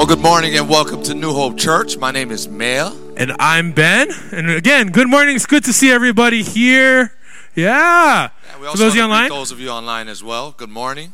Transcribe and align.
Well, 0.00 0.06
good 0.06 0.20
morning 0.20 0.56
and 0.56 0.66
welcome 0.66 1.02
to 1.02 1.12
New 1.12 1.34
Hope 1.34 1.58
Church. 1.58 1.98
My 1.98 2.10
name 2.10 2.30
is 2.30 2.48
Mel. 2.48 2.96
And 3.18 3.36
I'm 3.38 3.72
Ben. 3.72 4.08
And 4.32 4.48
again, 4.48 4.92
good 4.92 5.10
morning. 5.10 5.36
It's 5.36 5.44
good 5.44 5.62
to 5.64 5.74
see 5.74 5.90
everybody 5.90 6.42
here. 6.42 7.12
Yeah. 7.54 8.28
For 8.28 8.78
those 8.78 8.80
of 8.80 8.94
you 8.94 9.02
online, 9.02 9.28
those 9.28 9.52
of 9.52 9.60
you 9.60 9.68
online 9.68 10.08
as 10.08 10.24
well. 10.24 10.52
Good 10.52 10.70
morning. 10.70 11.12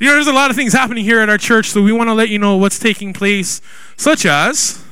you 0.00 0.08
know, 0.08 0.14
there's 0.14 0.26
a 0.26 0.32
lot 0.32 0.50
of 0.50 0.56
things 0.56 0.72
happening 0.72 1.04
here 1.04 1.20
at 1.20 1.28
our 1.28 1.38
church, 1.38 1.70
so 1.70 1.80
we 1.80 1.92
want 1.92 2.08
to 2.08 2.12
let 2.12 2.28
you 2.28 2.40
know 2.40 2.56
what's 2.56 2.80
taking 2.80 3.12
place, 3.12 3.60
such 3.96 4.26
as. 4.26 4.82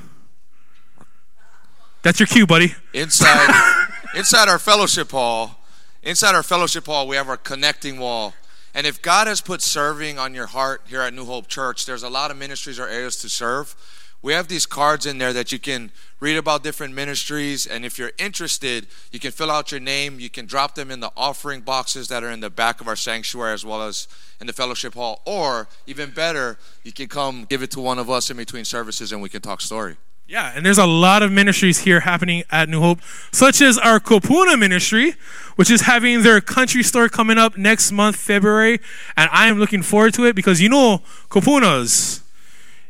That's 2.03 2.21
your 2.21 2.29
cue, 2.29 2.47
buddy. 2.47 2.77
Inside, 2.95 3.89
inside 4.15 4.49
our 4.49 4.61
fellowship 4.61 5.11
hall, 5.11 5.59
inside 6.05 6.37
our 6.37 6.45
fellowship 6.45 6.87
hall, 6.87 7.09
we 7.09 7.17
have 7.17 7.29
our 7.29 7.37
connecting 7.37 7.99
wall. 7.99 8.35
And 8.75 8.87
if 8.87 9.03
God 9.03 9.27
has 9.27 9.41
put 9.41 9.63
serving 9.63 10.19
on 10.19 10.35
your 10.35 10.47
heart 10.47 10.83
here 10.89 11.01
at 11.01 11.13
New 11.13 11.25
Hope 11.25 11.49
Church, 11.49 11.87
there's 11.87 12.03
a 12.03 12.09
lot 12.09 12.31
of 12.31 12.37
ministries 12.37 12.79
or 12.79 12.87
areas 12.87 13.17
to 13.17 13.29
serve. 13.29 13.75
We 14.23 14.35
have 14.35 14.49
these 14.49 14.67
cards 14.67 15.07
in 15.07 15.17
there 15.17 15.33
that 15.33 15.51
you 15.51 15.59
can 15.59 15.91
read 16.21 16.37
about 16.37 16.63
different 16.63 16.95
ministries. 16.95 17.67
And 17.67 17.87
if 17.87 17.99
you're 17.99 18.13
interested, 18.19 18.87
you 19.13 19.19
can 19.19 19.33
fill 19.33 19.51
out 19.51 19.73
your 19.73 19.81
name. 19.81 20.21
You 20.21 20.29
can 20.29 20.45
drop 20.45 20.75
them 20.75 20.91
in 20.91 21.01
the 21.01 21.11
offering 21.17 21.63
boxes 21.63 22.09
that 22.09 22.23
are 22.23 22.31
in 22.31 22.41
the 22.41 22.51
back 22.51 22.83
of 22.83 22.89
our 22.89 22.97
sanctuary 22.97 23.55
as 23.55 23.65
well 23.65 23.83
as 23.83 24.09
in 24.41 24.47
the 24.47 24.53
fellowship 24.53 24.93
hall. 24.95 25.23
Or 25.25 25.69
even 25.87 26.11
better, 26.11 26.59
you 26.85 26.93
can 26.93 27.09
come 27.09 27.47
give 27.47 27.63
it 27.63 27.71
to 27.73 27.81
one 27.81 27.99
of 27.99 28.11
us 28.11 28.31
in 28.31 28.37
between 28.37 28.67
services 28.67 29.11
and 29.11 29.23
we 29.23 29.31
can 29.31 29.41
talk 29.41 29.63
story. 29.63 29.97
Yeah, 30.31 30.53
and 30.55 30.65
there's 30.65 30.79
a 30.79 30.87
lot 30.87 31.25
of 31.25 31.33
ministries 31.33 31.81
here 31.81 31.99
happening 31.99 32.45
at 32.53 32.69
New 32.69 32.79
Hope, 32.81 33.01
such 33.33 33.61
as 33.61 33.77
our 33.77 33.99
Kupuna 33.99 34.57
ministry, 34.57 35.15
which 35.57 35.73
is 35.73 35.81
having 35.81 36.23
their 36.23 36.41
country 36.41 36.85
store 36.85 37.09
coming 37.09 37.37
up 37.37 37.59
next 37.59 37.91
month, 37.91 38.15
February. 38.15 38.79
And 39.17 39.29
I 39.33 39.49
am 39.49 39.59
looking 39.59 39.83
forward 39.83 40.15
to 40.15 40.27
it 40.27 40.37
because 40.37 40.61
you 40.61 40.69
know, 40.69 41.03
Kupunas, 41.31 42.23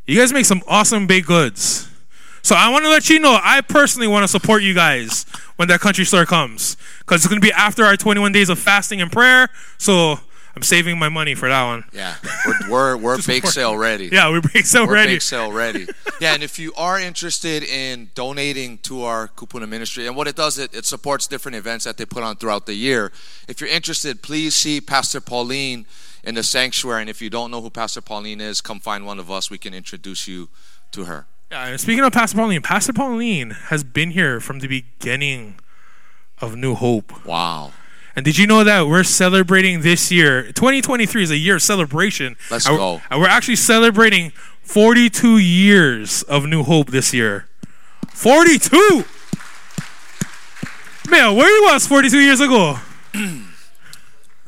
you 0.07 0.19
guys 0.19 0.34
make 0.34 0.45
some 0.45 0.61
awesome 0.69 1.06
baked 1.06 1.29
goods. 1.29 1.89
So 2.42 2.55
I 2.55 2.69
want 2.69 2.84
to 2.84 2.91
let 2.91 3.09
you 3.09 3.19
know, 3.19 3.41
I 3.42 3.62
personally 3.62 4.07
want 4.07 4.23
to 4.25 4.29
support 4.29 4.62
you 4.62 4.75
guys 4.75 5.25
when 5.57 5.67
that 5.69 5.81
country 5.81 6.05
store 6.05 6.27
comes 6.27 6.77
because 6.98 7.23
it's 7.23 7.29
going 7.29 7.41
to 7.41 7.47
be 7.47 7.53
after 7.55 7.84
our 7.84 7.97
21 7.97 8.33
days 8.33 8.51
of 8.51 8.59
fasting 8.59 9.01
and 9.01 9.11
prayer. 9.11 9.48
So 9.79 10.20
I'm 10.56 10.62
saving 10.62 10.98
my 10.98 11.09
money 11.09 11.34
for 11.34 11.48
that 11.48 11.65
one. 11.65 11.84
Yeah, 11.93 12.17
we're, 12.47 12.70
we're, 12.70 12.97
we're 12.97 13.23
bake 13.27 13.47
sale 13.47 13.77
ready. 13.77 14.09
Yeah, 14.11 14.31
we're 14.31 14.41
being 14.41 14.65
so 14.65 14.87
We're 14.87 14.95
ready. 14.95 15.15
bake 15.15 15.23
sale 15.23 15.53
ready. 15.53 15.87
Yeah, 16.20 16.34
and 16.34 16.42
if 16.42 16.59
you 16.59 16.73
are 16.77 16.98
interested 16.98 17.62
in 17.62 18.11
donating 18.15 18.79
to 18.79 19.05
our 19.05 19.29
Kupuna 19.29 19.69
ministry, 19.69 20.07
and 20.07 20.17
what 20.17 20.27
it 20.29 20.37
does, 20.37 20.59
it, 20.59 20.75
it 20.75 20.84
supports 20.84 21.27
different 21.27 21.57
events 21.57 21.84
that 21.84 21.97
they 21.97 22.05
put 22.05 22.23
on 22.23 22.37
throughout 22.37 22.67
the 22.67 22.75
year. 22.75 23.12
If 23.48 23.61
you're 23.61 23.70
interested, 23.70 24.23
please 24.23 24.55
see 24.55 24.81
Pastor 24.81 25.20
Pauline 25.20 25.87
in 26.25 26.34
the 26.34 26.42
sanctuary. 26.42 27.03
And 27.03 27.11
if 27.11 27.23
you 27.23 27.31
don't 27.31 27.51
know 27.51 27.62
who 27.62 27.70
Pastor 27.70 28.01
Pauline 28.01 28.41
is, 28.41 28.61
come 28.61 28.81
find 28.81 29.07
one 29.07 29.19
of 29.19 29.31
us. 29.31 29.51
We 29.51 29.59
can 29.59 29.73
introduce 29.73 30.27
you 30.29 30.48
to 30.92 31.05
her. 31.05 31.27
Yeah, 31.51 31.67
and 31.69 31.81
speaking 31.81 32.05
of 32.05 32.12
Pastor 32.12 32.37
Pauline, 32.37 32.62
Pastor 32.62 32.92
Pauline 32.92 33.51
has 33.51 33.83
been 33.83 34.11
here 34.11 34.41
from 34.41 34.59
the 34.61 34.69
beginning 34.69 35.59
of 36.41 36.57
New 36.57 36.75
Hope. 36.75 37.25
Wow. 37.25 37.73
And 38.16 38.25
did 38.25 38.39
you 38.39 38.47
know 38.47 38.64
that 38.64 38.89
we're 38.89 39.05
celebrating 39.05 39.83
this 39.83 40.11
year? 40.11 40.44
2023 40.53 41.22
is 41.22 41.30
a 41.30 41.36
year 41.36 41.56
of 41.56 41.62
celebration. 41.62 42.36
Let's 42.50 42.67
and 42.67 42.77
go. 42.77 42.92
we're- 42.94 43.02
And 43.11 43.20
we're 43.20 43.28
actually 43.28 43.56
celebrating 43.56 44.30
42 44.62 45.39
years 45.39 46.22
of 46.25 46.44
New 46.47 46.62
Hope 46.64 46.91
this 46.91 47.14
year. 47.14 47.47
42! 48.08 49.05
Man, 51.08 51.34
where 51.36 51.48
you 51.50 51.62
was 51.72 51.86
42 51.86 52.19
years 52.19 52.41
ago? 52.41 52.78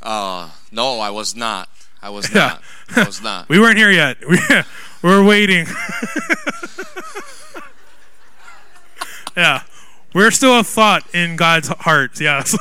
Uh, 0.04 0.50
no, 0.72 0.98
I 0.98 1.10
was 1.10 1.36
not. 1.36 1.68
I 2.02 2.10
was 2.10 2.28
Yeah. 2.34 2.58
not. 2.58 2.62
I 2.96 3.04
was 3.04 3.22
not. 3.28 3.48
We 3.48 3.60
weren't 3.60 3.78
here 3.78 3.92
yet. 3.92 4.16
We, 4.28 4.36
we're 5.02 5.22
waiting. 5.22 5.64
yeah. 9.36 9.62
We're 10.12 10.32
still 10.32 10.58
a 10.58 10.64
thought 10.64 11.04
in 11.14 11.36
God's 11.36 11.68
heart. 11.68 12.20
Yeah. 12.20 12.42
So, 12.42 12.58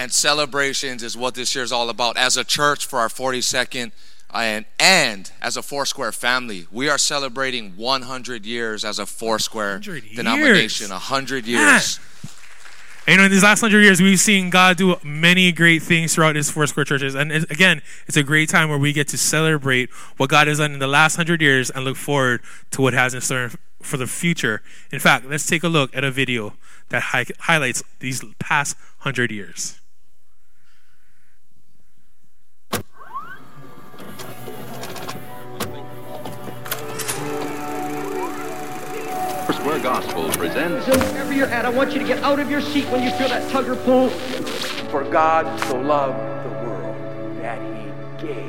and 0.00 0.10
celebrations 0.10 1.02
is 1.02 1.14
what 1.14 1.34
this 1.34 1.54
year 1.54 1.62
is 1.62 1.70
all 1.70 1.90
about. 1.90 2.16
As 2.16 2.38
a 2.38 2.42
church 2.42 2.86
for 2.86 3.00
our 3.00 3.08
42nd 3.08 3.92
uh, 4.32 4.38
and 4.38 4.64
and 4.78 5.30
as 5.42 5.58
a 5.58 5.62
Foursquare 5.62 6.10
family, 6.10 6.66
we 6.72 6.88
are 6.88 6.96
celebrating 6.96 7.72
100 7.76 8.46
years 8.46 8.82
as 8.82 8.98
a 8.98 9.04
Foursquare 9.04 9.74
100 9.74 10.04
denomination. 10.16 10.84
years. 10.84 10.90
100 10.90 11.44
Man. 11.44 11.50
years. 11.50 12.00
And, 13.06 13.14
you 13.14 13.16
know, 13.18 13.24
in 13.24 13.30
these 13.30 13.42
last 13.42 13.60
hundred 13.60 13.80
years, 13.82 14.00
we've 14.00 14.20
seen 14.20 14.48
God 14.48 14.78
do 14.78 14.96
many 15.02 15.52
great 15.52 15.82
things 15.82 16.14
throughout 16.14 16.36
His 16.36 16.50
Foursquare 16.50 16.84
churches. 16.84 17.14
And 17.14 17.30
again, 17.32 17.82
it's 18.06 18.16
a 18.16 18.22
great 18.22 18.48
time 18.48 18.70
where 18.70 18.78
we 18.78 18.92
get 18.94 19.08
to 19.08 19.18
celebrate 19.18 19.90
what 20.16 20.30
God 20.30 20.46
has 20.46 20.58
done 20.58 20.72
in 20.72 20.78
the 20.78 20.86
last 20.86 21.16
hundred 21.16 21.42
years 21.42 21.68
and 21.70 21.84
look 21.84 21.96
forward 21.96 22.40
to 22.70 22.80
what 22.80 22.94
has 22.94 23.12
in 23.12 23.20
store 23.20 23.50
for 23.82 23.96
the 23.98 24.06
future. 24.06 24.62
In 24.92 25.00
fact, 25.00 25.26
let's 25.26 25.46
take 25.46 25.62
a 25.62 25.68
look 25.68 25.94
at 25.94 26.04
a 26.04 26.10
video 26.10 26.54
that 26.88 27.02
hi- 27.02 27.26
highlights 27.40 27.82
these 27.98 28.24
past 28.38 28.76
hundred 28.98 29.30
years. 29.30 29.80
Gospel 39.82 40.28
presents 40.32 40.84
So 40.84 40.98
wherever 41.12 41.32
you're 41.32 41.46
at, 41.46 41.64
I 41.64 41.70
want 41.70 41.92
you 41.92 42.00
to 42.00 42.06
get 42.06 42.22
out 42.22 42.38
of 42.38 42.50
your 42.50 42.60
seat 42.60 42.84
when 42.90 43.02
you 43.02 43.10
feel 43.12 43.28
that 43.28 43.50
tug 43.50 43.66
or 43.66 43.76
pull. 43.76 44.10
For 44.90 45.04
God 45.04 45.58
so 45.60 45.80
loved 45.80 46.18
the 46.44 46.50
world 46.66 46.96
that 47.40 47.58
he 47.76 48.26
gave 48.26 48.44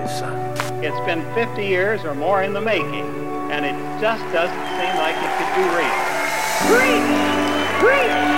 his 0.00 0.18
son. 0.18 0.84
It's 0.84 0.98
been 1.06 1.22
50 1.34 1.66
years 1.66 2.04
or 2.04 2.14
more 2.14 2.42
in 2.42 2.52
the 2.52 2.60
making, 2.60 3.08
and 3.50 3.64
it 3.64 4.00
just 4.00 4.22
doesn't 4.32 4.66
seem 4.78 4.96
like 4.96 5.16
it 5.18 5.32
could 5.38 5.52
be 5.58 5.66
real. 5.74 5.98
Preach! 6.70 7.10
Preach! 7.82 8.32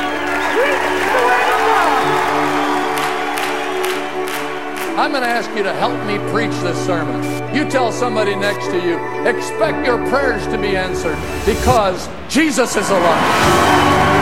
Preach 0.56 1.12
the 1.12 1.26
word 1.26 1.43
I'm 4.96 5.10
going 5.10 5.24
to 5.24 5.28
ask 5.28 5.50
you 5.56 5.64
to 5.64 5.72
help 5.74 5.98
me 6.06 6.18
preach 6.30 6.54
this 6.62 6.78
sermon. 6.86 7.20
You 7.52 7.68
tell 7.68 7.90
somebody 7.90 8.36
next 8.36 8.66
to 8.66 8.80
you, 8.80 8.96
expect 9.26 9.84
your 9.84 9.98
prayers 10.08 10.46
to 10.46 10.56
be 10.56 10.76
answered 10.76 11.18
because 11.44 12.08
Jesus 12.28 12.76
is 12.76 12.88
alive. 12.90 14.14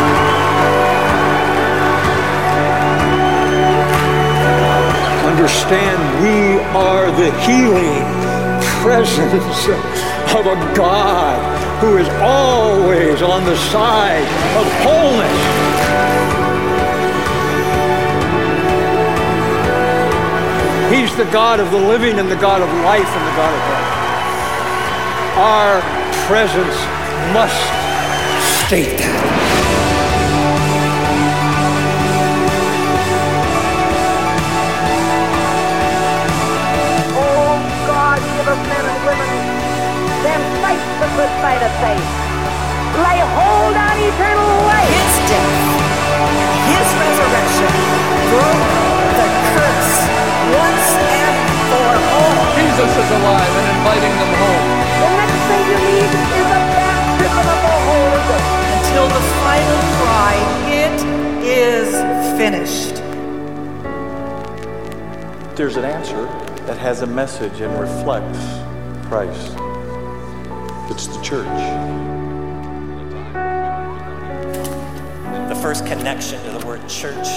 Understand 5.28 6.00
we 6.25 6.62
are 6.72 7.10
the 7.21 7.31
healing 7.44 8.03
presence 8.81 9.69
of 10.34 10.47
a 10.47 10.56
God 10.75 11.83
who 11.83 11.99
is 11.99 12.09
always 12.22 13.21
on 13.21 13.44
the 13.44 13.56
side 13.69 14.27
of 14.56 14.66
wholeness. 14.81 16.31
He's 21.03 21.17
the 21.17 21.25
God 21.33 21.59
of 21.59 21.73
the 21.73 21.79
living 21.79 22.21
and 22.21 22.31
the 22.31 22.37
God 22.37 22.63
of 22.63 22.69
life 22.85 23.09
and 23.09 23.27
the 23.27 23.35
God 23.35 23.53
of 23.53 23.63
life. 23.75 23.93
Our 25.37 25.81
presence 26.29 26.77
must 27.35 27.59
state 28.69 28.99
that. 28.99 29.31
There's 65.62 65.76
an 65.76 65.84
answer 65.84 66.24
that 66.66 66.76
has 66.78 67.03
a 67.03 67.06
message 67.06 67.60
and 67.60 67.78
reflects 67.78 68.41
Christ. 69.06 69.54
It's 70.91 71.06
the 71.06 71.22
church. 71.22 71.47
The 75.48 75.54
first 75.62 75.86
connection 75.86 76.42
to 76.47 76.59
the 76.59 76.66
word 76.66 76.80
church 76.88 77.28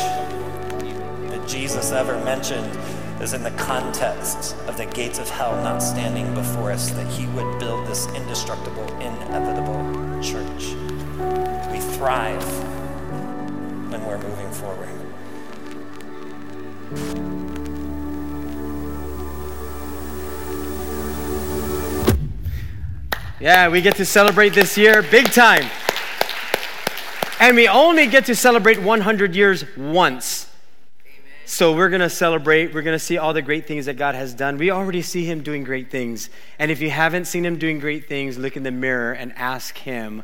that 1.30 1.44
Jesus 1.48 1.92
ever 1.92 2.18
mentioned 2.26 2.76
is 3.22 3.34
in 3.34 3.44
the 3.44 3.52
context 3.52 4.56
of 4.66 4.76
the 4.76 4.88
gates 4.88 5.20
of 5.20 5.30
hell 5.30 5.56
not 5.64 5.78
standing 5.78 6.34
before 6.34 6.72
us, 6.72 6.90
that 6.94 7.08
he 7.12 7.28
would 7.28 7.60
build 7.60 7.86
this 7.86 8.08
indestructible, 8.16 8.88
inevitable 9.02 9.84
church. 10.24 10.74
We 11.72 11.80
thrive 11.96 12.44
when 13.92 14.04
we're 14.04 14.18
moving 14.18 14.52
forward. 14.52 14.90
Yeah, 23.46 23.68
we 23.68 23.80
get 23.82 23.98
to 23.98 24.06
celebrate 24.06 24.56
this 24.56 24.76
year 24.76 25.04
big 25.04 25.32
time. 25.32 25.70
And 27.40 27.56
we 27.56 27.68
only 27.68 28.08
get 28.08 28.26
to 28.26 28.36
celebrate 28.36 28.82
100 28.82 29.36
years 29.36 29.64
once. 29.78 30.50
So 31.46 31.76
we're 31.76 31.90
going 31.90 32.02
to 32.02 32.10
celebrate. 32.10 32.74
We're 32.74 32.82
going 32.82 32.96
to 32.96 33.06
see 33.06 33.20
all 33.20 33.34
the 33.34 33.44
great 33.44 33.68
things 33.68 33.86
that 33.86 33.98
God 33.98 34.16
has 34.16 34.34
done. 34.34 34.58
We 34.58 34.72
already 34.72 35.04
see 35.04 35.26
Him 35.26 35.44
doing 35.44 35.64
great 35.64 35.92
things. 35.92 36.32
And 36.58 36.72
if 36.72 36.82
you 36.82 36.90
haven't 36.90 37.26
seen 37.26 37.46
Him 37.46 37.60
doing 37.60 37.78
great 37.78 38.08
things, 38.10 38.40
look 38.40 38.58
in 38.58 38.64
the 38.64 38.72
mirror 38.72 39.14
and 39.14 39.32
ask 39.34 39.78
Him 39.78 40.24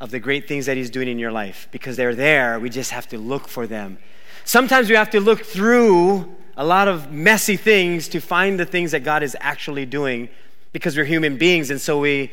of 0.00 0.10
the 0.10 0.18
great 0.18 0.48
things 0.48 0.66
that 0.66 0.76
He's 0.76 0.90
doing 0.90 1.06
in 1.06 1.20
your 1.20 1.30
life 1.30 1.68
because 1.70 1.96
they're 1.96 2.16
there. 2.16 2.58
We 2.58 2.70
just 2.70 2.90
have 2.90 3.06
to 3.10 3.18
look 3.18 3.46
for 3.46 3.68
them. 3.68 3.98
Sometimes 4.44 4.88
we 4.88 4.96
have 4.96 5.10
to 5.10 5.20
look 5.20 5.44
through 5.44 6.34
a 6.56 6.64
lot 6.64 6.88
of 6.88 7.12
messy 7.12 7.56
things 7.56 8.08
to 8.08 8.18
find 8.18 8.58
the 8.58 8.66
things 8.66 8.90
that 8.90 9.04
God 9.04 9.22
is 9.22 9.36
actually 9.38 9.86
doing 9.86 10.28
because 10.72 10.96
we're 10.96 11.04
human 11.04 11.36
beings. 11.36 11.70
And 11.70 11.80
so 11.80 11.98
we 11.98 12.32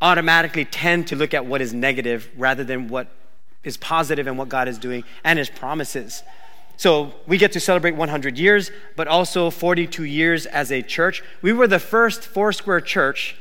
automatically 0.00 0.64
tend 0.64 1.06
to 1.08 1.16
look 1.16 1.34
at 1.34 1.46
what 1.46 1.60
is 1.60 1.72
negative 1.72 2.28
rather 2.36 2.64
than 2.64 2.88
what 2.88 3.08
is 3.62 3.76
positive 3.76 4.26
and 4.26 4.36
what 4.36 4.48
God 4.48 4.68
is 4.68 4.78
doing 4.78 5.04
and 5.24 5.38
His 5.38 5.48
promises. 5.48 6.22
So 6.76 7.14
we 7.26 7.38
get 7.38 7.52
to 7.52 7.60
celebrate 7.60 7.92
100 7.92 8.38
years, 8.38 8.70
but 8.96 9.06
also 9.06 9.50
42 9.50 10.04
years 10.04 10.46
as 10.46 10.72
a 10.72 10.82
church. 10.82 11.22
We 11.40 11.52
were 11.52 11.68
the 11.68 11.78
first 11.78 12.22
Foursquare 12.24 12.80
church 12.80 13.36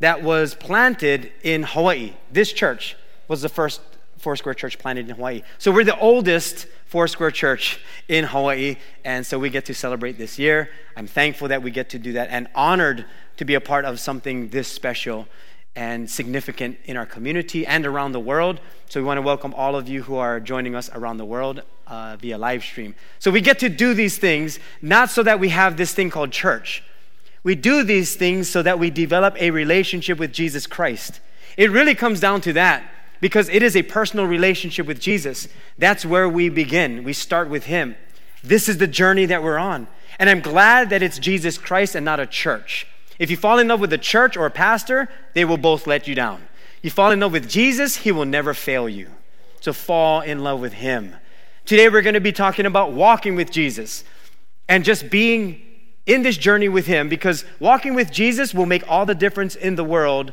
that 0.00 0.22
was 0.22 0.54
planted 0.54 1.30
in 1.42 1.62
Hawaii. 1.62 2.14
This 2.30 2.52
church 2.52 2.96
was 3.28 3.42
the 3.42 3.48
first 3.48 3.80
Foursquare 4.18 4.54
church 4.54 4.78
planted 4.78 5.08
in 5.08 5.16
Hawaii. 5.16 5.42
So 5.58 5.70
we're 5.70 5.84
the 5.84 5.98
oldest 5.98 6.66
Foursquare 6.86 7.30
church 7.30 7.80
in 8.08 8.24
Hawaii, 8.24 8.76
and 9.04 9.26
so 9.26 9.38
we 9.38 9.50
get 9.50 9.64
to 9.66 9.74
celebrate 9.74 10.18
this 10.18 10.38
year. 10.38 10.70
I'm 10.96 11.06
thankful 11.06 11.48
that 11.48 11.62
we 11.62 11.70
get 11.70 11.90
to 11.90 11.98
do 11.98 12.12
that 12.12 12.28
and 12.30 12.48
honored 12.54 13.04
to 13.42 13.44
be 13.44 13.54
a 13.54 13.60
part 13.60 13.84
of 13.84 13.98
something 13.98 14.50
this 14.50 14.68
special 14.68 15.26
and 15.74 16.08
significant 16.08 16.78
in 16.84 16.96
our 16.96 17.04
community 17.04 17.66
and 17.66 17.84
around 17.84 18.12
the 18.12 18.20
world. 18.20 18.60
So 18.88 19.00
we 19.00 19.04
want 19.04 19.18
to 19.18 19.22
welcome 19.22 19.52
all 19.54 19.74
of 19.74 19.88
you 19.88 20.04
who 20.04 20.14
are 20.14 20.38
joining 20.38 20.76
us 20.76 20.88
around 20.90 21.16
the 21.16 21.24
world 21.24 21.62
uh, 21.88 22.16
via 22.20 22.38
live 22.38 22.62
stream. 22.62 22.94
So 23.18 23.32
we 23.32 23.40
get 23.40 23.58
to 23.58 23.68
do 23.68 23.94
these 23.94 24.16
things 24.16 24.60
not 24.80 25.10
so 25.10 25.24
that 25.24 25.40
we 25.40 25.48
have 25.48 25.76
this 25.76 25.92
thing 25.92 26.08
called 26.08 26.30
church. 26.30 26.84
We 27.42 27.56
do 27.56 27.82
these 27.82 28.14
things 28.14 28.48
so 28.48 28.62
that 28.62 28.78
we 28.78 28.90
develop 28.90 29.34
a 29.40 29.50
relationship 29.50 30.20
with 30.20 30.32
Jesus 30.32 30.68
Christ. 30.68 31.18
It 31.56 31.68
really 31.72 31.96
comes 31.96 32.20
down 32.20 32.42
to 32.42 32.52
that 32.52 32.84
because 33.20 33.48
it 33.48 33.64
is 33.64 33.74
a 33.74 33.82
personal 33.82 34.26
relationship 34.26 34.86
with 34.86 35.00
Jesus. 35.00 35.48
That's 35.78 36.06
where 36.06 36.28
we 36.28 36.48
begin. 36.48 37.02
We 37.02 37.12
start 37.12 37.50
with 37.50 37.64
Him. 37.64 37.96
This 38.44 38.68
is 38.68 38.78
the 38.78 38.86
journey 38.86 39.26
that 39.26 39.42
we're 39.42 39.58
on. 39.58 39.88
And 40.20 40.30
I'm 40.30 40.40
glad 40.40 40.90
that 40.90 41.02
it's 41.02 41.18
Jesus 41.18 41.58
Christ 41.58 41.96
and 41.96 42.04
not 42.04 42.20
a 42.20 42.26
church. 42.26 42.86
If 43.18 43.30
you 43.30 43.36
fall 43.36 43.58
in 43.58 43.68
love 43.68 43.80
with 43.80 43.92
a 43.92 43.98
church 43.98 44.36
or 44.36 44.46
a 44.46 44.50
pastor, 44.50 45.08
they 45.34 45.44
will 45.44 45.56
both 45.56 45.86
let 45.86 46.08
you 46.08 46.14
down. 46.14 46.42
You 46.82 46.90
fall 46.90 47.10
in 47.10 47.20
love 47.20 47.32
with 47.32 47.48
Jesus, 47.48 47.96
He 47.96 48.12
will 48.12 48.24
never 48.24 48.54
fail 48.54 48.88
you. 48.88 49.10
So 49.60 49.72
fall 49.72 50.20
in 50.20 50.40
love 50.40 50.60
with 50.60 50.72
Him. 50.72 51.14
Today 51.64 51.88
we're 51.88 52.02
going 52.02 52.14
to 52.14 52.20
be 52.20 52.32
talking 52.32 52.66
about 52.66 52.92
walking 52.92 53.36
with 53.36 53.50
Jesus 53.50 54.02
and 54.68 54.84
just 54.84 55.08
being 55.08 55.62
in 56.06 56.22
this 56.22 56.36
journey 56.36 56.68
with 56.68 56.86
Him 56.86 57.08
because 57.08 57.44
walking 57.60 57.94
with 57.94 58.10
Jesus 58.10 58.52
will 58.52 58.66
make 58.66 58.88
all 58.88 59.06
the 59.06 59.14
difference 59.14 59.54
in 59.54 59.76
the 59.76 59.84
world 59.84 60.32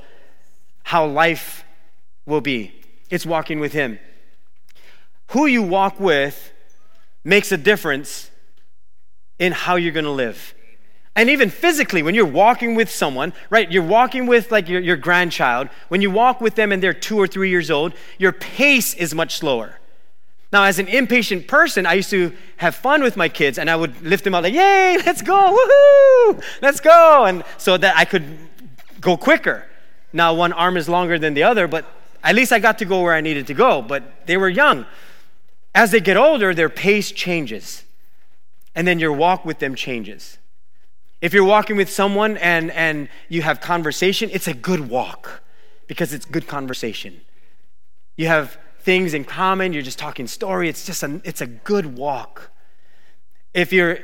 how 0.84 1.06
life 1.06 1.64
will 2.26 2.42
be. 2.42 2.74
It's 3.12 3.26
walking 3.26 3.60
with 3.60 3.74
Him. 3.74 4.00
Who 5.30 5.46
you 5.46 5.62
walk 5.62 6.00
with 6.00 6.52
makes 7.24 7.52
a 7.52 7.58
difference 7.58 8.32
in 9.38 9.52
how 9.52 9.76
you're 9.76 9.92
going 9.92 10.06
to 10.06 10.12
live. 10.12 10.56
And 11.20 11.30
even 11.30 11.50
physically, 11.50 12.02
when 12.02 12.16
you're 12.16 12.26
walking 12.26 12.76
with 12.76 12.90
someone, 12.90 13.34
right, 13.50 13.70
you're 13.70 13.84
walking 13.84 14.26
with 14.26 14.54
like 14.54 14.70
your, 14.70 14.80
your 14.80 14.96
grandchild, 14.96 15.68
when 15.90 16.02
you 16.02 16.10
walk 16.10 16.40
with 16.40 16.56
them 16.56 16.72
and 16.72 16.82
they're 16.82 16.94
two 16.94 17.18
or 17.18 17.28
three 17.28 17.50
years 17.50 17.70
old, 17.70 17.94
your 18.18 18.32
pace 18.32 18.94
is 18.94 19.14
much 19.14 19.36
slower. 19.36 19.80
Now, 20.54 20.64
as 20.64 20.80
an 20.80 20.88
impatient 20.88 21.46
person, 21.46 21.86
I 21.86 21.96
used 21.96 22.10
to 22.12 22.32
have 22.56 22.74
fun 22.74 23.04
with 23.04 23.18
my 23.18 23.28
kids 23.28 23.58
and 23.60 23.70
I 23.70 23.76
would 23.76 24.02
lift 24.02 24.24
them 24.24 24.34
up 24.34 24.44
like, 24.44 24.54
yay, 24.54 24.98
let's 25.06 25.22
go, 25.22 25.36
woohoo, 25.36 26.42
let's 26.62 26.80
go. 26.80 27.26
And 27.26 27.44
so 27.58 27.76
that 27.76 27.98
I 27.98 28.06
could 28.06 28.24
go 29.02 29.18
quicker. 29.18 29.66
Now, 30.14 30.34
one 30.34 30.54
arm 30.54 30.78
is 30.78 30.88
longer 30.88 31.20
than 31.20 31.34
the 31.34 31.44
other, 31.44 31.68
but 31.68 31.84
at 32.24 32.34
least 32.34 32.54
I 32.54 32.60
got 32.60 32.78
to 32.78 32.86
go 32.86 33.02
where 33.02 33.14
I 33.14 33.20
needed 33.20 33.46
to 33.48 33.54
go. 33.54 33.82
But 33.82 34.26
they 34.26 34.38
were 34.38 34.48
young. 34.48 34.86
As 35.76 35.92
they 35.92 36.00
get 36.00 36.16
older, 36.16 36.54
their 36.54 36.70
pace 36.70 37.12
changes. 37.12 37.84
And 38.74 38.88
then 38.88 39.00
your 39.00 39.12
walk 39.12 39.44
with 39.44 39.60
them 39.60 39.76
changes. 39.76 40.38
If 41.22 41.34
you're 41.34 41.44
walking 41.44 41.76
with 41.76 41.90
someone 41.90 42.38
and, 42.38 42.72
and 42.72 43.10
you 43.28 43.42
have 43.42 43.60
conversation, 43.60 44.30
it's 44.32 44.48
a 44.48 44.54
good 44.54 44.90
walk 44.90 45.42
because 45.88 46.14
it's 46.14 46.26
good 46.26 46.48
conversation. 46.48 47.22
You 48.16 48.28
have 48.28 48.58
things 48.80 49.14
in 49.14 49.26
common, 49.26 49.74
you're 49.74 49.82
just 49.82 50.00
talking 50.00 50.28
story, 50.28 50.70
it's 50.70 50.86
just 50.86 51.04
a, 51.04 51.22
it's 51.24 51.42
a 51.42 51.48
good 51.48 51.98
walk. 51.98 52.52
If 53.54 53.74
you're 53.74 54.00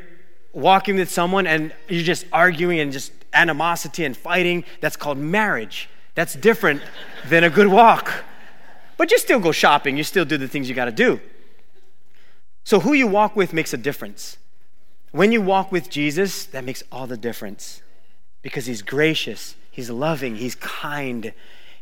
walking 0.53 0.95
with 0.95 1.09
someone 1.09 1.47
and 1.47 1.73
you're 1.87 2.03
just 2.03 2.25
arguing 2.33 2.79
and 2.79 2.91
just 2.91 3.11
animosity 3.33 4.03
and 4.03 4.15
fighting, 4.15 4.65
that's 4.81 4.97
called 4.97 5.17
marriage. 5.17 5.89
That's 6.15 6.33
different 6.33 6.81
than 7.27 7.43
a 7.43 7.49
good 7.49 7.67
walk. 7.67 8.11
But 8.97 9.11
you 9.11 9.19
still 9.19 9.39
go 9.39 9.51
shopping, 9.51 9.97
you 9.97 10.03
still 10.03 10.25
do 10.25 10.37
the 10.37 10.47
things 10.47 10.69
you 10.69 10.75
got 10.75 10.85
to 10.85 10.91
do. 10.91 11.19
So, 12.63 12.79
who 12.79 12.93
you 12.93 13.05
walk 13.05 13.35
with 13.35 13.53
makes 13.53 13.73
a 13.73 13.77
difference. 13.77 14.37
When 15.15 15.31
you 15.31 15.41
walk 15.41 15.71
with 15.71 15.89
Jesus, 15.89 16.43
that 16.47 16.65
makes 16.65 16.83
all 16.91 17.07
the 17.07 17.15
difference 17.15 17.81
because 18.41 18.65
he's 18.65 18.81
gracious, 18.81 19.55
he's 19.71 19.89
loving, 19.89 20.35
he's 20.35 20.55
kind, 20.55 21.31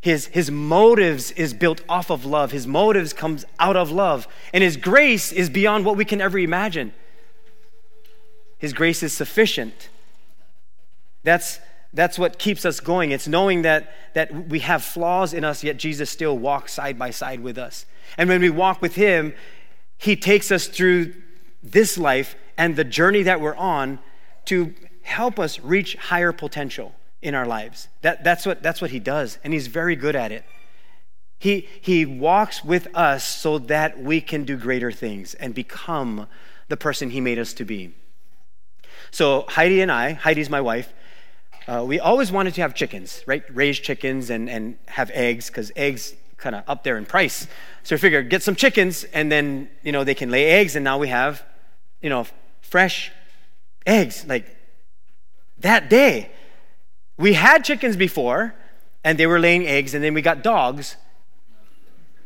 his, 0.02 0.28
his 0.28 0.52
motives 0.52 1.32
is 1.32 1.52
built 1.52 1.82
off 1.90 2.12
of 2.12 2.26
love. 2.26 2.52
His 2.52 2.68
motives 2.68 3.12
comes 3.12 3.44
out 3.58 3.76
of 3.76 3.90
love. 3.90 4.28
And 4.54 4.64
his 4.64 4.78
grace 4.78 5.32
is 5.32 5.50
beyond 5.50 5.84
what 5.84 5.98
we 5.98 6.06
can 6.06 6.22
ever 6.22 6.38
imagine. 6.38 6.94
His 8.60 8.72
grace 8.72 9.02
is 9.02 9.14
sufficient. 9.14 9.90
That's, 11.24 11.60
that's 11.92 12.20
what 12.20 12.38
keeps 12.38 12.66
us 12.66 12.80
going. 12.80 13.10
It's 13.10 13.28
knowing 13.28 13.64
that, 13.64 13.96
that 14.14 14.50
we 14.50 14.60
have 14.60 14.84
flaws 14.84 15.34
in 15.34 15.44
us, 15.44 15.64
yet 15.64 15.78
Jesus 15.78 16.12
still 16.12 16.38
walks 16.38 16.74
side 16.74 17.00
by 17.00 17.10
side 17.10 17.40
with 17.40 17.58
us. 17.58 17.88
And 18.16 18.30
when 18.30 18.42
we 18.42 18.52
walk 18.52 18.80
with 18.80 18.94
him, 18.94 19.34
he 19.98 20.16
takes 20.16 20.52
us 20.52 20.68
through 20.68 21.16
this 21.64 21.98
life 21.98 22.36
and 22.58 22.76
the 22.76 22.84
journey 22.84 23.24
that 23.24 23.42
we're 23.42 23.56
on 23.56 24.00
to 24.46 24.74
help 25.02 25.40
us 25.40 25.60
reach 25.60 25.96
higher 25.96 26.32
potential 26.32 26.94
in 27.22 27.36
our 27.36 27.46
lives. 27.46 27.88
That, 28.02 28.24
that's, 28.24 28.46
what, 28.46 28.62
that's 28.62 28.82
what 28.82 28.92
he 28.92 29.00
does, 29.00 29.38
and 29.44 29.54
he's 29.54 29.68
very 29.68 29.96
good 29.96 30.16
at 30.16 30.32
it. 30.32 30.46
He, 31.40 31.68
he 31.82 32.06
walks 32.06 32.64
with 32.64 32.88
us 32.96 33.24
so 33.24 33.60
that 33.60 34.02
we 34.02 34.22
can 34.22 34.46
do 34.46 34.56
greater 34.56 34.92
things 34.92 35.34
and 35.34 35.54
become 35.54 36.28
the 36.70 36.78
person 36.78 37.10
he 37.10 37.20
made 37.20 37.38
us 37.38 37.54
to 37.54 37.66
be. 37.66 37.94
So, 39.12 39.46
Heidi 39.50 39.82
and 39.82 39.92
I, 39.92 40.14
Heidi's 40.14 40.50
my 40.50 40.62
wife, 40.62 40.94
uh, 41.68 41.84
we 41.86 42.00
always 42.00 42.32
wanted 42.32 42.54
to 42.56 42.62
have 42.62 42.74
chickens, 42.74 43.24
right? 43.26 43.44
Raise 43.54 43.80
chickens 43.80 44.30
and, 44.30 44.50
and 44.50 44.78
have 44.88 45.12
eggs, 45.14 45.48
because 45.48 45.72
eggs 45.76 46.14
kind 46.38 46.56
of 46.56 46.64
up 46.68 46.84
there 46.84 46.98
in 46.98 47.06
price. 47.06 47.48
So 47.84 47.96
we 47.96 48.00
figured, 48.00 48.30
get 48.30 48.44
some 48.44 48.56
chickens, 48.56 49.06
and 49.06 49.32
then, 49.32 49.70
you 49.82 49.92
know, 49.92 50.04
they 50.04 50.16
can 50.16 50.30
lay 50.30 50.46
eggs, 50.52 50.76
and 50.76 50.84
now 50.84 50.98
we 50.98 51.08
have, 51.10 51.44
you 52.02 52.10
know, 52.10 52.26
fresh 52.74 53.12
eggs, 53.86 54.26
like 54.28 54.48
that 55.60 55.92
day. 55.92 56.32
We 57.18 57.34
had 57.34 57.64
chickens 57.64 57.96
before, 57.96 58.56
and 59.04 59.16
they 59.20 59.28
were 59.28 59.40
laying 59.40 59.68
eggs, 59.68 59.94
and 59.94 60.04
then 60.04 60.16
we 60.16 60.24
got 60.24 60.42
dogs, 60.42 60.98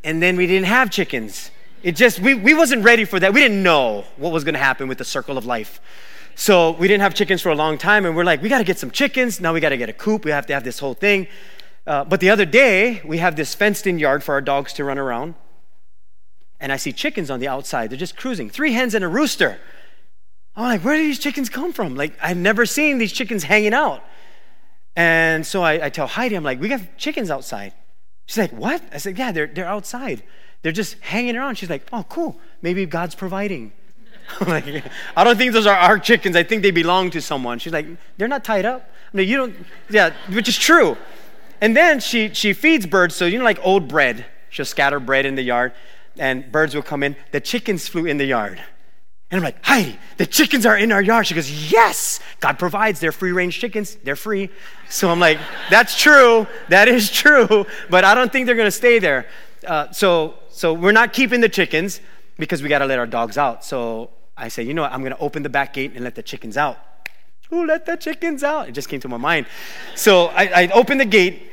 and 0.05 0.23
then 0.23 0.37
we 0.37 0.47
didn't 0.47 0.67
have 0.67 0.89
chickens. 0.89 1.51
It 1.83 1.97
just, 1.97 2.21
we, 2.21 2.33
we 2.33 2.53
wasn't 2.53 2.85
ready 2.85 3.03
for 3.03 3.19
that. 3.19 3.33
We 3.33 3.41
didn't 3.41 3.61
know 3.61 4.05
what 4.15 4.31
was 4.31 4.45
going 4.45 4.53
to 4.53 4.65
happen 4.69 4.87
with 4.87 4.99
the 4.99 5.03
circle 5.03 5.37
of 5.37 5.45
life. 5.45 5.81
So 6.35 6.71
we 6.71 6.87
didn't 6.87 7.01
have 7.01 7.13
chickens 7.13 7.41
for 7.41 7.49
a 7.49 7.55
long 7.55 7.77
time, 7.77 8.05
and 8.05 8.15
we're 8.15 8.23
like, 8.23 8.41
we 8.41 8.47
got 8.47 8.59
to 8.59 8.63
get 8.63 8.79
some 8.79 8.91
chickens. 8.91 9.41
Now 9.41 9.51
we 9.53 9.59
got 9.59 9.75
to 9.75 9.77
get 9.77 9.89
a 9.89 9.99
coop. 10.05 10.23
We 10.23 10.31
have 10.31 10.47
to 10.47 10.53
have 10.53 10.63
this 10.63 10.79
whole 10.79 10.93
thing. 10.93 11.27
Uh, 11.85 12.05
but 12.05 12.21
the 12.21 12.29
other 12.29 12.45
day, 12.45 13.01
we 13.03 13.17
have 13.17 13.35
this 13.35 13.53
fenced 13.53 13.85
in 13.85 13.99
yard 13.99 14.23
for 14.23 14.31
our 14.31 14.41
dogs 14.41 14.71
to 14.73 14.85
run 14.85 14.97
around. 14.97 15.35
And 16.57 16.71
I 16.71 16.77
see 16.77 16.93
chickens 16.93 17.29
on 17.29 17.41
the 17.41 17.49
outside. 17.49 17.89
They're 17.89 17.99
just 17.99 18.15
cruising. 18.15 18.49
Three 18.49 18.71
hens 18.71 18.95
and 18.95 19.03
a 19.03 19.09
rooster. 19.09 19.59
I'm 20.57 20.63
like, 20.63 20.81
where 20.81 20.95
do 20.97 21.03
these 21.03 21.19
chickens 21.19 21.49
come 21.49 21.71
from? 21.71 21.95
Like, 21.95 22.13
I've 22.21 22.37
never 22.37 22.65
seen 22.65 22.97
these 22.97 23.11
chickens 23.11 23.43
hanging 23.43 23.75
out. 23.75 24.03
And 24.95 25.45
so 25.45 25.61
I, 25.61 25.85
I, 25.85 25.89
tell 25.89 26.07
Heidi, 26.07 26.35
I'm 26.35 26.43
like, 26.43 26.59
we 26.59 26.67
got 26.67 26.81
chickens 26.97 27.29
outside. 27.29 27.73
She's 28.25 28.39
like, 28.39 28.51
what? 28.51 28.81
I 28.91 28.97
said, 28.97 29.19
yeah, 29.19 29.31
they're, 29.31 29.45
they're 29.45 29.67
outside. 29.67 30.23
They're 30.63 30.71
just 30.71 30.95
hanging 30.99 31.37
around. 31.37 31.55
She's 31.55 31.69
like, 31.69 31.87
oh, 31.93 32.03
cool. 32.09 32.39
Maybe 32.63 32.87
God's 32.87 33.13
providing. 33.13 33.71
I'm 34.41 34.47
like, 34.47 34.83
I 35.15 35.23
don't 35.23 35.37
think 35.37 35.53
those 35.53 35.67
are 35.67 35.75
our 35.75 35.99
chickens. 35.99 36.35
I 36.35 36.41
think 36.41 36.63
they 36.63 36.71
belong 36.71 37.11
to 37.11 37.21
someone. 37.21 37.59
She's 37.59 37.71
like, 37.71 37.85
they're 38.17 38.27
not 38.27 38.43
tied 38.43 38.65
up. 38.65 38.89
I 39.13 39.17
mean, 39.17 39.29
you 39.29 39.37
don't, 39.37 39.55
yeah, 39.91 40.11
which 40.31 40.49
is 40.49 40.57
true. 40.57 40.97
And 41.61 41.77
then 41.77 41.99
she, 41.99 42.33
she 42.33 42.53
feeds 42.53 42.87
birds. 42.87 43.15
So, 43.15 43.27
you 43.27 43.37
know, 43.37 43.45
like 43.45 43.59
old 43.61 43.87
bread. 43.87 44.25
She'll 44.49 44.65
scatter 44.65 44.99
bread 44.99 45.27
in 45.27 45.35
the 45.35 45.43
yard 45.43 45.73
and 46.17 46.51
birds 46.51 46.73
will 46.73 46.81
come 46.81 47.03
in. 47.03 47.15
The 47.31 47.41
chickens 47.41 47.87
flew 47.87 48.07
in 48.07 48.17
the 48.17 48.25
yard. 48.25 48.63
And 49.29 49.37
I'm 49.37 49.43
like, 49.43 49.63
Heidi, 49.63 49.99
the 50.15 50.25
chickens 50.25 50.65
are 50.65 50.77
in 50.77 50.91
our 50.91 51.01
yard. 51.01 51.27
She 51.27 51.35
goes, 51.35 51.71
Yes, 51.71 52.21
God 52.39 52.57
provides. 52.57 52.99
They're 52.99 53.11
free 53.11 53.33
range 53.33 53.59
chickens. 53.59 53.95
They're 53.95 54.15
free. 54.15 54.49
So 54.89 55.09
I'm 55.09 55.19
like, 55.19 55.37
That's 55.69 55.99
true. 55.99 56.47
That 56.69 56.87
is 56.87 57.11
true. 57.11 57.65
But 57.89 58.05
I 58.05 58.15
don't 58.15 58.31
think 58.31 58.45
they're 58.45 58.55
going 58.55 58.67
to 58.67 58.71
stay 58.71 58.99
there. 58.99 59.27
Uh, 59.65 59.91
so, 59.91 60.35
so 60.49 60.73
we're 60.73 60.93
not 60.93 61.11
keeping 61.11 61.41
the 61.41 61.49
chickens 61.49 61.99
because 62.37 62.63
we 62.63 62.69
got 62.69 62.79
to 62.79 62.85
let 62.85 62.99
our 62.99 63.07
dogs 63.07 63.37
out. 63.37 63.65
So 63.65 64.11
I 64.37 64.47
say, 64.47 64.63
You 64.63 64.73
know 64.73 64.83
what? 64.83 64.93
I'm 64.93 65.01
going 65.01 65.13
to 65.13 65.19
open 65.19 65.43
the 65.43 65.49
back 65.49 65.73
gate 65.73 65.91
and 65.93 66.05
let 66.05 66.15
the 66.15 66.23
chickens 66.23 66.55
out. 66.55 66.77
Who 67.49 67.65
let 67.65 67.85
the 67.85 67.97
chickens 67.97 68.43
out? 68.43 68.69
It 68.69 68.73
just 68.73 68.87
came 68.87 69.01
to 69.01 69.09
my 69.09 69.17
mind. 69.17 69.45
So 69.95 70.27
I, 70.27 70.63
I 70.63 70.67
open 70.69 70.97
the 70.97 71.05
gate. 71.05 71.51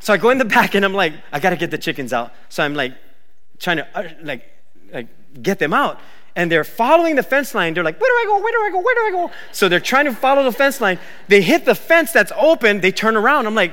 So 0.00 0.12
I 0.12 0.18
go 0.18 0.28
in 0.28 0.36
the 0.36 0.44
back 0.44 0.74
and 0.74 0.84
I'm 0.84 0.92
like, 0.94 1.14
I 1.32 1.40
got 1.40 1.50
to 1.50 1.56
get 1.56 1.70
the 1.70 1.78
chickens 1.78 2.12
out. 2.12 2.32
So 2.50 2.62
I'm 2.62 2.74
like, 2.74 2.94
trying 3.58 3.78
to 3.78 3.88
uh, 3.94 4.08
like, 4.22 4.44
like 4.92 5.08
get 5.42 5.58
them 5.58 5.72
out 5.72 5.98
and 6.36 6.52
they're 6.52 6.64
following 6.64 7.16
the 7.16 7.22
fence 7.22 7.54
line. 7.54 7.72
They're 7.74 7.82
like, 7.82 7.98
where 7.98 8.10
do 8.10 8.14
I 8.14 8.24
go? 8.26 8.42
Where 8.42 8.52
do 8.52 8.58
I 8.58 8.70
go? 8.70 8.80
Where 8.80 8.94
do 8.94 9.00
I 9.00 9.26
go? 9.26 9.32
So 9.52 9.68
they're 9.68 9.80
trying 9.80 10.04
to 10.04 10.12
follow 10.12 10.44
the 10.44 10.52
fence 10.52 10.80
line. 10.80 10.98
They 11.28 11.40
hit 11.40 11.64
the 11.64 11.74
fence 11.74 12.12
that's 12.12 12.30
open. 12.36 12.80
They 12.82 12.92
turn 12.92 13.16
around. 13.16 13.46
I'm 13.46 13.54
like, 13.54 13.72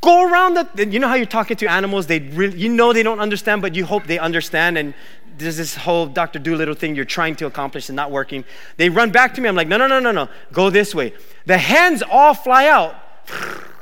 go 0.00 0.30
around 0.30 0.54
the. 0.54 0.86
You 0.86 1.00
know 1.00 1.08
how 1.08 1.16
you're 1.16 1.26
talking 1.26 1.56
to 1.58 1.66
animals? 1.66 2.06
They 2.06 2.20
really, 2.20 2.56
you 2.56 2.68
know 2.68 2.92
they 2.92 3.02
don't 3.02 3.18
understand, 3.18 3.62
but 3.62 3.74
you 3.74 3.84
hope 3.84 4.06
they 4.06 4.18
understand. 4.18 4.78
And 4.78 4.94
there's 5.38 5.56
this 5.56 5.74
whole 5.74 6.06
Dr. 6.06 6.38
Dolittle 6.38 6.74
thing 6.74 6.94
you're 6.94 7.04
trying 7.04 7.34
to 7.36 7.46
accomplish 7.46 7.88
and 7.88 7.96
not 7.96 8.12
working. 8.12 8.44
They 8.76 8.88
run 8.88 9.10
back 9.10 9.34
to 9.34 9.40
me. 9.40 9.48
I'm 9.48 9.56
like, 9.56 9.68
no, 9.68 9.76
no, 9.76 9.88
no, 9.88 9.98
no, 9.98 10.12
no. 10.12 10.28
Go 10.52 10.70
this 10.70 10.94
way. 10.94 11.14
The 11.46 11.58
hens 11.58 12.02
all 12.02 12.34
fly 12.34 12.66
out. 12.66 12.94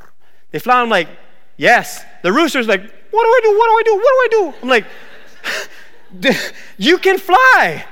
They 0.51 0.59
fly. 0.59 0.79
I'm 0.79 0.89
like, 0.89 1.09
yes. 1.57 2.05
The 2.23 2.31
rooster's 2.31 2.65
like, 2.65 2.79
what 2.79 2.89
do 3.11 3.17
I 3.17 3.39
do? 3.43 3.57
What 3.57 3.67
do 3.67 3.73
I 3.73 3.83
do? 3.83 3.95
What 3.95 4.01
do 4.01 4.07
I 4.07 4.27
do? 4.31 4.57
I'm 4.61 4.69
like, 4.69 4.85
you 6.77 6.97
can 6.97 7.17
fly. 7.17 7.85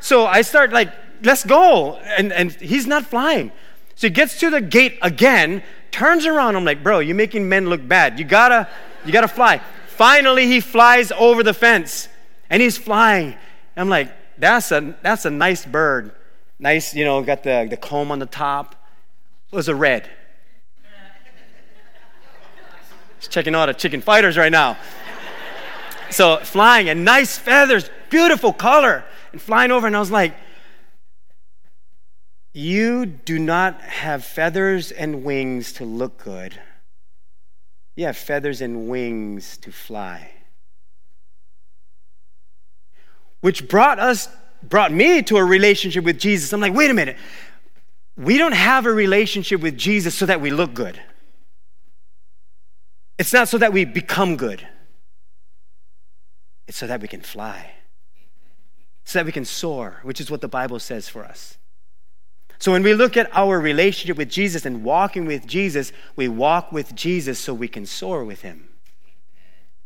So 0.00 0.26
I 0.26 0.42
start 0.42 0.72
like, 0.72 0.92
let's 1.22 1.44
go. 1.44 1.96
And, 1.96 2.32
and 2.32 2.52
he's 2.52 2.86
not 2.86 3.06
flying. 3.06 3.52
So 3.94 4.06
he 4.06 4.10
gets 4.10 4.40
to 4.40 4.50
the 4.50 4.60
gate 4.60 4.98
again, 5.02 5.62
turns 5.90 6.26
around. 6.26 6.56
I'm 6.56 6.64
like, 6.64 6.82
bro, 6.82 7.00
you're 7.00 7.16
making 7.16 7.48
men 7.48 7.68
look 7.68 7.86
bad. 7.86 8.18
You 8.18 8.24
gotta, 8.24 8.68
you 9.04 9.12
gotta 9.12 9.28
fly. 9.28 9.60
Finally, 9.88 10.46
he 10.46 10.60
flies 10.60 11.12
over 11.12 11.42
the 11.42 11.52
fence 11.52 12.08
and 12.48 12.62
he's 12.62 12.78
flying. 12.78 13.34
I'm 13.76 13.88
like, 13.88 14.10
that's 14.38 14.72
a, 14.72 14.96
that's 15.02 15.24
a 15.26 15.30
nice 15.30 15.66
bird. 15.66 16.12
Nice, 16.58 16.94
you 16.94 17.04
know, 17.04 17.22
got 17.22 17.42
the, 17.42 17.66
the 17.68 17.76
comb 17.76 18.10
on 18.10 18.18
the 18.18 18.26
top. 18.26 18.74
It 19.52 19.56
was 19.56 19.68
a 19.68 19.74
red. 19.74 20.08
He's 23.18 23.28
checking 23.28 23.54
out 23.54 23.66
the 23.66 23.74
chicken 23.74 24.00
fighters 24.00 24.38
right 24.38 24.52
now. 24.52 24.78
So 26.10 26.38
flying 26.38 26.88
and 26.88 27.04
nice 27.04 27.38
feathers, 27.38 27.88
beautiful 28.10 28.52
color, 28.52 29.04
and 29.32 29.40
flying 29.40 29.70
over. 29.70 29.86
And 29.86 29.96
I 29.96 30.00
was 30.00 30.10
like, 30.10 30.34
You 32.52 33.06
do 33.06 33.38
not 33.38 33.80
have 33.80 34.24
feathers 34.24 34.90
and 34.92 35.24
wings 35.24 35.72
to 35.74 35.84
look 35.84 36.22
good. 36.22 36.58
You 37.96 38.06
have 38.06 38.16
feathers 38.16 38.60
and 38.60 38.88
wings 38.88 39.56
to 39.58 39.70
fly. 39.70 40.30
Which 43.40 43.68
brought 43.68 43.98
us, 43.98 44.28
brought 44.62 44.92
me 44.92 45.22
to 45.22 45.36
a 45.36 45.44
relationship 45.44 46.04
with 46.04 46.18
Jesus. 46.18 46.52
I'm 46.52 46.60
like, 46.60 46.74
wait 46.74 46.90
a 46.90 46.94
minute. 46.94 47.16
We 48.16 48.38
don't 48.38 48.52
have 48.52 48.86
a 48.86 48.92
relationship 48.92 49.60
with 49.60 49.78
Jesus 49.78 50.14
so 50.14 50.26
that 50.26 50.40
we 50.40 50.50
look 50.50 50.74
good. 50.74 51.00
It's 53.18 53.32
not 53.32 53.48
so 53.48 53.58
that 53.58 53.72
we 53.72 53.84
become 53.84 54.36
good. 54.36 54.66
It's 56.70 56.78
so 56.78 56.86
that 56.86 57.00
we 57.00 57.08
can 57.08 57.20
fly, 57.20 57.72
so 59.02 59.18
that 59.18 59.26
we 59.26 59.32
can 59.32 59.44
soar, 59.44 59.98
which 60.04 60.20
is 60.20 60.30
what 60.30 60.40
the 60.40 60.46
Bible 60.46 60.78
says 60.78 61.08
for 61.08 61.24
us. 61.24 61.58
So 62.60 62.70
when 62.70 62.84
we 62.84 62.94
look 62.94 63.16
at 63.16 63.28
our 63.36 63.58
relationship 63.58 64.16
with 64.16 64.28
Jesus 64.28 64.64
and 64.64 64.84
walking 64.84 65.26
with 65.26 65.48
Jesus, 65.48 65.92
we 66.14 66.28
walk 66.28 66.70
with 66.70 66.94
Jesus 66.94 67.40
so 67.40 67.52
we 67.52 67.66
can 67.66 67.86
soar 67.86 68.24
with 68.24 68.42
him. 68.42 68.68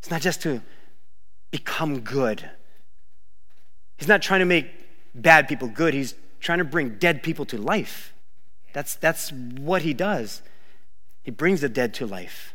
It's 0.01 0.11
not 0.11 0.21
just 0.21 0.43
to 0.43 0.61
become 1.51 2.01
good. 2.01 2.51
He's 3.97 4.07
not 4.07 4.21
trying 4.21 4.41
to 4.41 4.45
make 4.45 4.67
bad 5.15 5.49
people 5.49 5.69
good. 5.69 5.95
He's 5.95 6.15
trying 6.39 6.59
to 6.59 6.65
bring 6.65 6.99
dead 6.99 7.23
people 7.23 7.47
to 7.47 7.57
life. 7.57 8.13
That's, 8.75 8.95
that's 8.95 9.33
what 9.33 9.81
he 9.81 9.95
does. 9.95 10.43
He 11.23 11.31
brings 11.31 11.63
the 11.63 11.71
dead 11.71 11.95
to 11.95 12.07
life. 12.07 12.54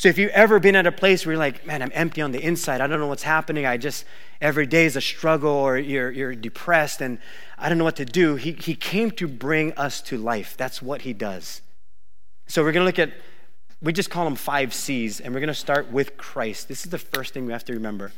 So 0.00 0.08
if 0.08 0.16
you've 0.16 0.30
ever 0.30 0.58
been 0.58 0.76
at 0.76 0.86
a 0.86 0.92
place 0.92 1.26
where 1.26 1.34
you're 1.34 1.38
like, 1.38 1.66
man, 1.66 1.82
I'm 1.82 1.92
empty 1.92 2.22
on 2.22 2.32
the 2.32 2.42
inside, 2.42 2.80
I 2.80 2.86
don't 2.86 3.00
know 3.00 3.06
what's 3.06 3.22
happening, 3.22 3.66
I 3.66 3.76
just, 3.76 4.06
every 4.40 4.64
day 4.64 4.86
is 4.86 4.96
a 4.96 5.00
struggle, 5.02 5.50
or 5.50 5.76
you're, 5.76 6.10
you're 6.10 6.34
depressed 6.34 7.02
and 7.02 7.18
I 7.58 7.68
don't 7.68 7.76
know 7.76 7.84
what 7.84 7.96
to 7.96 8.06
do, 8.06 8.36
he, 8.36 8.52
he 8.52 8.74
came 8.74 9.10
to 9.10 9.28
bring 9.28 9.74
us 9.74 10.00
to 10.04 10.16
life. 10.16 10.56
That's 10.56 10.80
what 10.80 11.02
he 11.02 11.12
does. 11.12 11.60
So 12.46 12.62
we're 12.62 12.72
going 12.72 12.80
to 12.80 12.86
look 12.86 12.98
at, 12.98 13.12
we 13.82 13.92
just 13.92 14.08
call 14.08 14.24
them 14.24 14.36
five 14.36 14.72
C's, 14.72 15.20
and 15.20 15.34
we're 15.34 15.40
going 15.40 15.48
to 15.48 15.54
start 15.54 15.92
with 15.92 16.16
Christ. 16.16 16.68
This 16.68 16.86
is 16.86 16.90
the 16.90 16.96
first 16.96 17.34
thing 17.34 17.44
we 17.44 17.52
have 17.52 17.66
to 17.66 17.74
remember. 17.74 18.10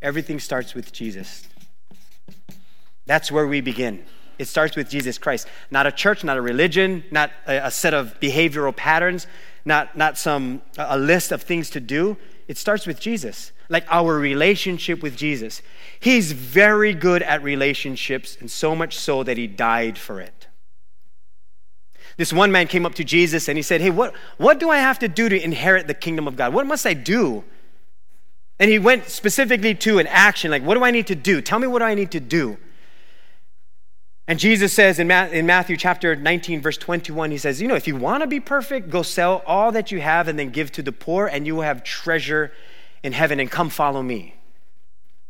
Everything 0.00 0.40
starts 0.40 0.72
with 0.72 0.90
Jesus. 0.90 1.46
That's 3.04 3.30
where 3.30 3.46
we 3.46 3.60
begin. 3.60 4.06
It 4.38 4.48
starts 4.48 4.74
with 4.74 4.88
Jesus 4.88 5.18
Christ. 5.18 5.48
Not 5.70 5.86
a 5.86 5.92
church, 5.92 6.24
not 6.24 6.38
a 6.38 6.40
religion, 6.40 7.04
not 7.10 7.30
a, 7.46 7.66
a 7.66 7.70
set 7.70 7.92
of 7.92 8.18
behavioral 8.20 8.74
patterns 8.74 9.26
not, 9.66 9.96
not 9.96 10.16
some 10.16 10.62
a 10.78 10.96
list 10.96 11.32
of 11.32 11.42
things 11.42 11.68
to 11.70 11.80
do. 11.80 12.16
It 12.48 12.56
starts 12.56 12.86
with 12.86 13.00
Jesus, 13.00 13.52
like 13.68 13.84
our 13.88 14.16
relationship 14.16 15.02
with 15.02 15.16
Jesus. 15.16 15.60
He's 15.98 16.32
very 16.32 16.94
good 16.94 17.22
at 17.22 17.42
relationships, 17.42 18.36
and 18.40 18.50
so 18.50 18.76
much 18.76 18.96
so 18.96 19.24
that 19.24 19.36
he 19.36 19.48
died 19.48 19.98
for 19.98 20.20
it. 20.20 20.46
This 22.16 22.32
one 22.32 22.50
man 22.52 22.68
came 22.68 22.86
up 22.86 22.94
to 22.94 23.04
Jesus 23.04 23.48
and 23.48 23.58
he 23.58 23.62
said, 23.62 23.80
Hey, 23.80 23.90
what, 23.90 24.14
what 24.38 24.58
do 24.58 24.70
I 24.70 24.78
have 24.78 24.98
to 25.00 25.08
do 25.08 25.28
to 25.28 25.38
inherit 25.38 25.86
the 25.86 25.94
kingdom 25.94 26.26
of 26.26 26.36
God? 26.36 26.54
What 26.54 26.66
must 26.66 26.86
I 26.86 26.94
do? 26.94 27.44
And 28.58 28.70
he 28.70 28.78
went 28.78 29.08
specifically 29.08 29.74
to 29.74 29.98
an 29.98 30.06
action, 30.06 30.50
like, 30.50 30.62
What 30.62 30.74
do 30.74 30.84
I 30.84 30.92
need 30.92 31.08
to 31.08 31.14
do? 31.14 31.42
Tell 31.42 31.58
me 31.58 31.66
what 31.66 31.80
do 31.80 31.84
I 31.84 31.94
need 31.94 32.12
to 32.12 32.20
do. 32.20 32.56
And 34.28 34.38
Jesus 34.40 34.72
says 34.72 34.98
in, 34.98 35.06
Matthew 35.06 35.76
chapter 35.76 36.16
19, 36.16 36.60
verse 36.60 36.76
21, 36.76 37.30
he 37.30 37.38
says, 37.38 37.62
You 37.62 37.68
know, 37.68 37.76
if 37.76 37.86
you 37.86 37.94
want 37.94 38.22
to 38.22 38.26
be 38.26 38.40
perfect, 38.40 38.90
go 38.90 39.02
sell 39.02 39.42
all 39.46 39.70
that 39.72 39.92
you 39.92 40.00
have 40.00 40.26
and 40.26 40.38
then 40.38 40.50
give 40.50 40.72
to 40.72 40.82
the 40.82 40.92
poor, 40.92 41.26
and 41.26 41.46
you 41.46 41.54
will 41.54 41.62
have 41.62 41.84
treasure 41.84 42.52
in 43.04 43.12
heaven, 43.12 43.38
and 43.38 43.50
come 43.50 43.70
follow 43.70 44.02
me. 44.02 44.34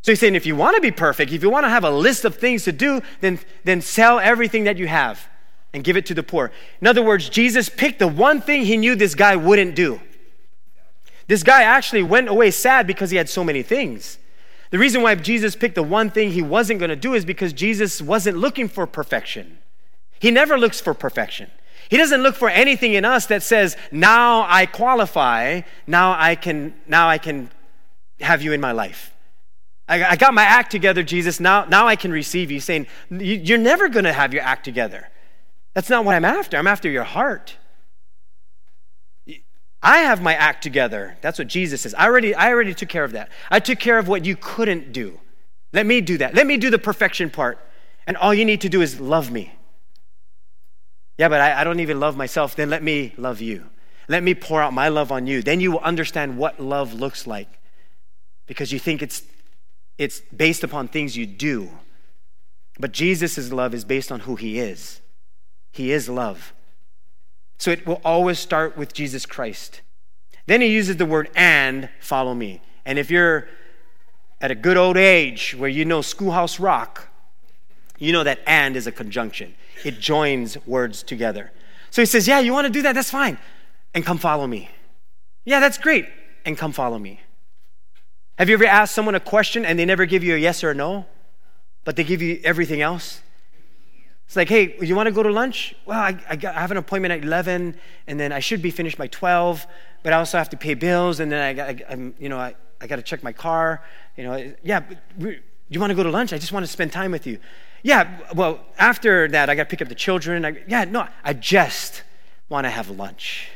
So 0.01 0.13
he's 0.13 0.21
saying, 0.21 0.35
if 0.35 0.47
you 0.47 0.57
want 0.57 0.77
to 0.77 0.81
be 0.81 0.93
perfect, 0.93 1.33
if 1.33 1.43
you 1.43 1.51
want 1.51 1.65
to 1.65 1.69
have 1.69 1.85
a 1.85 1.91
list 1.91 2.25
of 2.25 2.37
things 2.37 2.65
to 2.65 2.73
do, 2.73 3.03
then, 3.21 3.41
then 3.65 3.81
sell 3.81 4.19
everything 4.19 4.65
that 4.65 4.79
you 4.79 4.87
have 4.87 5.29
and 5.75 5.85
give 5.85 5.97
it 5.97 6.07
to 6.07 6.15
the 6.15 6.23
poor. 6.23 6.53
In 6.81 6.87
other 6.87 7.03
words, 7.03 7.29
Jesus 7.29 7.69
picked 7.69 7.99
the 7.99 8.07
one 8.07 8.41
thing 8.41 8.65
he 8.65 8.77
knew 8.77 8.95
this 8.95 9.15
guy 9.15 9.37
wouldn't 9.37 9.75
do. 9.75 10.01
This 11.27 11.43
guy 11.43 11.65
actually 11.65 12.05
went 12.05 12.29
away 12.29 12.53
sad 12.53 12.87
because 12.87 13.11
he 13.11 13.17
had 13.17 13.29
so 13.29 13.43
many 13.43 13.63
things. 13.63 14.19
The 14.71 14.79
reason 14.79 15.03
why 15.03 15.15
Jesus 15.15 15.57
picked 15.57 15.75
the 15.75 15.83
one 15.83 16.11
thing 16.11 16.31
he 16.31 16.43
wasn't 16.43 16.81
going 16.81 16.91
to 16.91 16.97
do 16.97 17.15
is 17.15 17.25
because 17.25 17.53
Jesus 17.53 18.03
wasn't 18.03 18.37
looking 18.39 18.69
for 18.69 18.87
perfection. 18.87 19.59
He 20.19 20.31
never 20.31 20.59
looks 20.59 20.81
for 20.81 20.95
perfection. 20.95 21.51
He 21.89 21.97
doesn't 21.97 22.23
look 22.23 22.35
for 22.35 22.49
anything 22.49 22.95
in 22.95 23.05
us 23.05 23.27
that 23.27 23.43
says, 23.43 23.77
"Now 23.93 24.45
I 24.49 24.67
qualify, 24.67 25.61
now 25.87 26.17
I 26.19 26.35
can 26.35 26.75
now 26.87 27.09
I 27.09 27.19
can 27.19 27.51
have 28.21 28.43
you 28.43 28.53
in 28.53 28.61
my 28.61 28.73
life." 28.73 29.13
I, 29.89 30.05
I 30.05 30.17
got 30.17 30.35
my 30.35 30.43
act 30.43 30.71
together, 30.71 31.03
Jesus. 31.03 31.39
Now, 31.39 31.65
now 31.65 31.87
I 31.87 31.97
can 31.97 32.11
receive 32.11 32.51
you. 32.51 32.61
Saying, 32.61 32.87
You're 33.11 33.59
never 33.59 33.89
going 33.89 34.05
to 34.05 34.13
have 34.13 34.35
your 34.35 34.43
act 34.43 34.65
together. 34.65 35.09
That's 35.75 35.91
not 35.91 36.05
what 36.05 36.15
I'm 36.15 36.25
after. 36.25 36.57
I'm 36.57 36.67
after 36.67 36.91
your 36.91 37.05
heart. 37.05 37.57
I 39.87 39.99
have 39.99 40.21
my 40.21 40.35
act 40.35 40.65
together. 40.65 41.17
That's 41.21 41.39
what 41.39 41.47
Jesus 41.47 41.83
says. 41.83 41.95
I 41.95 42.07
already, 42.07 42.35
I 42.35 42.51
already 42.51 42.75
took 42.75 42.89
care 42.89 43.05
of 43.05 43.13
that. 43.13 43.31
I 43.53 43.61
took 43.61 43.79
care 43.79 44.01
of 44.01 44.09
what 44.09 44.25
you 44.25 44.35
couldn't 44.35 44.93
do. 44.93 45.21
Let 45.73 45.87
me 45.87 46.01
do 46.01 46.19
that. 46.19 46.35
Let 46.35 46.45
me 46.45 46.57
do 46.57 46.71
the 46.71 46.79
perfection 46.79 47.31
part. 47.31 47.61
And 48.05 48.17
all 48.17 48.35
you 48.35 48.45
need 48.45 48.61
to 48.63 48.69
do 48.69 48.83
is 48.83 48.99
love 48.99 49.31
me. 49.31 49.55
Yeah, 51.19 51.29
but 51.29 51.41
I, 51.41 51.61
I 51.61 51.63
don't 51.63 51.79
even 51.79 52.01
love 52.01 52.17
myself. 52.17 52.57
Then 52.57 52.69
let 52.69 52.83
me 52.83 53.15
love 53.17 53.41
you. 53.41 53.69
Let 54.09 54.25
me 54.25 54.35
pour 54.35 54.61
out 54.61 54.73
my 54.73 54.89
love 54.89 55.13
on 55.13 55.29
you. 55.29 55.41
Then 55.41 55.61
you 55.61 55.71
will 55.71 55.79
understand 55.79 56.37
what 56.37 56.59
love 56.59 56.93
looks 56.93 57.25
like 57.25 57.61
because 58.47 58.73
you 58.73 58.81
think 58.81 59.03
it's, 59.03 59.23
it's 59.99 60.21
based 60.37 60.65
upon 60.65 60.89
things 60.89 61.17
you 61.17 61.27
do. 61.27 61.71
But 62.81 62.91
Jesus' 62.91 63.53
love 63.53 63.73
is 63.73 63.85
based 63.85 64.11
on 64.11 64.19
who 64.19 64.35
he 64.35 64.59
is. 64.59 65.01
He 65.71 65.93
is 65.93 66.09
love. 66.09 66.53
So 67.59 67.71
it 67.71 67.87
will 67.87 68.01
always 68.05 68.39
start 68.39 68.77
with 68.77 68.93
Jesus 68.93 69.27
Christ. 69.27 69.81
Then 70.47 70.61
he 70.61 70.69
uses 70.69 70.97
the 70.97 71.07
word 71.07 71.31
and 71.35 71.89
follow 72.01 72.35
me. 72.35 72.61
And 72.85 72.99
if 72.99 73.11
you're 73.11 73.49
at 74.41 74.51
a 74.51 74.55
good 74.55 74.77
old 74.77 74.97
age 74.97 75.55
where 75.59 75.69
you 75.69 75.85
know 75.85 76.03
schoolhouse 76.03 76.61
rock, 76.61 77.09
you 77.99 78.13
know 78.13 78.25
that 78.25 78.41
and 78.47 78.77
is 78.77 78.87
a 78.87 78.93
conjunction. 78.93 79.55
It 79.85 79.99
joins 79.99 80.59
words 80.67 81.03
together. 81.03 81.53
So 81.91 82.03
he 82.03 82.07
says, 82.07 82.29
Yeah, 82.29 82.41
you 82.41 82.53
want 82.53 82.67
to 82.67 82.73
do 82.73 82.83
that? 82.83 82.95
That's 82.95 83.11
fine. 83.11 83.39
And 83.95 84.05
come 84.05 84.19
follow 84.19 84.47
me. 84.47 84.71
Yeah, 85.45 85.61
that's 85.61 85.79
great. 85.79 86.07
And 86.45 86.59
come 86.59 86.73
follow 86.73 86.99
me. 86.99 87.21
Have 88.39 88.49
you 88.49 88.55
ever 88.55 88.67
asked 88.67 88.95
someone 88.95 89.15
a 89.15 89.21
question 89.21 89.65
and 89.65 89.79
they 89.79 89.87
never 89.87 90.05
give 90.05 90.23
you 90.23 90.35
a 90.35 90.39
yes 90.39 90.63
or 90.63 90.71
a 90.71 90.75
no? 90.75 91.07
but 91.87 91.95
they 91.95 92.03
give 92.03 92.21
you 92.21 92.41
everything 92.43 92.83
else. 92.83 93.23
It's 94.27 94.35
like, 94.37 94.49
hey, 94.49 94.77
you 94.81 94.97
want 94.97 95.07
to 95.07 95.13
go 95.13 95.23
to 95.23 95.31
lunch? 95.31 95.75
Well, 95.87 96.01
I, 96.01 96.19
I, 96.29 96.37
got, 96.37 96.57
I 96.57 96.61
have 96.61 96.73
an 96.73 96.77
appointment 96.77 97.13
at 97.13 97.23
11, 97.23 97.77
and 98.09 98.21
then 98.21 98.33
I 98.33 98.41
should 98.41 98.61
be 98.61 98.71
finished 98.71 98.99
by 98.99 99.07
12, 99.07 99.67
but 100.03 100.13
I 100.13 100.17
also 100.17 100.37
have 100.37 100.49
to 100.51 100.57
pay 100.57 100.75
bills, 100.75 101.21
and 101.21 101.31
then 101.31 101.43
I, 101.43 101.53
got, 101.53 101.91
I, 101.91 102.13
you 102.19 102.29
know, 102.29 102.39
I, 102.39 102.57
I 102.81 102.87
got 102.87 102.97
to 102.97 103.03
check 103.03 103.23
my 103.23 103.33
car. 103.33 103.85
You 104.17 104.25
know, 104.25 104.55
yeah, 104.65 104.83
we, 105.17 105.41
you 105.69 105.79
want 105.79 105.91
to 105.91 105.95
go 105.95 106.03
to 106.03 106.11
lunch? 106.11 106.33
I 106.33 106.39
just 106.39 106.53
want 106.53 106.67
to 106.67 106.71
spend 106.71 106.93
time 106.93 107.13
with 107.13 107.27
you. 107.27 107.39
Yeah, 107.83 108.19
well, 108.35 108.61
after 108.79 109.29
that, 109.29 109.49
I 109.49 109.55
got 109.55 109.65
to 109.65 109.69
pick 109.69 109.81
up 109.81 109.89
the 109.89 109.95
children. 109.95 110.45
I, 110.45 110.63
yeah, 110.67 110.85
no, 110.85 111.07
I 111.23 111.33
just 111.33 112.03
want 112.49 112.65
to 112.65 112.71
have 112.71 112.91
lunch. 112.91 113.49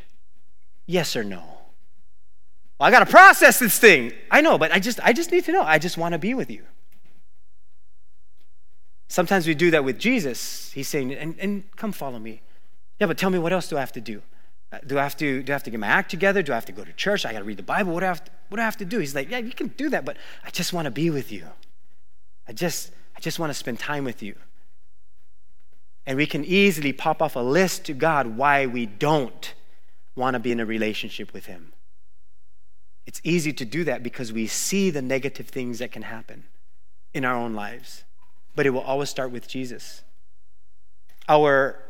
Yes 0.86 1.16
or 1.16 1.24
no? 1.24 1.42
Well, 2.78 2.88
I 2.88 2.90
got 2.92 3.00
to 3.00 3.06
process 3.06 3.58
this 3.58 3.78
thing. 3.78 4.12
I 4.30 4.40
know, 4.40 4.56
but 4.56 4.72
I 4.72 4.78
just, 4.78 5.00
I 5.00 5.12
just 5.12 5.32
need 5.32 5.44
to 5.46 5.52
know. 5.52 5.62
I 5.62 5.78
just 5.78 5.98
want 5.98 6.12
to 6.12 6.18
be 6.18 6.34
with 6.34 6.50
you. 6.50 6.64
Sometimes 9.10 9.48
we 9.48 9.56
do 9.56 9.72
that 9.72 9.82
with 9.82 9.98
Jesus. 9.98 10.70
He's 10.70 10.86
saying, 10.86 11.12
and, 11.12 11.34
and 11.40 11.64
come 11.74 11.90
follow 11.90 12.20
me. 12.20 12.42
Yeah, 13.00 13.08
but 13.08 13.18
tell 13.18 13.28
me 13.28 13.40
what 13.40 13.52
else 13.52 13.68
do 13.68 13.76
I 13.76 13.80
have 13.80 13.90
to 13.92 14.00
do? 14.00 14.22
Uh, 14.72 14.78
do 14.86 15.00
I 15.00 15.02
have 15.02 15.16
to 15.16 15.42
do 15.42 15.52
I 15.52 15.54
have 15.54 15.64
to 15.64 15.70
get 15.70 15.80
my 15.80 15.88
act 15.88 16.12
together? 16.12 16.44
Do 16.44 16.52
I 16.52 16.54
have 16.54 16.66
to 16.66 16.72
go 16.72 16.84
to 16.84 16.92
church? 16.92 17.26
I 17.26 17.32
got 17.32 17.40
to 17.40 17.44
read 17.44 17.56
the 17.56 17.64
Bible. 17.64 17.92
What 17.92 18.00
do 18.00 18.06
I 18.06 18.10
have 18.10 18.22
to, 18.24 18.30
what 18.48 18.58
do 18.58 18.62
I 18.62 18.64
have 18.64 18.76
to 18.76 18.84
do? 18.84 19.00
He's 19.00 19.12
like, 19.12 19.28
yeah, 19.28 19.38
you 19.38 19.50
can 19.50 19.66
do 19.76 19.88
that, 19.88 20.04
but 20.04 20.16
I 20.44 20.50
just 20.50 20.72
want 20.72 20.84
to 20.84 20.92
be 20.92 21.10
with 21.10 21.32
you. 21.32 21.44
I 22.46 22.52
just 22.52 22.92
I 23.16 23.20
just 23.20 23.40
want 23.40 23.50
to 23.50 23.54
spend 23.54 23.80
time 23.80 24.04
with 24.04 24.22
you. 24.22 24.36
And 26.06 26.16
we 26.16 26.26
can 26.26 26.44
easily 26.44 26.92
pop 26.92 27.20
off 27.20 27.34
a 27.34 27.40
list 27.40 27.86
to 27.86 27.94
God 27.94 28.36
why 28.36 28.66
we 28.66 28.86
don't 28.86 29.54
want 30.14 30.34
to 30.34 30.38
be 30.38 30.52
in 30.52 30.60
a 30.60 30.64
relationship 30.64 31.32
with 31.32 31.46
Him. 31.46 31.72
It's 33.06 33.20
easy 33.24 33.52
to 33.54 33.64
do 33.64 33.82
that 33.84 34.04
because 34.04 34.32
we 34.32 34.46
see 34.46 34.90
the 34.90 35.02
negative 35.02 35.48
things 35.48 35.80
that 35.80 35.90
can 35.90 36.02
happen 36.02 36.44
in 37.12 37.24
our 37.24 37.34
own 37.34 37.54
lives 37.54 38.04
but 38.54 38.66
it 38.66 38.70
will 38.70 38.80
always 38.80 39.08
start 39.08 39.30
with 39.30 39.48
Jesus. 39.48 40.02
Our 41.28 41.82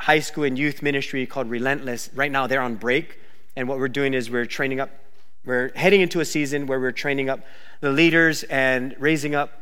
high 0.00 0.20
school 0.20 0.44
and 0.44 0.58
youth 0.58 0.82
ministry 0.82 1.26
called 1.26 1.50
Relentless, 1.50 2.10
right 2.14 2.30
now 2.30 2.46
they're 2.46 2.62
on 2.62 2.76
break. 2.76 3.18
And 3.56 3.68
what 3.68 3.78
we're 3.78 3.88
doing 3.88 4.14
is 4.14 4.30
we're 4.30 4.46
training 4.46 4.80
up, 4.80 4.90
we're 5.44 5.72
heading 5.74 6.00
into 6.00 6.20
a 6.20 6.24
season 6.24 6.66
where 6.66 6.80
we're 6.80 6.92
training 6.92 7.28
up 7.28 7.40
the 7.80 7.90
leaders 7.90 8.42
and 8.44 8.94
raising 8.98 9.34
up 9.34 9.52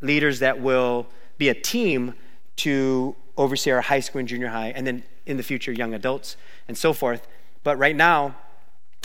leaders 0.00 0.40
that 0.40 0.60
will 0.60 1.06
be 1.38 1.48
a 1.48 1.54
team 1.54 2.14
to 2.56 3.16
oversee 3.36 3.70
our 3.70 3.80
high 3.80 4.00
school 4.00 4.18
and 4.18 4.28
junior 4.28 4.48
high, 4.48 4.68
and 4.68 4.86
then 4.86 5.02
in 5.26 5.36
the 5.36 5.42
future, 5.42 5.72
young 5.72 5.94
adults 5.94 6.36
and 6.68 6.76
so 6.76 6.92
forth. 6.92 7.26
But 7.62 7.78
right 7.78 7.96
now, 7.96 8.36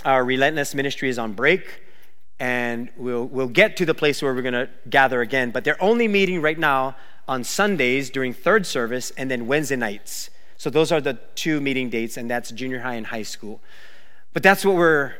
our 0.04 0.26
Relentless 0.26 0.76
ministry 0.76 1.10
is 1.10 1.18
on 1.18 1.34
break 1.34 1.85
and 2.40 2.90
we'll, 2.98 3.26
we'll 3.26 3.48
get 3.48 3.78
to 3.78 3.86
the 3.86 3.94
place 3.94 4.22
where 4.22 4.34
we're 4.34 4.42
going 4.42 4.54
to 4.54 4.70
gather 4.90 5.22
again. 5.22 5.52
But 5.52 5.64
they're 5.64 5.82
only 5.82 6.08
meeting 6.08 6.42
right 6.42 6.60
now 6.60 6.96
on 7.28 7.44
Sundays 7.44 8.10
during 8.10 8.34
third 8.34 8.66
service 8.66 9.12
and 9.12 9.32
then 9.32 9.48
Wednesday 9.48 9.76
nights. 9.76 10.30
So 10.58 10.70
those 10.70 10.92
are 10.92 11.02
the 11.02 11.20
two 11.36 11.62
meeting 11.62 11.90
dates, 11.90 12.18
and 12.18 12.30
that's 12.30 12.52
junior 12.52 12.80
high 12.80 12.96
and 12.96 13.08
high 13.08 13.24
school. 13.24 13.62
But 14.34 14.44
that's 14.44 14.66
what 14.66 14.76
we're 14.76 15.14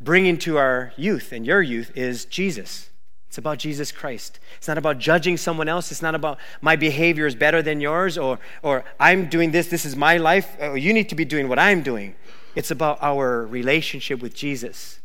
bringing 0.00 0.36
to 0.36 0.58
our 0.58 0.92
youth 0.96 1.32
and 1.32 1.46
your 1.46 1.62
youth 1.62 1.92
is 1.94 2.24
Jesus. 2.24 2.90
It's 3.28 3.38
about 3.38 3.58
Jesus 3.58 3.92
Christ. 3.92 4.40
It's 4.58 4.68
not 4.68 4.76
about 4.76 4.98
judging 4.98 5.38
someone 5.38 5.66
else. 5.66 5.90
It's 5.90 6.02
not 6.02 6.14
about 6.14 6.38
my 6.60 6.76
behavior 6.76 7.26
is 7.26 7.34
better 7.34 7.62
than 7.62 7.80
yours 7.80 8.18
or, 8.18 8.38
or 8.62 8.84
I'm 9.00 9.30
doing 9.30 9.52
this, 9.52 9.68
this 9.68 9.86
is 9.86 9.96
my 9.96 10.18
life. 10.18 10.54
Or 10.60 10.76
you 10.76 10.92
need 10.92 11.08
to 11.08 11.14
be 11.14 11.24
doing 11.24 11.48
what 11.48 11.58
I'm 11.58 11.82
doing. 11.82 12.14
It's 12.54 12.70
about 12.70 12.98
our 13.00 13.46
relationship 13.46 14.20
with 14.20 14.34
Jesus. 14.34 15.00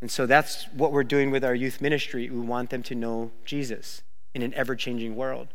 And 0.00 0.10
so 0.10 0.26
that's 0.26 0.66
what 0.72 0.92
we're 0.92 1.04
doing 1.04 1.30
with 1.30 1.44
our 1.44 1.54
youth 1.54 1.80
ministry. 1.80 2.30
We 2.30 2.40
want 2.40 2.70
them 2.70 2.82
to 2.84 2.94
know 2.94 3.32
Jesus 3.44 4.02
in 4.34 4.42
an 4.42 4.54
ever 4.54 4.76
changing 4.76 5.16
world. 5.16 5.48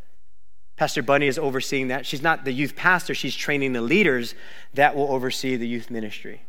Pastor 0.76 1.04
Bunny 1.04 1.28
is 1.28 1.38
overseeing 1.38 1.88
that. 1.90 2.06
She's 2.06 2.22
not 2.22 2.46
the 2.46 2.52
youth 2.52 2.76
pastor, 2.76 3.14
she's 3.14 3.36
training 3.36 3.74
the 3.74 3.82
leaders 3.82 4.36
that 4.74 4.96
will 4.96 5.12
oversee 5.12 5.56
the 5.56 5.68
youth 5.68 5.90
ministry. 5.90 6.42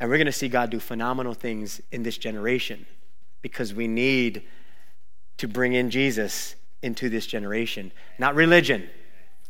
And 0.00 0.10
we're 0.10 0.16
going 0.16 0.26
to 0.26 0.32
see 0.32 0.48
God 0.48 0.70
do 0.70 0.80
phenomenal 0.80 1.34
things 1.34 1.80
in 1.90 2.02
this 2.02 2.18
generation 2.18 2.86
because 3.42 3.72
we 3.72 3.88
need 3.88 4.42
to 5.38 5.48
bring 5.48 5.72
in 5.72 5.90
Jesus 5.90 6.56
into 6.82 7.08
this 7.08 7.26
generation, 7.26 7.92
not 8.18 8.34
religion. 8.34 8.88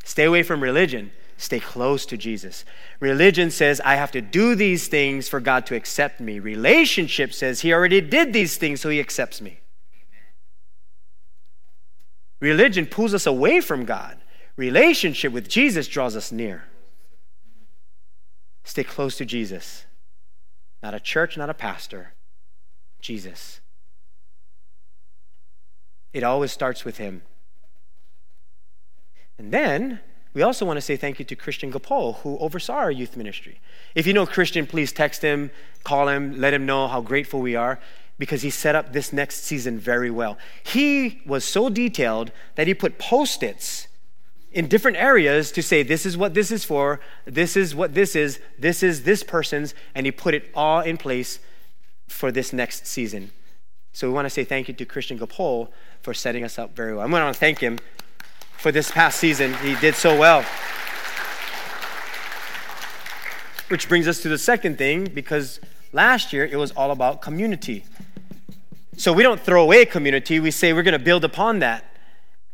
Stay 0.05 0.25
away 0.25 0.43
from 0.43 0.63
religion. 0.63 1.11
Stay 1.41 1.61
close 1.61 2.05
to 2.05 2.17
Jesus. 2.17 2.65
Religion 2.99 3.53
says, 3.53 3.81
I 3.85 3.95
have 3.95 4.11
to 4.11 4.21
do 4.21 4.57
these 4.57 4.89
things 4.89 5.29
for 5.29 5.39
God 5.39 5.67
to 5.67 5.77
accept 5.77 6.21
me. 6.21 6.41
Relationship 6.41 7.33
says, 7.33 7.61
He 7.61 7.73
already 7.73 8.01
did 8.01 8.33
these 8.33 8.57
things, 8.57 8.81
so 8.81 8.89
He 8.89 8.99
accepts 8.99 9.41
me. 9.41 9.61
Religion 12.41 12.87
pulls 12.87 13.15
us 13.15 13.25
away 13.25 13.61
from 13.61 13.85
God. 13.85 14.19
Relationship 14.57 15.33
with 15.33 15.49
Jesus 15.49 15.87
draws 15.87 16.17
us 16.17 16.33
near. 16.33 16.65
Stay 18.65 18.83
close 18.83 19.17
to 19.19 19.25
Jesus. 19.25 19.87
Not 20.83 20.93
a 20.93 21.01
church, 21.01 21.37
not 21.37 21.49
a 21.49 21.55
pastor. 21.55 22.15
Jesus. 23.01 23.61
It 26.13 26.25
always 26.25 26.51
starts 26.51 26.85
with 26.85 26.97
Him. 26.97 27.23
And 29.39 29.53
then 29.53 30.01
we 30.35 30.43
also 30.43 30.65
want 30.65 30.77
to 30.77 30.81
say 30.81 30.97
thank 30.97 31.19
you 31.19 31.25
to 31.25 31.37
Christian 31.37 31.73
Gapol, 31.73 32.17
who 32.17 32.39
oversaw 32.39 32.75
our 32.75 32.91
youth 32.91 33.17
ministry. 33.17 33.61
If 33.95 34.07
you 34.07 34.13
know 34.13 34.27
Christian, 34.27 34.67
please 34.67 34.93
text 34.93 35.23
him, 35.23 35.51
call 35.85 36.09
him, 36.09 36.39
let 36.39 36.55
him 36.55 36.67
know 36.67 36.87
how 36.89 37.01
grateful 37.01 37.41
we 37.41 37.57
are 37.57 37.81
because 38.19 38.43
he 38.43 38.51
set 38.51 38.75
up 38.75 38.93
this 38.93 39.13
next 39.13 39.45
season 39.45 39.79
very 39.79 40.11
well. 40.11 40.37
He 40.63 41.23
was 41.25 41.45
so 41.45 41.69
detailed 41.69 42.33
that 42.57 42.67
he 42.67 42.75
put 42.75 42.99
post 42.99 43.43
its 43.43 43.89
in 44.51 44.67
different 44.67 44.97
areas 44.97 45.53
to 45.53 45.63
say, 45.63 45.83
this 45.83 46.07
is 46.07 46.17
what 46.17 46.35
this 46.35 46.51
is 46.51 46.65
for, 46.65 47.01
this 47.27 47.57
is 47.57 47.75
what 47.75 47.95
this 47.95 48.17
is, 48.17 48.41
this 48.59 48.83
is 48.83 49.05
this 49.05 49.23
person's, 49.23 49.75
and 49.95 50.07
he 50.07 50.13
put 50.13 50.35
it 50.35 50.51
all 50.55 50.81
in 50.81 50.97
place 50.97 51.39
for 52.09 52.33
this 52.33 52.53
next 52.53 52.87
season. 52.87 53.31
So 53.93 54.09
we 54.09 54.15
want 54.15 54.27
to 54.27 54.31
say 54.31 54.45
thank 54.45 54.69
you 54.69 54.75
to 54.75 54.85
Christian 54.85 55.19
Gapol 55.19 55.69
for 56.01 56.15
setting 56.15 56.45
us 56.45 56.59
up 56.59 56.75
very 56.75 56.95
well. 56.95 57.05
I'm 57.05 57.11
going 57.11 57.33
to 57.33 57.39
thank 57.39 57.59
him 57.61 57.79
for 58.59 58.73
this 58.73 58.91
past 58.91 59.19
season. 59.21 59.55
He 59.55 59.77
did 59.77 59.95
so 59.95 60.19
well. 60.19 60.45
Which 63.69 63.89
brings 63.89 64.09
us 64.09 64.21
to 64.23 64.29
the 64.29 64.39
second 64.39 64.79
thing, 64.79 65.05
because 65.05 65.61
last 65.93 66.33
year 66.33 66.45
it 66.45 66.57
was 66.57 66.73
all 66.73 66.91
about 66.91 67.23
community. 67.23 67.85
So 68.97 69.13
we 69.13 69.23
don't 69.23 69.41
throw 69.41 69.63
away 69.63 69.85
community, 69.85 70.41
we 70.41 70.51
say 70.51 70.73
we're 70.73 70.83
going 70.83 70.99
to 70.99 71.05
build 71.05 71.25
upon 71.25 71.61
that. 71.61 71.85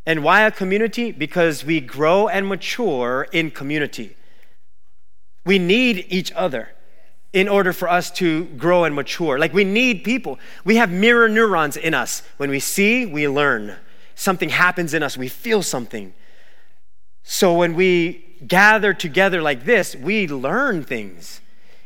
And 0.04 0.22
why 0.22 0.42
a 0.42 0.50
community? 0.50 1.10
Because 1.10 1.64
we 1.64 1.80
grow 1.80 2.28
and 2.28 2.46
mature 2.46 3.26
in 3.32 3.50
community. 3.50 4.14
We 5.46 5.58
need 5.58 6.04
each 6.10 6.30
other 6.32 6.68
in 7.32 7.48
order 7.48 7.72
for 7.72 7.88
us 7.88 8.10
to 8.10 8.44
grow 8.44 8.84
and 8.84 8.94
mature. 8.94 9.38
Like 9.38 9.54
we 9.54 9.64
need 9.64 10.04
people. 10.04 10.38
We 10.64 10.76
have 10.76 10.90
mirror 10.90 11.28
neurons 11.28 11.78
in 11.78 11.94
us. 11.94 12.22
When 12.36 12.50
we 12.50 12.60
see, 12.60 13.06
we 13.06 13.26
learn 13.26 13.76
something 14.14 14.48
happens 14.48 14.94
in 14.94 15.02
us, 15.02 15.16
we 15.16 15.28
feel 15.28 15.62
something. 15.62 16.14
So 17.22 17.54
when 17.54 17.74
we 17.74 18.36
gather 18.46 18.92
together 18.92 19.40
like 19.40 19.64
this, 19.64 19.96
we 19.96 20.28
learn 20.28 20.84
things. 20.84 21.40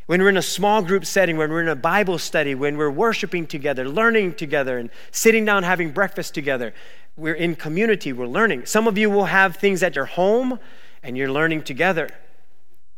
When 0.05 0.21
we're 0.21 0.29
in 0.29 0.37
a 0.37 0.41
small 0.41 0.81
group 0.81 1.05
setting, 1.05 1.37
when 1.37 1.51
we're 1.51 1.61
in 1.61 1.67
a 1.67 1.75
Bible 1.75 2.17
study, 2.17 2.55
when 2.55 2.77
we're 2.77 2.89
worshiping 2.89 3.47
together, 3.47 3.87
learning 3.87 4.35
together, 4.35 4.77
and 4.77 4.89
sitting 5.11 5.45
down 5.45 5.63
having 5.63 5.91
breakfast 5.91 6.33
together, 6.33 6.73
we're 7.15 7.35
in 7.35 7.55
community, 7.55 8.11
we're 8.11 8.27
learning. 8.27 8.65
Some 8.65 8.87
of 8.87 8.97
you 8.97 9.09
will 9.09 9.25
have 9.25 9.57
things 9.57 9.83
at 9.83 9.95
your 9.95 10.05
home 10.05 10.59
and 11.03 11.15
you're 11.15 11.31
learning 11.31 11.63
together. 11.63 12.09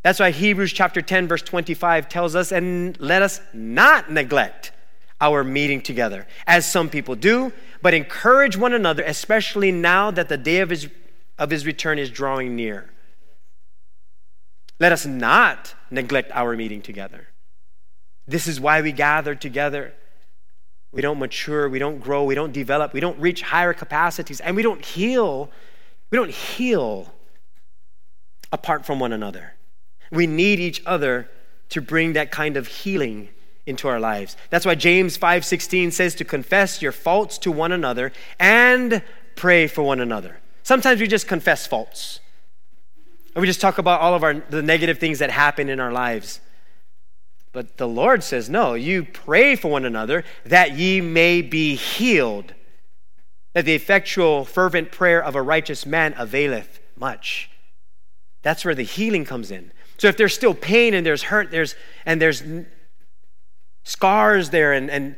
That's 0.04 0.20
why 0.20 0.32
Hebrews 0.32 0.74
chapter 0.74 1.02
10, 1.02 1.28
verse 1.28 1.42
25 1.42 2.10
tells 2.10 2.36
us, 2.36 2.52
and 2.52 3.00
let 3.00 3.22
us 3.22 3.42
not 3.54 4.12
neglect 4.12 4.72
our 5.22 5.44
meeting 5.44 5.82
together, 5.82 6.28
as 6.48 6.70
some 6.70 6.90
people 6.90 7.16
do, 7.16 7.54
but 7.82 7.94
encourage 7.94 8.58
one 8.58 8.74
another, 8.74 9.04
especially 9.04 9.72
now 9.72 10.12
that 10.12 10.28
the 10.28 10.38
day 10.38 10.60
of 10.60 10.70
his, 10.70 10.90
of 11.38 11.52
his 11.52 11.66
return 11.66 12.00
is 12.00 12.10
drawing 12.10 12.56
near. 12.56 12.90
Let 14.80 14.92
us 14.92 15.06
not 15.06 15.76
neglect 15.92 16.32
our 16.34 16.58
meeting 16.58 16.82
together. 16.82 17.28
This 18.28 18.48
is 18.48 18.60
why 18.60 18.82
we 18.82 18.92
gather 18.92 19.36
together. 19.36 19.94
We 20.92 21.02
don't 21.02 21.20
mature, 21.20 21.70
we 21.70 21.80
don't 21.80 22.00
grow, 22.00 22.24
we 22.24 22.36
don't 22.36 22.52
develop, 22.52 22.92
we 22.92 23.00
don't 23.00 23.20
reach 23.20 23.44
higher 23.44 23.74
capacities, 23.74 24.40
and 24.42 24.56
we 24.56 24.64
don't 24.64 24.84
heal. 24.84 25.52
We 26.10 26.18
don't 26.18 26.32
heal 26.32 27.14
apart 28.52 28.86
from 28.86 29.00
one 29.00 29.14
another. 29.14 29.54
We 30.12 30.28
need 30.28 30.60
each 30.60 30.82
other 30.86 31.30
to 31.70 31.82
bring 31.82 32.14
that 32.14 32.32
kind 32.32 32.58
of 32.58 32.68
healing 32.68 33.30
into 33.66 33.88
our 33.88 34.00
lives. 34.00 34.36
That's 34.50 34.66
why 34.66 34.76
James 34.76 35.18
5:16 35.18 35.92
says 35.92 36.16
to 36.16 36.26
confess 36.26 36.82
your 36.82 36.92
faults 36.92 37.38
to 37.40 37.52
one 37.52 37.72
another 37.72 38.12
and 38.40 39.04
pray 39.36 39.68
for 39.68 39.84
one 39.84 40.00
another. 40.00 40.40
Sometimes 40.64 41.00
we 41.00 41.08
just 41.08 41.28
confess 41.28 41.68
faults. 41.68 42.20
And 43.34 43.42
we 43.42 43.48
just 43.48 43.62
talk 43.62 43.78
about 43.78 44.02
all 44.02 44.14
of 44.14 44.24
our 44.24 44.34
the 44.34 44.62
negative 44.62 44.98
things 44.98 45.20
that 45.20 45.32
happen 45.32 45.70
in 45.70 45.80
our 45.80 45.92
lives. 45.92 46.42
But 47.54 47.78
the 47.78 47.88
Lord 47.88 48.24
says, 48.24 48.50
no, 48.50 48.76
you 48.76 49.04
pray 49.04 49.56
for 49.56 49.70
one 49.70 49.86
another 49.86 50.24
that 50.46 50.78
ye 50.78 51.02
may 51.02 51.42
be 51.42 51.76
healed. 51.76 52.54
that 53.54 53.66
the 53.66 53.76
effectual, 53.76 54.46
fervent 54.46 54.92
prayer 54.92 55.24
of 55.24 55.36
a 55.36 55.42
righteous 55.42 55.86
man 55.86 56.14
availeth 56.18 56.80
much. 56.96 57.50
That's 58.42 58.64
where 58.66 58.76
the 58.76 58.84
healing 58.84 59.26
comes 59.26 59.52
in. 59.52 59.72
So 59.98 60.08
if 60.08 60.18
there's 60.18 60.34
still 60.34 60.54
pain 60.54 60.94
and 60.94 61.06
there's 61.06 61.24
hurt, 61.24 61.52
there's 61.52 61.76
and 62.06 62.22
there's 62.22 62.44
scars 63.84 64.50
there 64.50 64.74
and 64.74 64.90
and 64.90 65.16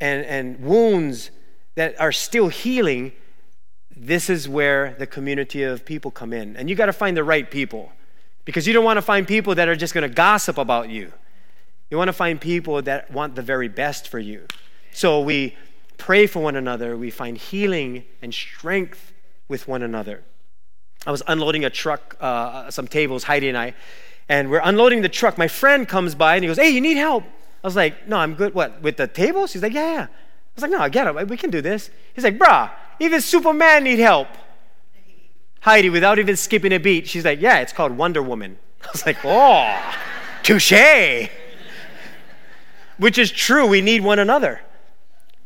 and, 0.00 0.24
and 0.26 0.60
wounds 0.60 1.30
that 1.74 1.98
are 2.00 2.12
still 2.12 2.48
healing, 2.48 3.12
this 3.94 4.28
is 4.28 4.48
where 4.48 4.94
the 4.98 5.06
community 5.06 5.62
of 5.62 5.84
people 5.84 6.10
come 6.10 6.32
in. 6.32 6.56
And 6.56 6.68
you 6.68 6.76
got 6.76 6.86
to 6.86 6.92
find 6.92 7.16
the 7.16 7.24
right 7.24 7.50
people. 7.50 7.92
Because 8.44 8.66
you 8.66 8.72
don't 8.72 8.84
want 8.84 8.96
to 8.98 9.02
find 9.02 9.26
people 9.26 9.54
that 9.56 9.68
are 9.68 9.76
just 9.76 9.92
going 9.92 10.08
to 10.08 10.14
gossip 10.14 10.58
about 10.58 10.88
you. 10.88 11.12
You 11.90 11.96
want 11.96 12.08
to 12.08 12.12
find 12.12 12.40
people 12.40 12.82
that 12.82 13.10
want 13.10 13.34
the 13.34 13.42
very 13.42 13.68
best 13.68 14.08
for 14.08 14.18
you. 14.18 14.46
So 14.92 15.20
we 15.20 15.56
pray 15.98 16.26
for 16.26 16.40
one 16.40 16.56
another, 16.56 16.96
we 16.96 17.10
find 17.10 17.38
healing 17.38 18.04
and 18.22 18.32
strength 18.32 19.12
with 19.48 19.66
one 19.66 19.82
another. 19.82 20.22
I 21.06 21.10
was 21.10 21.22
unloading 21.26 21.64
a 21.64 21.70
truck, 21.70 22.16
uh, 22.20 22.70
some 22.70 22.86
tables, 22.86 23.24
Heidi 23.24 23.48
and 23.48 23.56
I, 23.56 23.74
and 24.28 24.50
we're 24.50 24.60
unloading 24.62 25.02
the 25.02 25.08
truck. 25.08 25.38
My 25.38 25.48
friend 25.48 25.88
comes 25.88 26.14
by 26.14 26.34
and 26.34 26.44
he 26.44 26.48
goes, 26.48 26.56
Hey, 26.56 26.70
you 26.70 26.80
need 26.80 26.96
help? 26.96 27.24
I 27.66 27.68
was 27.68 27.74
like, 27.74 28.06
No, 28.06 28.18
I'm 28.18 28.34
good. 28.34 28.54
What, 28.54 28.80
with 28.80 28.96
the 28.96 29.08
tables? 29.08 29.52
He's 29.52 29.60
like, 29.60 29.72
Yeah, 29.72 29.92
yeah. 29.92 30.02
I 30.04 30.08
was 30.54 30.62
like, 30.62 30.70
No, 30.70 30.78
I 30.78 30.88
get 30.88 31.08
it. 31.08 31.28
We 31.28 31.36
can 31.36 31.50
do 31.50 31.60
this. 31.60 31.90
He's 32.14 32.22
like, 32.22 32.38
Bruh, 32.38 32.70
even 33.00 33.20
Superman 33.20 33.82
need 33.82 33.98
help. 33.98 34.28
Heidi, 35.62 35.90
without 35.90 36.20
even 36.20 36.36
skipping 36.36 36.72
a 36.72 36.78
beat, 36.78 37.08
she's 37.08 37.24
like, 37.24 37.40
Yeah, 37.40 37.58
it's 37.58 37.72
called 37.72 37.96
Wonder 37.98 38.22
Woman. 38.22 38.56
I 38.84 38.88
was 38.92 39.04
like, 39.04 39.16
Oh, 39.24 39.94
touche. 40.44 41.28
Which 42.98 43.18
is 43.18 43.32
true. 43.32 43.66
We 43.66 43.80
need 43.80 44.04
one 44.04 44.20
another. 44.20 44.60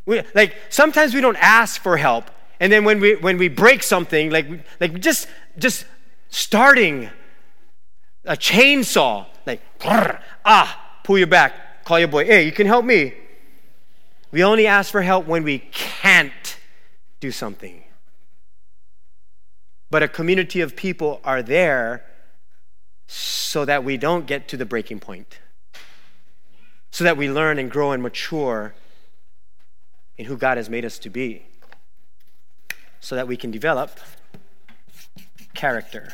We, 0.05 0.21
like 0.35 0.57
sometimes 0.69 1.15
we 1.15 1.23
don't 1.23 1.39
ask 1.39 1.81
for 1.81 1.97
help, 1.97 2.31
and 2.61 2.71
then 2.71 2.85
when 2.85 3.01
we 3.01 3.17
when 3.17 3.39
we 3.39 3.49
break 3.49 3.83
something, 3.83 4.29
like 4.29 4.47
like 4.79 5.01
just 5.01 5.27
just 5.57 5.87
starting 6.29 7.09
a 8.27 8.37
chainsaw, 8.37 9.25
like 9.47 9.63
ah, 10.45 11.01
pull 11.03 11.17
your 11.17 11.27
back, 11.27 11.55
call 11.85 11.99
your 11.99 12.09
boy, 12.09 12.25
hey, 12.25 12.45
you 12.45 12.53
can 12.53 12.67
help 12.67 12.85
me. 12.85 13.15
We 14.33 14.45
only 14.45 14.67
ask 14.67 14.91
for 14.91 15.03
help 15.03 15.27
when 15.27 15.43
we 15.43 15.59
can't 15.59 16.57
do 17.19 17.31
something. 17.31 17.83
But 19.91 20.03
a 20.03 20.09
community 20.09 20.61
of 20.61 20.77
people 20.77 21.21
are 21.25 21.43
there 21.43 22.05
so 23.07 23.65
that 23.65 23.83
we 23.83 23.97
don't 23.97 24.27
get 24.27 24.47
to 24.49 24.57
the 24.57 24.65
breaking 24.65 25.01
point, 25.01 25.41
so 26.93 27.03
that 27.03 27.17
we 27.17 27.29
learn 27.29 27.59
and 27.59 27.71
grow 27.71 27.91
and 27.91 28.03
mature 28.03 28.75
in 30.17 30.27
who 30.27 30.37
God 30.37 30.59
has 30.59 30.71
made 30.71 30.85
us 30.85 30.99
to 31.01 31.11
be 31.11 31.47
so 33.01 33.17
that 33.17 33.27
we 33.27 33.37
can 33.37 33.51
develop 33.51 33.99
character. 35.55 36.13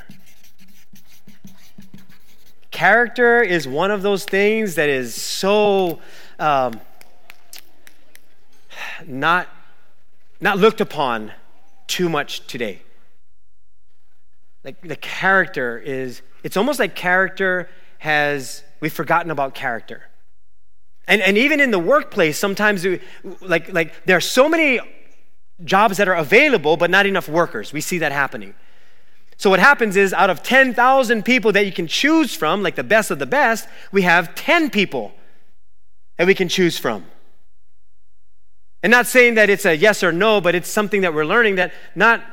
Character 2.76 3.40
is 3.40 3.66
one 3.66 3.90
of 3.90 4.02
those 4.02 4.26
things 4.26 4.74
that 4.74 4.90
is 4.90 5.14
so 5.14 5.98
um, 6.38 6.78
not, 9.06 9.48
not 10.42 10.58
looked 10.58 10.82
upon 10.82 11.32
too 11.86 12.10
much 12.10 12.46
today. 12.46 12.82
Like 14.62 14.78
the 14.82 14.94
character 14.94 15.78
is, 15.78 16.20
it's 16.42 16.58
almost 16.58 16.78
like 16.78 16.94
character 16.94 17.70
has, 17.96 18.62
we've 18.80 18.92
forgotten 18.92 19.30
about 19.30 19.54
character. 19.54 20.02
And, 21.08 21.22
and 21.22 21.38
even 21.38 21.60
in 21.60 21.70
the 21.70 21.78
workplace, 21.78 22.38
sometimes 22.38 22.84
we, 22.84 23.00
like, 23.40 23.72
like 23.72 24.04
there 24.04 24.18
are 24.18 24.20
so 24.20 24.50
many 24.50 24.80
jobs 25.64 25.96
that 25.96 26.08
are 26.08 26.14
available, 26.14 26.76
but 26.76 26.90
not 26.90 27.06
enough 27.06 27.26
workers. 27.26 27.72
We 27.72 27.80
see 27.80 27.96
that 28.00 28.12
happening. 28.12 28.52
So 29.36 29.50
what 29.50 29.60
happens 29.60 29.96
is 29.96 30.12
out 30.12 30.30
of 30.30 30.42
10,000 30.42 31.24
people 31.24 31.52
that 31.52 31.66
you 31.66 31.72
can 31.72 31.86
choose 31.86 32.34
from, 32.34 32.62
like 32.62 32.74
the 32.74 32.84
best 32.84 33.10
of 33.10 33.18
the 33.18 33.26
best, 33.26 33.68
we 33.92 34.02
have 34.02 34.34
10 34.34 34.70
people 34.70 35.12
that 36.16 36.26
we 36.26 36.34
can 36.34 36.48
choose 36.48 36.78
from. 36.78 37.04
And 38.82 38.90
not 38.90 39.06
saying 39.06 39.34
that 39.34 39.50
it's 39.50 39.64
a 39.64 39.76
yes 39.76 40.02
or 40.02 40.12
no, 40.12 40.40
but 40.40 40.54
it's 40.54 40.68
something 40.68 41.02
that 41.02 41.12
we're 41.12 41.24
learning 41.24 41.56
that 41.56 41.72
not, 41.94 42.24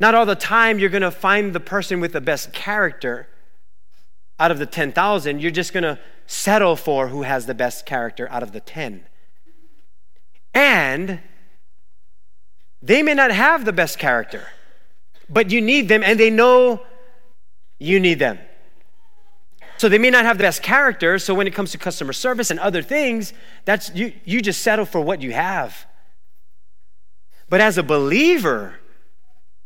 not 0.00 0.14
all 0.14 0.26
the 0.26 0.34
time 0.34 0.78
you're 0.78 0.90
going 0.90 1.02
to 1.02 1.10
find 1.10 1.52
the 1.52 1.60
person 1.60 2.00
with 2.00 2.12
the 2.12 2.20
best 2.20 2.52
character 2.52 3.28
out 4.38 4.50
of 4.50 4.58
the 4.58 4.66
10,000. 4.66 5.40
You're 5.40 5.50
just 5.50 5.72
going 5.72 5.84
to 5.84 5.98
settle 6.26 6.76
for 6.76 7.08
who 7.08 7.22
has 7.22 7.46
the 7.46 7.54
best 7.54 7.86
character 7.86 8.28
out 8.30 8.42
of 8.42 8.52
the 8.52 8.60
10. 8.60 9.06
And 10.54 11.20
they 12.82 13.02
may 13.02 13.14
not 13.14 13.30
have 13.30 13.64
the 13.64 13.72
best 13.72 13.98
character, 13.98 14.48
but 15.28 15.50
you 15.50 15.60
need 15.60 15.88
them 15.88 16.02
and 16.02 16.18
they 16.18 16.30
know 16.30 16.82
you 17.78 18.00
need 18.00 18.18
them. 18.18 18.38
So 19.78 19.88
they 19.88 19.98
may 19.98 20.10
not 20.10 20.24
have 20.24 20.38
the 20.38 20.44
best 20.44 20.62
character, 20.62 21.18
so 21.18 21.34
when 21.34 21.46
it 21.46 21.54
comes 21.54 21.72
to 21.72 21.78
customer 21.78 22.14
service 22.14 22.50
and 22.50 22.58
other 22.58 22.80
things, 22.80 23.34
that's 23.66 23.94
you 23.94 24.12
you 24.24 24.40
just 24.40 24.62
settle 24.62 24.86
for 24.86 25.00
what 25.00 25.20
you 25.20 25.32
have. 25.32 25.86
But 27.48 27.60
as 27.60 27.76
a 27.76 27.82
believer, 27.82 28.76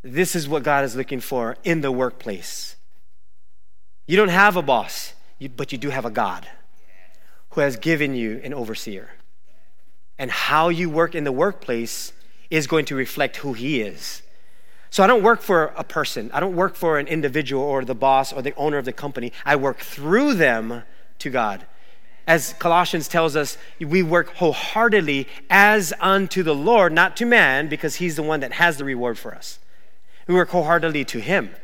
this 0.02 0.34
is 0.34 0.48
what 0.48 0.64
God 0.64 0.84
is 0.84 0.96
looking 0.96 1.20
for 1.20 1.56
in 1.62 1.80
the 1.80 1.92
workplace. 1.92 2.76
You 4.06 4.16
don't 4.16 4.28
have 4.28 4.56
a 4.56 4.62
boss 4.62 5.14
but 5.48 5.72
you 5.72 5.78
do 5.78 5.90
have 5.90 6.04
a 6.04 6.10
God 6.10 6.46
who 7.50 7.62
has 7.62 7.76
given 7.76 8.14
you 8.14 8.40
an 8.44 8.52
overseer. 8.52 9.10
And 10.18 10.30
how 10.30 10.68
you 10.68 10.90
work 10.90 11.14
in 11.14 11.24
the 11.24 11.32
workplace 11.32 12.12
is 12.50 12.66
going 12.66 12.84
to 12.86 12.94
reflect 12.94 13.36
who 13.36 13.54
He 13.54 13.80
is. 13.80 14.22
So 14.90 15.04
I 15.04 15.06
don't 15.06 15.22
work 15.22 15.40
for 15.40 15.72
a 15.76 15.84
person, 15.84 16.30
I 16.34 16.40
don't 16.40 16.56
work 16.56 16.74
for 16.74 16.98
an 16.98 17.06
individual 17.06 17.62
or 17.62 17.84
the 17.84 17.94
boss 17.94 18.32
or 18.32 18.42
the 18.42 18.54
owner 18.56 18.76
of 18.76 18.84
the 18.84 18.92
company. 18.92 19.32
I 19.46 19.54
work 19.54 19.78
through 19.78 20.34
them 20.34 20.82
to 21.20 21.30
God. 21.30 21.64
As 22.26 22.54
Colossians 22.58 23.08
tells 23.08 23.34
us, 23.34 23.56
we 23.80 24.02
work 24.02 24.34
wholeheartedly 24.34 25.26
as 25.48 25.92
unto 26.00 26.42
the 26.42 26.54
Lord, 26.54 26.92
not 26.92 27.16
to 27.16 27.24
man, 27.24 27.68
because 27.68 27.96
He's 27.96 28.16
the 28.16 28.22
one 28.22 28.40
that 28.40 28.52
has 28.52 28.76
the 28.76 28.84
reward 28.84 29.18
for 29.18 29.34
us. 29.34 29.58
We 30.26 30.34
work 30.34 30.50
wholeheartedly 30.50 31.04
to 31.06 31.20
Him. 31.20 31.54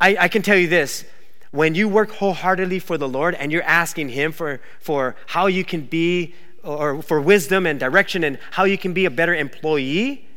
I, 0.00 0.16
I 0.20 0.28
can 0.28 0.42
tell 0.42 0.56
you 0.56 0.68
this 0.68 1.04
when 1.50 1.74
you 1.74 1.88
work 1.88 2.10
wholeheartedly 2.12 2.78
for 2.78 2.96
the 2.96 3.08
Lord 3.08 3.34
and 3.34 3.52
you're 3.52 3.62
asking 3.62 4.08
Him 4.08 4.32
for, 4.32 4.60
for 4.80 5.14
how 5.26 5.46
you 5.46 5.64
can 5.64 5.82
be, 5.82 6.34
or 6.64 7.02
for 7.02 7.20
wisdom 7.20 7.66
and 7.66 7.78
direction 7.78 8.24
and 8.24 8.38
how 8.52 8.64
you 8.64 8.78
can 8.78 8.92
be 8.92 9.04
a 9.04 9.10
better 9.10 9.34
employee, 9.34 10.28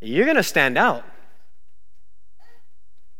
you're 0.00 0.26
going 0.26 0.36
to 0.36 0.42
stand 0.42 0.78
out. 0.78 1.04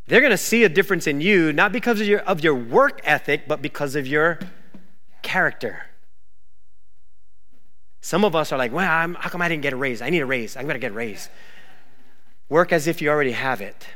They're 0.08 0.20
going 0.20 0.30
to 0.30 0.38
see 0.38 0.64
a 0.64 0.70
difference 0.70 1.06
in 1.06 1.20
you, 1.20 1.52
not 1.52 1.70
because 1.70 2.00
of 2.00 2.06
your, 2.06 2.20
of 2.20 2.42
your 2.42 2.54
work 2.54 3.00
ethic, 3.04 3.46
but 3.46 3.60
because 3.60 3.94
of 3.94 4.06
your 4.06 4.38
character. 5.20 5.82
Some 8.00 8.24
of 8.24 8.34
us 8.34 8.50
are 8.50 8.56
like, 8.56 8.72
well, 8.72 8.88
I'm, 8.90 9.14
how 9.14 9.28
come 9.28 9.42
I 9.42 9.48
didn't 9.48 9.62
get 9.62 9.74
a 9.74 9.76
raise? 9.76 10.00
I 10.00 10.08
need 10.08 10.20
a 10.20 10.26
raise. 10.26 10.56
I'm 10.56 10.62
going 10.62 10.76
to 10.76 10.80
get 10.80 10.92
a 10.92 10.94
raise. 10.94 11.28
Work 12.48 12.72
as 12.72 12.86
if 12.86 13.02
you 13.02 13.10
already 13.10 13.32
have 13.32 13.60
it. 13.60 13.86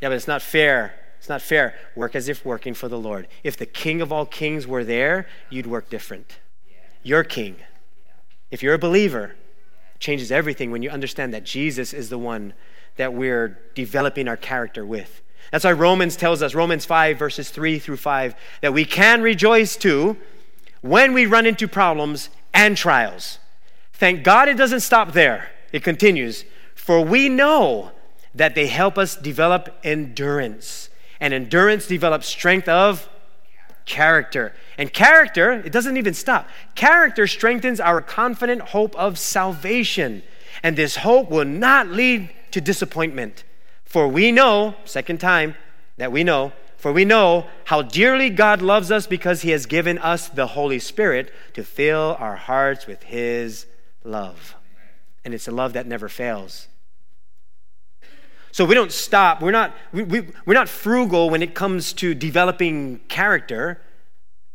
Yeah, 0.00 0.08
but 0.08 0.14
it's 0.14 0.26
not 0.26 0.42
fair. 0.42 0.94
It's 1.20 1.28
not 1.28 1.40
fair. 1.40 1.76
Work 1.94 2.16
as 2.16 2.28
if 2.28 2.44
working 2.44 2.74
for 2.74 2.88
the 2.88 2.98
Lord. 2.98 3.28
If 3.44 3.56
the 3.56 3.64
King 3.64 4.00
of 4.00 4.12
all 4.12 4.26
kings 4.26 4.66
were 4.66 4.82
there, 4.82 5.28
you'd 5.50 5.68
work 5.68 5.88
different. 5.88 6.40
Your 7.04 7.22
King. 7.22 7.56
If 8.50 8.60
you're 8.60 8.74
a 8.74 8.78
believer, 8.78 9.36
changes 10.00 10.32
everything 10.32 10.72
when 10.72 10.82
you 10.82 10.90
understand 10.90 11.32
that 11.32 11.44
Jesus 11.44 11.92
is 11.92 12.08
the 12.10 12.18
one 12.18 12.54
that 12.96 13.14
we're 13.14 13.58
developing 13.74 14.28
our 14.28 14.36
character 14.36 14.84
with. 14.84 15.20
That's 15.50 15.64
why 15.64 15.72
Romans 15.72 16.16
tells 16.16 16.42
us, 16.42 16.54
Romans 16.54 16.84
5, 16.84 17.18
verses 17.18 17.50
3 17.50 17.78
through 17.78 17.98
5, 17.98 18.34
that 18.60 18.72
we 18.72 18.84
can 18.84 19.22
rejoice 19.22 19.76
too 19.76 20.16
when 20.80 21.12
we 21.12 21.26
run 21.26 21.46
into 21.46 21.68
problems 21.68 22.30
and 22.52 22.76
trials. 22.76 23.38
Thank 23.92 24.24
God 24.24 24.48
it 24.48 24.56
doesn't 24.56 24.80
stop 24.80 25.12
there. 25.12 25.50
It 25.72 25.84
continues. 25.84 26.44
For 26.74 27.00
we 27.00 27.28
know 27.28 27.92
that 28.34 28.54
they 28.54 28.66
help 28.66 28.98
us 28.98 29.16
develop 29.16 29.78
endurance. 29.84 30.90
And 31.20 31.32
endurance 31.32 31.86
develops 31.86 32.26
strength 32.26 32.68
of 32.68 33.08
character. 33.86 34.54
And 34.76 34.92
character, 34.92 35.52
it 35.52 35.72
doesn't 35.72 35.96
even 35.96 36.14
stop. 36.14 36.48
Character 36.74 37.26
strengthens 37.26 37.80
our 37.80 38.00
confident 38.00 38.60
hope 38.60 38.96
of 38.96 39.18
salvation. 39.18 40.22
And 40.62 40.76
this 40.76 40.96
hope 40.96 41.30
will 41.30 41.44
not 41.44 41.88
lead 41.88 42.30
to 42.52 42.60
disappointment. 42.60 43.44
For 43.84 44.08
we 44.08 44.32
know, 44.32 44.74
second 44.84 45.18
time 45.18 45.54
that 45.98 46.12
we 46.12 46.24
know, 46.24 46.52
for 46.76 46.92
we 46.92 47.04
know 47.04 47.46
how 47.64 47.82
dearly 47.82 48.28
God 48.28 48.60
loves 48.60 48.90
us 48.90 49.06
because 49.06 49.42
he 49.42 49.50
has 49.50 49.66
given 49.66 49.98
us 49.98 50.28
the 50.28 50.48
Holy 50.48 50.78
Spirit 50.78 51.32
to 51.54 51.64
fill 51.64 52.16
our 52.18 52.36
hearts 52.36 52.86
with 52.86 53.02
his 53.04 53.66
love. 54.04 54.54
And 55.24 55.32
it's 55.32 55.48
a 55.48 55.50
love 55.50 55.72
that 55.72 55.86
never 55.86 56.08
fails. 56.08 56.68
So 58.52 58.64
we 58.64 58.74
don't 58.74 58.92
stop. 58.92 59.40
We're 59.40 59.50
not, 59.50 59.74
we, 59.92 60.02
we, 60.02 60.28
we're 60.46 60.54
not 60.54 60.68
frugal 60.68 61.30
when 61.30 61.42
it 61.42 61.54
comes 61.54 61.92
to 61.94 62.14
developing 62.14 63.00
character. 63.08 63.80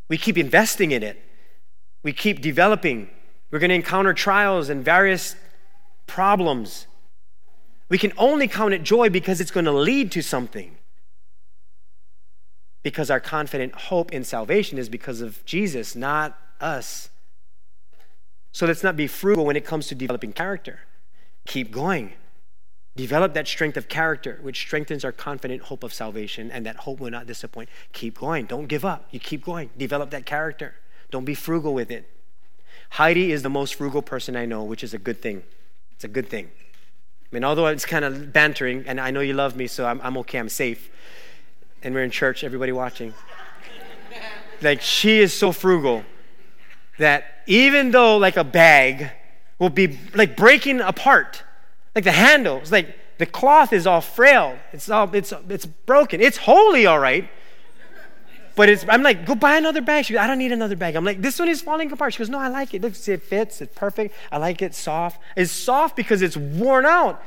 We 0.07 0.17
keep 0.17 0.37
investing 0.37 0.91
in 0.91 1.03
it. 1.03 1.21
We 2.03 2.13
keep 2.13 2.41
developing. 2.41 3.09
We're 3.51 3.59
going 3.59 3.69
to 3.69 3.75
encounter 3.75 4.13
trials 4.13 4.69
and 4.69 4.85
various 4.85 5.35
problems. 6.09 6.87
We 7.87 7.97
can 7.97 8.11
only 8.17 8.47
count 8.47 8.73
it 8.73 8.83
joy 8.83 9.09
because 9.09 9.39
it's 9.39 9.51
going 9.51 9.65
to 9.65 9.71
lead 9.71 10.11
to 10.11 10.21
something. 10.21 10.77
Because 12.83 13.09
our 13.09 13.19
confident 13.19 13.73
hope 13.73 14.11
in 14.11 14.23
salvation 14.23 14.77
is 14.77 14.89
because 14.89 15.21
of 15.21 15.43
Jesus, 15.45 15.95
not 15.95 16.37
us. 16.59 17.09
So 18.51 18.65
let's 18.65 18.83
not 18.83 18.97
be 18.97 19.07
frugal 19.07 19.45
when 19.45 19.55
it 19.55 19.65
comes 19.65 19.87
to 19.87 19.95
developing 19.95 20.33
character. 20.33 20.81
Keep 21.45 21.71
going. 21.71 22.13
Develop 22.95 23.33
that 23.33 23.47
strength 23.47 23.77
of 23.77 23.87
character, 23.87 24.39
which 24.41 24.59
strengthens 24.59 25.05
our 25.05 25.11
confident 25.11 25.63
hope 25.63 25.83
of 25.83 25.93
salvation, 25.93 26.51
and 26.51 26.65
that 26.65 26.77
hope 26.77 26.99
will 26.99 27.11
not 27.11 27.27
disappoint. 27.27 27.69
Keep 27.93 28.17
going. 28.17 28.45
Don't 28.45 28.67
give 28.67 28.83
up. 28.83 29.07
You 29.11 29.19
keep 29.19 29.45
going. 29.45 29.69
Develop 29.77 30.09
that 30.09 30.25
character. 30.25 30.75
Don't 31.11 31.25
be 31.25 31.35
frugal 31.35 31.73
with 31.73 31.91
it. 31.91 32.09
Heidi 32.91 33.31
is 33.31 33.43
the 33.43 33.49
most 33.49 33.75
frugal 33.75 34.01
person 34.01 34.35
I 34.35 34.45
know, 34.45 34.63
which 34.63 34.83
is 34.83 34.93
a 34.93 34.97
good 34.97 35.21
thing. 35.21 35.43
It's 35.99 36.05
a 36.05 36.07
good 36.07 36.29
thing. 36.29 36.45
I 36.45 37.27
mean, 37.29 37.43
although 37.43 37.67
it's 37.67 37.85
kind 37.85 38.05
of 38.05 38.31
bantering, 38.31 38.85
and 38.87 39.01
I 39.01 39.11
know 39.11 39.19
you 39.19 39.33
love 39.33 39.57
me, 39.57 39.67
so 39.67 39.85
I'm, 39.85 39.99
I'm 40.01 40.15
okay, 40.19 40.39
I'm 40.39 40.47
safe. 40.47 40.89
And 41.83 41.93
we're 41.93 42.05
in 42.05 42.09
church, 42.09 42.45
everybody 42.45 42.71
watching. 42.71 43.13
like, 44.61 44.79
she 44.81 45.19
is 45.19 45.33
so 45.33 45.51
frugal 45.51 46.05
that 46.99 47.25
even 47.47 47.91
though, 47.91 48.15
like, 48.15 48.37
a 48.37 48.45
bag 48.45 49.11
will 49.59 49.69
be 49.69 49.99
like 50.15 50.37
breaking 50.37 50.79
apart, 50.79 51.43
like 51.93 52.05
the 52.05 52.13
handles, 52.13 52.71
like 52.71 52.95
the 53.17 53.25
cloth 53.25 53.73
is 53.73 53.85
all 53.85 53.99
frail, 53.99 54.57
it's 54.71 54.89
all, 54.89 55.13
it's, 55.13 55.33
it's 55.49 55.65
broken. 55.65 56.21
It's 56.21 56.37
holy, 56.37 56.85
all 56.85 56.99
right. 56.99 57.29
But 58.59 58.67
it's, 58.67 58.85
I'm 58.89 59.03
like, 59.03 59.25
go 59.25 59.35
buy 59.35 59.55
another 59.55 59.79
bag. 59.79 60.03
She 60.03 60.15
goes, 60.15 60.19
I 60.19 60.27
don't 60.27 60.37
need 60.37 60.51
another 60.51 60.75
bag. 60.75 60.97
I'm 60.97 61.05
like, 61.05 61.21
this 61.21 61.39
one 61.39 61.47
is 61.47 61.61
falling 61.61 61.89
apart. 61.93 62.11
She 62.11 62.19
goes, 62.19 62.27
no, 62.27 62.39
I 62.39 62.49
like 62.49 62.73
it. 62.73 62.81
Look, 62.81 62.93
see, 62.93 63.13
it 63.13 63.23
fits. 63.23 63.61
It's 63.61 63.73
perfect. 63.73 64.13
I 64.33 64.37
like 64.37 64.61
it 64.61 64.75
soft. 64.75 65.21
It's 65.37 65.49
soft 65.49 65.95
because 65.95 66.21
it's 66.21 66.35
worn 66.35 66.85
out. 66.85 67.23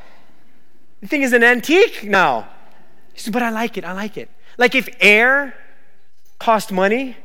The 1.00 1.06
thing 1.06 1.22
is 1.22 1.32
an 1.32 1.42
antique 1.42 2.04
now. 2.04 2.50
She 3.14 3.22
said, 3.22 3.32
but 3.32 3.42
I 3.42 3.48
like 3.48 3.78
it. 3.78 3.84
I 3.86 3.92
like 3.92 4.18
it. 4.18 4.28
Like 4.58 4.74
if 4.74 4.90
air 5.00 5.54
cost 6.38 6.70
money, 6.70 7.16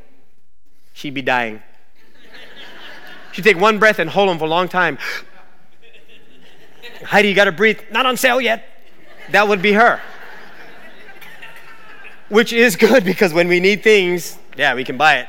she'd 0.94 1.12
be 1.12 1.20
dying. 1.20 1.62
She'd 3.32 3.44
take 3.44 3.60
one 3.60 3.78
breath 3.78 3.98
and 3.98 4.08
hold 4.08 4.30
them 4.30 4.38
for 4.38 4.46
a 4.46 4.48
long 4.48 4.68
time. 4.68 4.96
Heidi, 7.04 7.28
you 7.28 7.34
got 7.34 7.44
to 7.44 7.52
breathe. 7.52 7.80
Not 7.92 8.06
on 8.06 8.16
sale 8.16 8.40
yet. 8.40 8.64
That 9.32 9.48
would 9.48 9.60
be 9.60 9.72
her 9.72 10.00
which 12.28 12.52
is 12.52 12.76
good 12.76 13.04
because 13.12 13.32
when 13.32 13.48
we 13.48 13.60
need 13.60 13.82
things, 13.82 14.38
yeah, 14.56 14.74
we 14.74 14.84
can 14.84 14.96
buy 14.96 15.18
it. 15.18 15.28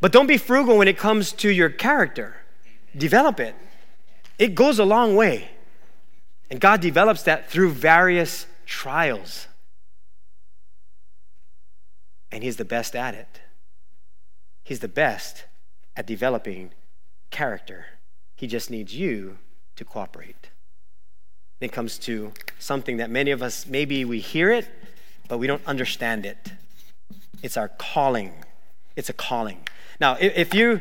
But 0.00 0.12
don't 0.12 0.26
be 0.26 0.36
frugal 0.36 0.78
when 0.78 0.88
it 0.88 0.98
comes 0.98 1.32
to 1.32 1.48
your 1.50 1.70
character. 1.70 2.36
Develop 2.96 3.40
it. 3.40 3.54
It 4.38 4.54
goes 4.54 4.78
a 4.78 4.84
long 4.84 5.16
way. 5.16 5.50
And 6.50 6.60
God 6.60 6.80
develops 6.80 7.22
that 7.24 7.50
through 7.50 7.70
various 7.70 8.46
trials. 8.66 9.48
And 12.30 12.42
He's 12.42 12.56
the 12.56 12.64
best 12.64 12.94
at 12.94 13.14
it. 13.14 13.40
He's 14.62 14.80
the 14.80 14.88
best 14.88 15.44
at 15.96 16.06
developing 16.06 16.72
character. 17.30 17.86
He 18.34 18.46
just 18.46 18.70
needs 18.70 18.94
you 18.94 19.38
to 19.76 19.84
cooperate. 19.84 20.50
When 21.58 21.70
it 21.70 21.72
comes 21.72 21.98
to 22.00 22.32
something 22.58 22.98
that 22.98 23.08
many 23.08 23.30
of 23.30 23.42
us, 23.42 23.66
maybe 23.66 24.04
we 24.04 24.20
hear 24.20 24.50
it, 24.50 24.68
but 25.28 25.38
we 25.38 25.46
don't 25.46 25.64
understand 25.66 26.26
it. 26.26 26.52
It's 27.42 27.56
our 27.56 27.68
calling. 27.68 28.32
It's 28.96 29.08
a 29.08 29.12
calling. 29.12 29.58
Now, 30.00 30.16
if 30.20 30.54
you, 30.54 30.80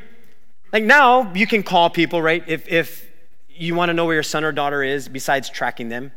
like 0.73 0.83
now, 0.83 1.33
you 1.33 1.47
can 1.47 1.63
call 1.63 1.89
people, 1.89 2.21
right? 2.21 2.43
If, 2.47 2.67
if 2.67 3.09
you 3.49 3.75
want 3.75 3.89
to 3.89 3.93
know 3.93 4.05
where 4.05 4.13
your 4.13 4.23
son 4.23 4.43
or 4.43 4.51
daughter 4.51 4.83
is, 4.83 5.07
besides 5.07 5.49
tracking 5.49 5.89
them, 5.89 6.11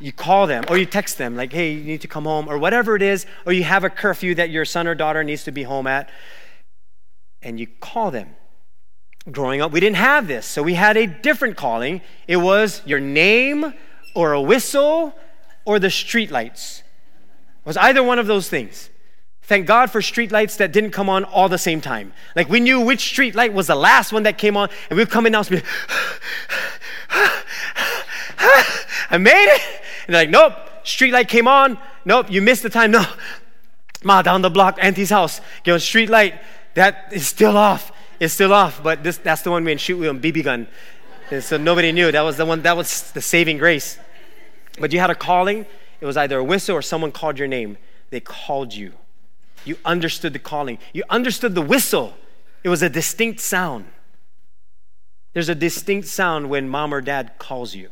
you 0.00 0.12
call 0.12 0.46
them 0.46 0.64
or 0.68 0.76
you 0.76 0.86
text 0.86 1.18
them, 1.18 1.36
like, 1.36 1.52
hey, 1.52 1.72
you 1.72 1.84
need 1.84 2.00
to 2.00 2.08
come 2.08 2.24
home, 2.24 2.48
or 2.48 2.58
whatever 2.58 2.96
it 2.96 3.02
is, 3.02 3.26
or 3.46 3.52
you 3.52 3.64
have 3.64 3.84
a 3.84 3.90
curfew 3.90 4.34
that 4.34 4.50
your 4.50 4.64
son 4.64 4.86
or 4.86 4.94
daughter 4.94 5.22
needs 5.22 5.44
to 5.44 5.52
be 5.52 5.62
home 5.62 5.86
at, 5.86 6.10
and 7.42 7.60
you 7.60 7.66
call 7.80 8.10
them. 8.10 8.36
Growing 9.30 9.62
up, 9.62 9.72
we 9.72 9.80
didn't 9.80 9.96
have 9.96 10.26
this, 10.26 10.44
so 10.44 10.62
we 10.62 10.74
had 10.74 10.98
a 10.98 11.06
different 11.06 11.56
calling. 11.56 12.02
It 12.28 12.36
was 12.36 12.82
your 12.84 13.00
name 13.00 13.72
or 14.14 14.34
a 14.34 14.40
whistle 14.40 15.14
or 15.64 15.78
the 15.78 15.88
streetlights. 15.88 16.82
Was 17.64 17.76
either 17.76 18.02
one 18.02 18.18
of 18.18 18.26
those 18.26 18.48
things. 18.48 18.90
Thank 19.42 19.66
God 19.66 19.90
for 19.90 20.00
street 20.00 20.32
lights 20.32 20.56
that 20.56 20.72
didn't 20.72 20.92
come 20.92 21.10
on 21.10 21.24
all 21.24 21.50
the 21.50 21.58
same 21.58 21.82
time. 21.82 22.14
Like 22.34 22.48
we 22.48 22.60
knew 22.60 22.80
which 22.80 23.00
street 23.00 23.34
light 23.34 23.52
was 23.52 23.66
the 23.66 23.74
last 23.74 24.12
one 24.12 24.22
that 24.22 24.38
came 24.38 24.56
on, 24.56 24.70
and 24.88 24.98
we'd 24.98 25.10
come 25.10 25.26
in 25.26 25.34
and 25.34 25.48
be 25.48 25.60
I 29.10 29.18
made 29.18 29.54
it. 29.54 29.60
And 30.06 30.14
like, 30.14 30.30
nope, 30.30 30.54
street 30.82 31.12
light 31.12 31.28
came 31.28 31.46
on. 31.46 31.78
Nope, 32.04 32.30
you 32.30 32.40
missed 32.40 32.62
the 32.62 32.70
time. 32.70 32.90
No. 32.90 33.04
Ma 34.02 34.22
down 34.22 34.42
the 34.42 34.50
block, 34.50 34.78
Auntie's 34.80 35.10
house. 35.10 35.40
Get 35.62 35.72
on 35.72 35.80
street 35.80 36.10
light. 36.10 36.40
That 36.74 37.10
is 37.12 37.26
still 37.26 37.56
off. 37.56 37.92
It's 38.20 38.32
still 38.34 38.52
off. 38.52 38.82
But 38.82 39.02
this 39.02 39.18
that's 39.18 39.42
the 39.42 39.50
one 39.50 39.64
we 39.64 39.76
shoot 39.76 39.98
with 39.98 40.08
a 40.08 40.12
BB 40.12 40.44
gun. 40.44 40.68
And 41.30 41.44
so 41.44 41.58
nobody 41.58 41.92
knew. 41.92 42.10
That 42.10 42.22
was 42.22 42.38
the 42.38 42.46
one 42.46 42.62
that 42.62 42.76
was 42.76 43.12
the 43.12 43.20
saving 43.20 43.58
grace. 43.58 43.98
But 44.78 44.92
you 44.92 45.00
had 45.00 45.10
a 45.10 45.14
calling 45.14 45.66
it 46.04 46.06
was 46.06 46.18
either 46.18 46.36
a 46.36 46.44
whistle 46.44 46.76
or 46.76 46.82
someone 46.82 47.12
called 47.12 47.38
your 47.38 47.48
name. 47.48 47.78
They 48.10 48.20
called 48.20 48.74
you. 48.74 48.92
You 49.64 49.78
understood 49.86 50.34
the 50.34 50.38
calling. 50.38 50.78
You 50.92 51.02
understood 51.08 51.54
the 51.54 51.62
whistle. 51.62 52.12
It 52.62 52.68
was 52.68 52.82
a 52.82 52.90
distinct 52.90 53.40
sound. 53.40 53.86
There's 55.32 55.48
a 55.48 55.54
distinct 55.54 56.06
sound 56.06 56.50
when 56.50 56.68
mom 56.68 56.92
or 56.92 57.00
dad 57.00 57.38
calls 57.38 57.74
you, 57.74 57.88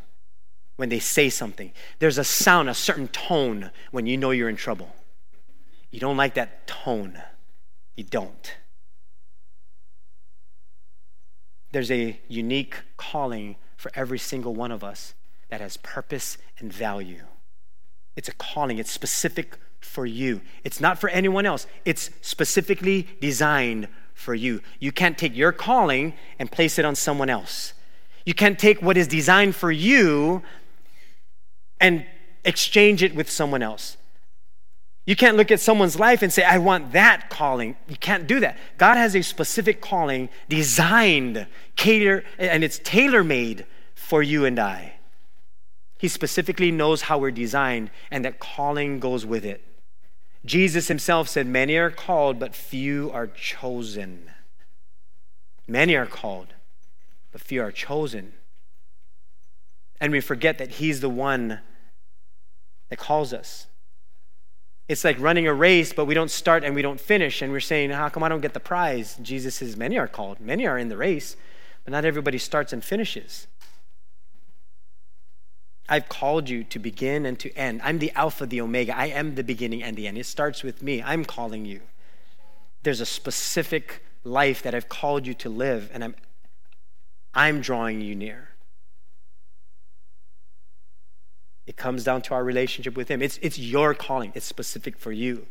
when 0.77 0.91
they 0.91 0.99
say 0.99 1.31
something. 1.31 1.73
There's 2.01 2.19
a 2.19 2.23
sound, 2.23 2.69
a 2.69 2.75
certain 2.75 3.09
tone 3.09 3.71
when 3.93 4.05
you 4.05 4.19
know 4.19 4.31
you're 4.31 4.51
in 4.51 4.57
trouble. 4.57 4.95
You 5.91 5.99
don't 5.99 6.19
like 6.19 6.35
that 6.35 6.67
tone. 6.67 7.19
You 7.97 8.05
don't. 8.05 8.57
There's 11.73 11.91
a 11.91 12.21
unique 12.29 12.77
calling 12.99 13.57
for 13.79 13.91
every 13.95 14.19
single 14.19 14.55
one 14.55 14.71
of 14.71 14.85
us 14.85 15.15
that 15.49 15.63
has 15.63 15.79
purpose 15.79 16.37
and 16.59 16.71
value. 16.71 17.23
It's 18.17 18.29
a 18.29 18.35
calling, 18.35 18.79
it's 18.79 18.91
specific 18.91 19.59
for 19.81 20.07
you. 20.07 20.41
It's 20.65 20.81
not 20.81 20.99
for 20.99 21.09
anyone 21.11 21.47
else, 21.47 21.67
it's 21.85 22.11
specifically 22.21 23.09
designed 23.21 23.89
for 24.15 24.35
you. 24.35 24.61
You 24.79 24.93
can't 24.93 25.19
take 25.19 25.37
your 25.37 25.53
calling 25.53 26.15
and 26.39 26.51
place 26.51 26.79
it 26.79 26.85
on 26.85 26.95
someone 26.95 27.31
else. 27.31 27.75
You 28.25 28.35
can't 28.35 28.59
take 28.59 28.81
what 28.81 28.97
is 28.97 29.09
designed 29.09 29.57
for 29.57 29.73
you 29.73 30.43
and 31.81 32.07
exchange 32.45 33.03
it 33.03 33.15
with 33.15 33.31
someone 33.31 33.63
else. 33.63 33.97
You 35.05 35.17
can't 35.17 35.37
look 35.37 35.51
at 35.51 35.59
someone's 35.59 35.99
life 35.99 36.23
and 36.23 36.33
say, 36.33 36.45
I 36.45 36.59
want 36.59 36.93
that 36.93 37.29
calling. 37.29 37.77
You 37.89 37.97
can't 37.97 38.29
do 38.29 38.39
that. 38.41 38.57
God 38.79 38.97
has 38.97 39.17
a 39.17 39.23
specific 39.23 39.81
calling 39.81 40.29
designed, 40.49 41.49
cater, 41.75 42.25
and 42.39 42.63
it's 42.63 42.79
tailor 42.85 43.25
made 43.25 43.67
for 43.97 44.23
you 44.23 44.45
and 44.45 44.61
I. 44.61 44.95
He 46.03 46.09
specifically 46.09 46.73
knows 46.73 47.03
how 47.03 47.19
we're 47.19 47.31
designed, 47.31 47.93
and 48.11 48.25
that 48.25 48.41
calling 48.41 48.99
goes 48.99 49.25
with 49.25 49.45
it. 49.45 49.65
Jesus 50.45 50.89
himself 50.89 51.29
said, 51.29 51.47
Many 51.47 51.77
are 51.77 51.93
called, 51.93 52.41
but 52.41 52.57
few 52.57 53.09
are 53.13 53.29
chosen. 53.29 54.29
Many 55.69 55.95
are 55.95 56.07
called, 56.07 56.55
but 57.31 57.41
few 57.41 57.63
are 57.63 57.71
chosen. 57.71 58.33
And 60.01 60.11
we 60.11 60.21
forget 60.21 60.59
that 60.59 60.71
He's 60.71 61.03
the 61.03 61.09
one 61.09 61.61
that 62.89 62.99
calls 62.99 63.33
us. 63.33 63.69
It's 64.89 65.05
like 65.05 65.21
running 65.21 65.47
a 65.47 65.55
race, 65.55 65.93
but 65.93 66.07
we 66.07 66.15
don't 66.15 66.33
start 66.33 66.65
and 66.65 66.75
we 66.75 66.83
don't 66.83 67.01
finish, 67.01 67.43
and 67.43 67.53
we're 67.53 67.61
saying, 67.61 67.91
How 67.91 68.09
come 68.09 68.25
I 68.25 68.29
don't 68.29 68.41
get 68.41 68.55
the 68.55 68.59
prize? 68.59 69.17
Jesus 69.23 69.55
says, 69.55 69.77
Many 69.77 69.99
are 69.99 70.09
called, 70.09 70.41
many 70.41 70.67
are 70.67 70.79
in 70.79 70.89
the 70.89 70.97
race, 70.97 71.37
but 71.85 71.93
not 71.93 72.05
everybody 72.05 72.39
starts 72.39 72.73
and 72.73 72.83
finishes. 72.83 73.47
I've 75.93 76.09
called 76.09 76.49
you 76.49 76.65
to 76.65 76.79
begin 76.79 77.27
and 77.27 77.39
to 77.41 77.53
end. 77.53 77.83
I'm 77.85 77.99
the 77.99 78.13
Alpha, 78.13 78.47
the 78.47 78.63
Omega. 78.63 78.97
I 78.97 79.09
am 79.09 79.35
the 79.35 79.45
beginning 79.45 79.83
and 79.83 79.95
the 79.95 80.09
end. 80.09 80.17
It 80.17 80.25
starts 80.25 80.63
with 80.63 80.83
me. 80.83 81.03
I'm 81.03 81.23
calling 81.23 81.67
you. 81.67 81.81
There's 82.83 83.03
a 83.03 83.05
specific 83.05 84.03
life 84.25 84.63
that 84.63 84.75
I've 84.75 84.89
called 84.89 85.27
you 85.27 85.35
to 85.35 85.51
live, 85.51 85.91
and 85.93 86.03
I'm, 86.03 86.15
I'm 87.35 87.61
drawing 87.61 88.01
you 88.01 88.15
near. 88.15 88.49
It 91.67 91.77
comes 91.77 92.05
down 92.05 92.23
to 92.23 92.35
our 92.35 92.43
relationship 92.43 92.97
with 92.97 93.09
Him. 93.09 93.21
It's, 93.21 93.39
it's 93.43 93.59
your 93.59 93.93
calling, 93.93 94.33
it's 94.35 94.47
specific 94.47 94.97
for 94.97 95.13
you, 95.13 95.47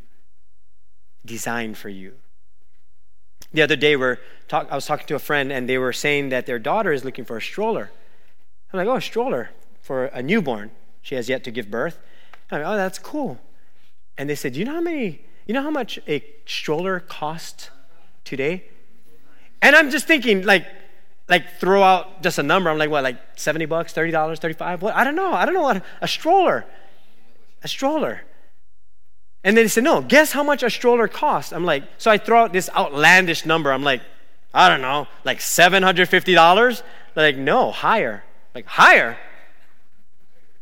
designed 1.23 1.77
for 1.77 1.89
you. 1.89 2.13
The 3.54 3.62
other 3.62 3.75
day, 3.75 3.95
we're 3.95 4.17
talk, 4.47 4.69
I 4.71 4.75
was 4.75 4.88
talking 4.88 5.06
to 5.06 5.13
a 5.13 5.19
friend, 5.19 5.51
and 5.51 5.69
they 5.69 5.77
were 5.77 5.93
saying 5.93 6.30
that 6.30 6.47
their 6.47 6.58
daughter 6.58 6.91
is 6.91 7.06
looking 7.06 7.25
for 7.25 7.38
a 7.38 7.41
stroller. 7.41 7.91
I'm 8.73 8.80
like, 8.80 8.88
oh, 8.88 8.95
a 8.95 9.01
stroller 9.01 9.51
for 9.82 10.06
a 10.06 10.22
newborn. 10.22 10.72
She 11.02 11.15
has 11.15 11.28
yet 11.28 11.44
to 11.46 11.52
give 11.52 11.70
birth. 11.70 12.00
I'm 12.52 12.62
oh, 12.65 12.76
that's 12.76 13.00
cool. 13.00 13.39
And 14.17 14.30
they 14.30 14.36
said, 14.36 14.56
you 14.56 14.65
know 14.65 14.74
how 14.74 14.82
many, 14.82 15.22
you 15.48 15.54
know 15.54 15.63
how 15.63 15.72
much 15.72 16.00
a 16.08 16.24
stroller 16.46 17.00
costs 17.00 17.70
today? 18.24 18.65
And 19.62 19.76
I'm 19.76 19.89
just 19.89 20.08
thinking, 20.08 20.44
like, 20.44 20.65
like 21.30 21.58
throw 21.60 21.82
out 21.82 22.22
just 22.22 22.38
a 22.39 22.44
number. 22.44 22.70
I'm 22.70 22.78
like, 22.78 22.89
what, 22.89 23.04
like 23.04 23.17
70 23.36 23.65
bucks, 23.65 23.94
$30, 23.94 24.38
35? 24.38 24.82
What? 24.82 24.96
I 24.96 25.04
don't 25.04 25.15
know. 25.15 25.34
I 25.34 25.46
don't 25.46 25.54
know 25.54 25.62
what 25.62 25.84
a 26.02 26.08
stroller. 26.08 26.65
A 27.63 27.67
stroller. 27.67 28.22
And 29.44 29.58
then 29.58 29.63
they 29.65 29.70
said, 29.70 29.84
no, 29.84 30.02
guess 30.02 30.34
how 30.34 30.44
much 30.44 30.62
a 30.62 30.70
stroller 30.70 31.08
costs? 31.08 31.52
I'm 31.52 31.65
like, 31.65 31.84
so 31.98 32.12
I 32.12 32.17
throw 32.17 32.44
out 32.44 32.54
this 32.54 32.70
outlandish 32.76 33.46
number. 33.46 33.72
I'm 33.72 33.84
like, 33.84 34.02
I 34.54 34.67
don't 34.70 34.82
know, 34.82 35.08
like 35.24 35.39
$750? 35.39 36.84
They're 37.15 37.26
like, 37.32 37.38
no, 37.38 37.72
higher. 37.72 38.24
Like, 38.54 38.65
higher? 38.65 39.17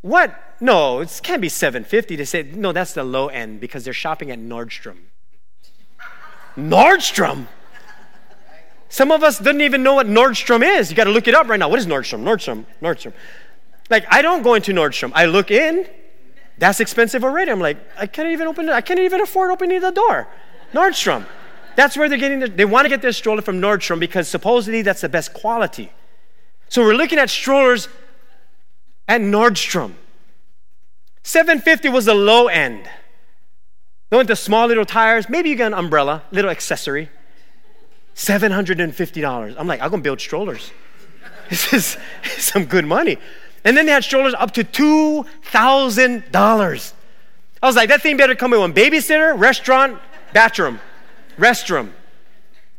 What? 0.02 0.56
No, 0.62 1.00
it 1.00 1.20
can't 1.24 1.42
be 1.42 1.50
750. 1.50 2.16
They 2.16 2.26
say, 2.26 2.44
no, 2.44 2.72
that's 2.72 2.94
the 2.94 3.04
low 3.04 3.28
end 3.28 3.60
because 3.60 3.84
they're 3.84 3.94
shopping 3.94 4.32
at 4.32 4.40
Nordstrom. 4.40 4.98
Nordstrom? 6.58 7.48
Some 8.90 9.12
of 9.12 9.24
us 9.24 9.38
didn't 9.38 9.62
even 9.62 9.84
know 9.84 9.94
what 9.94 10.08
Nordstrom 10.08 10.64
is. 10.64 10.90
You 10.90 10.98
got 10.98 11.04
to 11.04 11.12
look 11.12 11.28
it 11.28 11.36
up 11.36 11.48
right 11.48 11.60
now. 11.60 11.70
What 11.70 11.80
is 11.80 11.86
Nordstrom? 11.86 12.24
Nordstrom, 12.24 12.66
Nordstrom. 12.82 13.14
Like, 13.90 14.06
I 14.10 14.22
don't 14.22 14.42
go 14.42 14.56
into 14.56 14.74
Nordstrom. 14.74 15.12
I 15.14 15.26
look 15.26 15.52
in. 15.52 15.88
That's 16.58 16.80
expensive 16.80 17.24
already. 17.24 17.52
I'm 17.52 17.60
like, 17.60 17.78
I 17.98 18.08
can't 18.08 18.30
even 18.30 18.48
open 18.48 18.68
it. 18.68 18.72
I 18.72 18.82
can't 18.82 19.00
even 19.00 19.22
afford 19.22 19.52
opening 19.52 19.80
the 19.80 19.92
door. 19.92 20.28
Nordstrom. 20.74 21.26
That's 21.76 21.96
where 21.96 22.10
they're 22.10 22.18
getting. 22.18 22.40
The, 22.40 22.50
they 22.50 22.66
want 22.66 22.86
to 22.86 22.90
get 22.90 23.02
their 23.02 23.14
stroller 23.14 23.42
from 23.42 23.62
Nordstrom 23.62 24.00
because 24.00 24.28
supposedly 24.28 24.82
that's 24.82 25.02
the 25.02 25.10
best 25.10 25.34
quality. 25.34 25.92
So 26.68 26.84
we're 26.84 26.96
looking 26.96 27.20
at 27.20 27.30
strollers 27.30 27.88
at 29.10 29.20
Nordstrom. 29.20 29.96
750 31.24 31.90
was 31.90 32.06
the 32.06 32.14
low 32.14 32.48
end. 32.48 32.88
They 34.10 34.18
went 34.18 34.28
the 34.28 34.36
small 34.36 34.68
little 34.68 34.86
tires. 34.86 35.28
Maybe 35.28 35.50
you 35.50 35.56
get 35.56 35.66
an 35.68 35.74
umbrella, 35.74 36.22
little 36.32 36.52
accessory. 36.52 37.10
$750. 38.16 39.56
I'm 39.58 39.68
like, 39.68 39.82
I'm 39.82 39.92
to 39.92 39.98
build 39.98 40.22
strollers. 40.22 40.72
This 41.50 41.74
is 41.74 41.98
some 42.38 42.66
good 42.66 42.86
money. 42.86 43.18
And 43.66 43.76
then 43.76 43.88
they 43.88 43.92
had 43.92 44.04
strollers 44.04 44.36
up 44.36 44.52
to 44.52 44.64
$2,000. 44.64 46.94
I 47.62 47.66
was 47.66 47.76
like, 47.76 47.90
that 47.90 48.02
thing 48.04 48.16
better 48.18 48.36
come 48.36 48.52
with 48.52 48.60
one 48.60 48.72
babysitter, 48.72 49.36
restaurant, 49.38 50.00
bathroom, 50.32 50.80
restroom. 51.40 51.90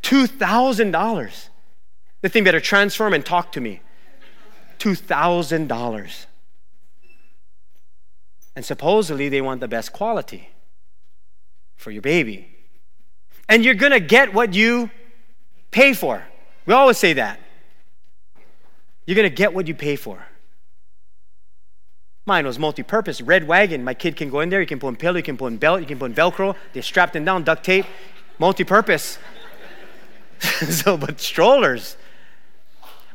$2,000. 0.03 1.49
The 2.21 2.29
thing 2.29 2.45
better 2.45 2.61
transform 2.61 3.13
and 3.13 3.25
talk 3.25 3.51
to 3.51 3.59
me. 3.59 3.81
$2,000. 4.81 6.25
And 8.55 8.65
supposedly 8.65 9.29
they 9.29 9.41
want 9.41 9.61
the 9.61 9.67
best 9.67 9.93
quality 9.93 10.49
for 11.77 11.91
your 11.91 12.01
baby. 12.01 12.47
And 13.47 13.63
you're 13.63 13.75
going 13.75 13.91
to 13.91 13.99
get 13.99 14.33
what 14.33 14.53
you 14.53 14.89
pay 15.69 15.93
for. 15.93 16.23
We 16.65 16.73
always 16.73 16.97
say 16.97 17.13
that. 17.13 17.39
You're 19.05 19.15
going 19.15 19.29
to 19.29 19.35
get 19.35 19.53
what 19.53 19.67
you 19.67 19.75
pay 19.75 19.95
for. 19.95 20.25
Mine 22.25 22.45
was 22.45 22.59
multi-purpose, 22.59 23.21
red 23.21 23.47
wagon. 23.47 23.83
My 23.83 23.93
kid 23.93 24.15
can 24.15 24.29
go 24.29 24.41
in 24.41 24.49
there. 24.49 24.61
You 24.61 24.67
can 24.67 24.79
put 24.79 24.89
in 24.89 24.95
pillow, 24.95 25.17
you 25.17 25.23
can 25.23 25.37
put 25.37 25.47
in 25.47 25.57
belt, 25.57 25.81
you 25.81 25.87
can 25.87 25.97
put 25.97 26.05
in 26.05 26.13
Velcro. 26.15 26.55
They 26.73 26.81
strapped 26.81 27.13
them 27.13 27.25
down, 27.25 27.43
duct 27.43 27.63
tape, 27.63 27.85
multi-purpose. 28.37 29.17
so, 30.69 30.97
but 30.97 31.19
strollers. 31.19 31.97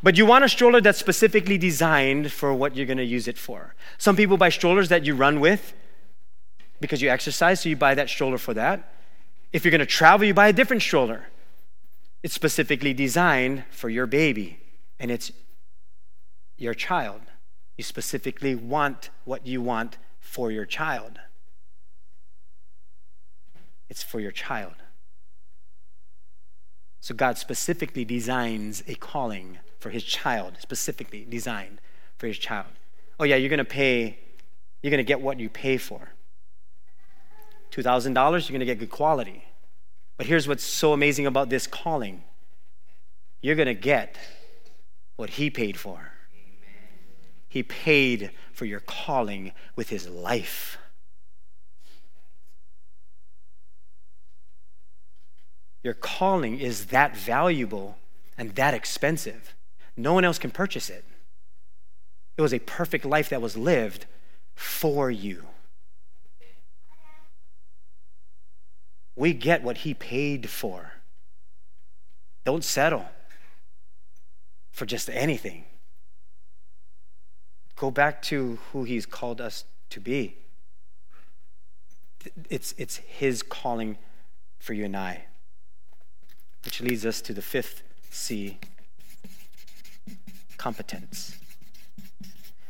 But 0.02 0.16
you 0.16 0.26
want 0.26 0.44
a 0.44 0.48
stroller 0.48 0.80
that's 0.80 0.98
specifically 0.98 1.58
designed 1.58 2.30
for 2.30 2.52
what 2.52 2.76
you're 2.76 2.86
going 2.86 2.98
to 2.98 3.04
use 3.04 3.28
it 3.28 3.38
for. 3.38 3.74
Some 3.98 4.16
people 4.16 4.36
buy 4.36 4.50
strollers 4.50 4.88
that 4.88 5.04
you 5.04 5.14
run 5.14 5.40
with 5.40 5.74
because 6.80 7.00
you 7.00 7.08
exercise, 7.08 7.60
so 7.60 7.68
you 7.68 7.76
buy 7.76 7.94
that 7.94 8.08
stroller 8.08 8.38
for 8.38 8.54
that. 8.54 8.92
If 9.52 9.64
you're 9.64 9.70
going 9.70 9.80
to 9.80 9.86
travel, 9.86 10.26
you 10.26 10.34
buy 10.34 10.48
a 10.48 10.52
different 10.52 10.82
stroller. 10.82 11.28
It's 12.22 12.34
specifically 12.34 12.92
designed 12.92 13.64
for 13.70 13.88
your 13.88 14.06
baby, 14.06 14.58
and 14.98 15.10
it's 15.10 15.32
your 16.58 16.74
child. 16.74 17.22
You 17.76 17.84
specifically 17.84 18.54
want 18.54 19.10
what 19.24 19.46
you 19.46 19.62
want 19.62 19.98
for 20.20 20.50
your 20.50 20.66
child. 20.66 21.18
It's 23.88 24.02
for 24.02 24.20
your 24.20 24.32
child. 24.32 24.74
So 27.00 27.14
God 27.14 27.38
specifically 27.38 28.04
designs 28.04 28.82
a 28.88 28.94
calling 28.96 29.58
for 29.86 29.90
his 29.90 30.02
child, 30.02 30.56
specifically 30.58 31.24
designed 31.30 31.80
for 32.18 32.26
his 32.26 32.36
child. 32.36 32.66
Oh, 33.20 33.24
yeah, 33.24 33.36
you're 33.36 33.48
going 33.48 33.58
to 33.58 33.64
pay, 33.64 34.18
you're 34.82 34.90
going 34.90 34.98
to 34.98 35.04
get 35.04 35.20
what 35.20 35.38
you 35.38 35.48
pay 35.48 35.76
for. 35.76 36.08
$2,000, 37.70 38.12
you're 38.16 38.40
going 38.48 38.58
to 38.58 38.66
get 38.66 38.80
good 38.80 38.90
quality. 38.90 39.44
But 40.16 40.26
here's 40.26 40.48
what's 40.48 40.64
so 40.64 40.92
amazing 40.92 41.24
about 41.24 41.50
this 41.50 41.68
calling 41.68 42.24
you're 43.40 43.54
going 43.54 43.66
to 43.66 43.74
get 43.74 44.18
what 45.14 45.30
he 45.30 45.50
paid 45.50 45.78
for. 45.78 46.10
He 47.48 47.62
paid 47.62 48.32
for 48.52 48.64
your 48.64 48.80
calling 48.80 49.52
with 49.76 49.90
his 49.90 50.08
life. 50.08 50.78
Your 55.84 55.94
calling 55.94 56.58
is 56.58 56.86
that 56.86 57.16
valuable 57.16 57.98
and 58.36 58.56
that 58.56 58.74
expensive. 58.74 59.54
No 59.96 60.12
one 60.12 60.24
else 60.24 60.38
can 60.38 60.50
purchase 60.50 60.90
it. 60.90 61.04
It 62.36 62.42
was 62.42 62.52
a 62.52 62.58
perfect 62.58 63.04
life 63.04 63.30
that 63.30 63.40
was 63.40 63.56
lived 63.56 64.06
for 64.54 65.10
you. 65.10 65.46
We 69.14 69.32
get 69.32 69.62
what 69.62 69.78
he 69.78 69.94
paid 69.94 70.50
for. 70.50 70.92
Don't 72.44 72.62
settle 72.62 73.06
for 74.70 74.84
just 74.84 75.08
anything. 75.08 75.64
Go 77.76 77.90
back 77.90 78.20
to 78.22 78.58
who 78.72 78.84
he's 78.84 79.06
called 79.06 79.40
us 79.40 79.64
to 79.90 80.00
be. 80.00 80.36
It's, 82.50 82.74
it's 82.76 82.96
his 82.96 83.42
calling 83.42 83.96
for 84.58 84.74
you 84.74 84.84
and 84.84 84.96
I. 84.96 85.24
Which 86.64 86.82
leads 86.82 87.06
us 87.06 87.22
to 87.22 87.32
the 87.32 87.42
fifth 87.42 87.82
C 88.10 88.58
competence. 90.58 91.38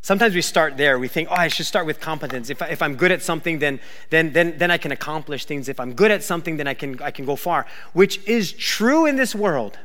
Sometimes 0.07 0.37
we 0.37 0.40
start 0.40 0.77
there. 0.77 1.01
We 1.01 1.09
think, 1.09 1.29
oh, 1.33 1.35
I 1.35 1.49
should 1.49 1.66
start 1.66 1.85
with 1.85 1.99
competence. 1.99 2.49
If, 2.49 2.62
I, 2.62 2.68
if 2.68 2.81
I'm 2.81 2.94
good 2.94 3.11
at 3.11 3.22
something, 3.22 3.59
then, 3.59 3.81
then, 4.11 4.33
then, 4.33 4.57
then 4.57 4.70
I 4.70 4.79
can 4.79 4.92
accomplish 4.92 5.46
things. 5.46 5.68
If 5.68 5.81
I'm 5.81 5.94
good 5.94 6.12
at 6.12 6.22
something, 6.22 6.59
then 6.59 6.68
I 6.68 6.75
can, 6.75 7.03
I 7.03 7.11
can 7.11 7.27
go 7.27 7.35
far, 7.35 7.66
which 7.92 8.25
is 8.25 8.53
true 8.53 9.05
in 9.05 9.16
this 9.16 9.35
world. 9.35 9.81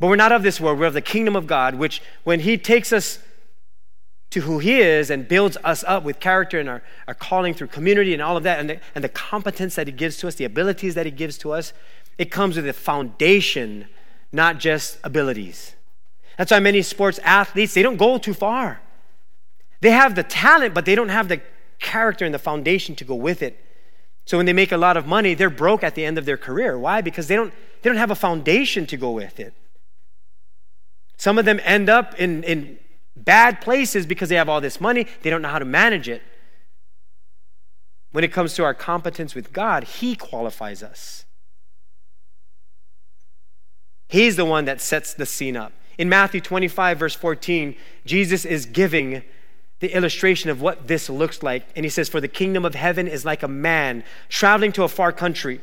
But 0.00 0.08
we're 0.08 0.16
not 0.16 0.32
of 0.32 0.42
this 0.42 0.60
world. 0.60 0.80
We're 0.80 0.86
of 0.86 0.94
the 0.94 1.00
kingdom 1.00 1.36
of 1.36 1.46
God, 1.46 1.76
which 1.76 2.02
when 2.24 2.40
He 2.40 2.58
takes 2.58 2.92
us 2.92 3.20
to 4.30 4.40
who 4.40 4.58
He 4.58 4.80
is 4.80 5.08
and 5.08 5.28
builds 5.28 5.56
us 5.62 5.84
up 5.86 6.02
with 6.02 6.18
character 6.18 6.58
and 6.58 6.68
our, 6.68 6.82
our 7.06 7.14
calling 7.14 7.54
through 7.54 7.68
community 7.68 8.12
and 8.12 8.20
all 8.20 8.36
of 8.36 8.42
that, 8.42 8.58
and 8.58 8.70
the, 8.70 8.80
and 8.96 9.04
the 9.04 9.08
competence 9.08 9.76
that 9.76 9.86
He 9.86 9.92
gives 9.92 10.16
to 10.16 10.26
us, 10.26 10.34
the 10.34 10.44
abilities 10.44 10.96
that 10.96 11.06
He 11.06 11.12
gives 11.12 11.38
to 11.38 11.52
us, 11.52 11.72
it 12.18 12.32
comes 12.32 12.56
with 12.56 12.66
a 12.66 12.72
foundation, 12.72 13.86
not 14.32 14.58
just 14.58 14.98
abilities. 15.04 15.76
That's 16.40 16.52
why 16.52 16.58
many 16.58 16.80
sports 16.80 17.20
athletes, 17.22 17.74
they 17.74 17.82
don't 17.82 17.98
go 17.98 18.16
too 18.16 18.32
far. 18.32 18.80
They 19.82 19.90
have 19.90 20.14
the 20.14 20.22
talent, 20.22 20.72
but 20.72 20.86
they 20.86 20.94
don't 20.94 21.10
have 21.10 21.28
the 21.28 21.42
character 21.80 22.24
and 22.24 22.32
the 22.32 22.38
foundation 22.38 22.96
to 22.96 23.04
go 23.04 23.14
with 23.14 23.42
it. 23.42 23.62
So 24.24 24.38
when 24.38 24.46
they 24.46 24.54
make 24.54 24.72
a 24.72 24.78
lot 24.78 24.96
of 24.96 25.06
money, 25.06 25.34
they're 25.34 25.50
broke 25.50 25.84
at 25.84 25.94
the 25.96 26.02
end 26.02 26.16
of 26.16 26.24
their 26.24 26.38
career. 26.38 26.78
Why? 26.78 27.02
Because 27.02 27.28
they 27.28 27.36
don't, 27.36 27.52
they 27.82 27.90
don't 27.90 27.98
have 27.98 28.10
a 28.10 28.14
foundation 28.14 28.86
to 28.86 28.96
go 28.96 29.10
with 29.10 29.38
it. 29.38 29.52
Some 31.18 31.36
of 31.36 31.44
them 31.44 31.60
end 31.62 31.90
up 31.90 32.14
in, 32.18 32.42
in 32.44 32.78
bad 33.14 33.60
places 33.60 34.06
because 34.06 34.30
they 34.30 34.36
have 34.36 34.48
all 34.48 34.62
this 34.62 34.80
money, 34.80 35.06
they 35.20 35.28
don't 35.28 35.42
know 35.42 35.50
how 35.50 35.58
to 35.58 35.66
manage 35.66 36.08
it. 36.08 36.22
When 38.12 38.24
it 38.24 38.32
comes 38.32 38.54
to 38.54 38.64
our 38.64 38.72
competence 38.72 39.34
with 39.34 39.52
God, 39.52 39.84
He 39.84 40.16
qualifies 40.16 40.82
us. 40.82 41.26
He's 44.08 44.36
the 44.36 44.46
one 44.46 44.64
that 44.64 44.80
sets 44.80 45.12
the 45.12 45.26
scene 45.26 45.54
up. 45.54 45.74
In 46.00 46.08
Matthew 46.08 46.40
25, 46.40 46.98
verse 46.98 47.14
14, 47.14 47.76
Jesus 48.06 48.46
is 48.46 48.64
giving 48.64 49.22
the 49.80 49.94
illustration 49.94 50.48
of 50.48 50.62
what 50.62 50.88
this 50.88 51.10
looks 51.10 51.42
like. 51.42 51.66
And 51.76 51.84
he 51.84 51.90
says, 51.90 52.08
For 52.08 52.22
the 52.22 52.26
kingdom 52.26 52.64
of 52.64 52.74
heaven 52.74 53.06
is 53.06 53.26
like 53.26 53.42
a 53.42 53.48
man 53.48 54.02
traveling 54.30 54.72
to 54.72 54.84
a 54.84 54.88
far 54.88 55.12
country 55.12 55.60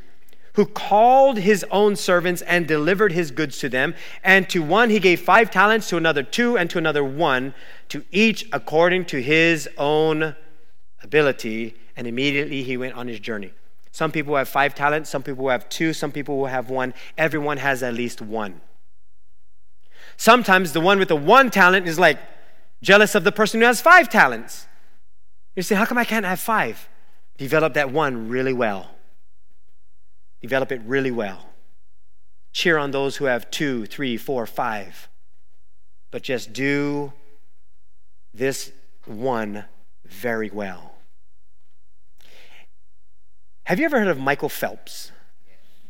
who 0.54 0.68
called 0.68 1.40
his 1.40 1.66
own 1.72 1.96
servants 1.96 2.44
and 2.44 2.68
delivered 2.68 3.14
his 3.14 3.32
goods 3.32 3.58
to 3.58 3.68
them. 3.68 3.96
And 4.24 4.48
to 4.52 4.62
one 4.62 4.92
he 4.92 5.00
gave 5.00 5.22
five 5.22 5.50
talents, 5.50 5.90
to 5.90 5.98
another 5.98 6.22
two, 6.22 6.56
and 6.56 6.70
to 6.70 6.78
another 6.78 7.04
one, 7.04 7.56
to 7.90 8.06
each 8.12 8.48
according 8.54 9.06
to 9.06 9.20
his 9.20 9.68
own 9.76 10.36
ability. 11.02 11.74
And 11.96 12.06
immediately 12.06 12.62
he 12.62 12.78
went 12.78 12.94
on 12.94 13.08
his 13.08 13.20
journey. 13.20 13.54
Some 13.92 14.12
people 14.12 14.36
have 14.36 14.48
five 14.48 14.76
talents, 14.76 15.10
some 15.10 15.24
people 15.24 15.50
have 15.50 15.68
two, 15.68 15.94
some 15.94 16.12
people 16.12 16.38
will 16.38 16.46
have 16.46 16.70
one. 16.70 16.94
Everyone 17.18 17.58
has 17.58 17.82
at 17.82 17.96
least 17.96 18.22
one. 18.22 18.62
Sometimes 20.18 20.74
the 20.74 20.82
one 20.82 21.00
with 21.00 21.08
the 21.08 21.16
one 21.16 21.50
talent 21.52 21.88
is 21.88 22.00
like 22.00 22.20
jealous 22.82 23.16
of 23.16 23.24
the 23.24 23.32
person 23.32 23.62
who 23.62 23.68
has 23.68 23.80
five 23.80 24.10
talents. 24.10 24.68
You 25.56 25.64
say, 25.64 25.76
How 25.76 25.86
come 25.86 25.98
I 25.98 26.04
can't 26.04 26.26
have 26.26 26.40
five? 26.40 26.90
Develop 27.38 27.76
that 27.76 27.92
one 27.92 28.28
really 28.30 28.54
well. 28.54 28.92
Develop 30.42 30.72
it 30.72 30.82
really 30.86 31.12
well. 31.12 31.50
Cheer 32.52 32.78
on 32.78 32.92
those 32.92 33.18
who 33.18 33.26
have 33.26 33.52
two, 33.52 33.86
three, 33.86 34.18
four, 34.18 34.46
five. 34.46 35.08
but 36.10 36.24
just 36.24 36.54
do 36.54 37.14
this 38.34 38.72
one 39.06 39.66
very 40.06 40.50
well. 40.50 40.96
Have 43.66 43.80
you 43.80 43.86
ever 43.86 44.00
heard 44.00 44.08
of 44.08 44.18
Michael 44.18 44.50
Phelps? 44.50 45.12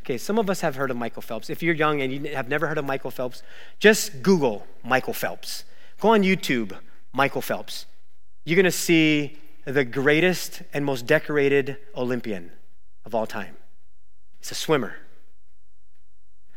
Okay, 0.08 0.16
some 0.16 0.38
of 0.38 0.48
us 0.48 0.62
have 0.62 0.76
heard 0.76 0.90
of 0.90 0.96
Michael 0.96 1.20
Phelps. 1.20 1.50
If 1.50 1.62
you're 1.62 1.74
young 1.74 2.00
and 2.00 2.10
you 2.10 2.34
have 2.34 2.48
never 2.48 2.66
heard 2.66 2.78
of 2.78 2.86
Michael 2.86 3.10
Phelps, 3.10 3.42
just 3.78 4.22
Google 4.22 4.66
Michael 4.82 5.12
Phelps. 5.12 5.64
Go 6.00 6.14
on 6.14 6.22
YouTube, 6.22 6.74
Michael 7.12 7.42
Phelps. 7.42 7.84
You're 8.46 8.56
going 8.56 8.64
to 8.64 8.70
see 8.70 9.36
the 9.66 9.84
greatest 9.84 10.62
and 10.72 10.82
most 10.82 11.06
decorated 11.06 11.76
Olympian 11.94 12.52
of 13.04 13.14
all 13.14 13.26
time. 13.26 13.56
He's 14.38 14.50
a 14.50 14.54
swimmer. 14.54 14.96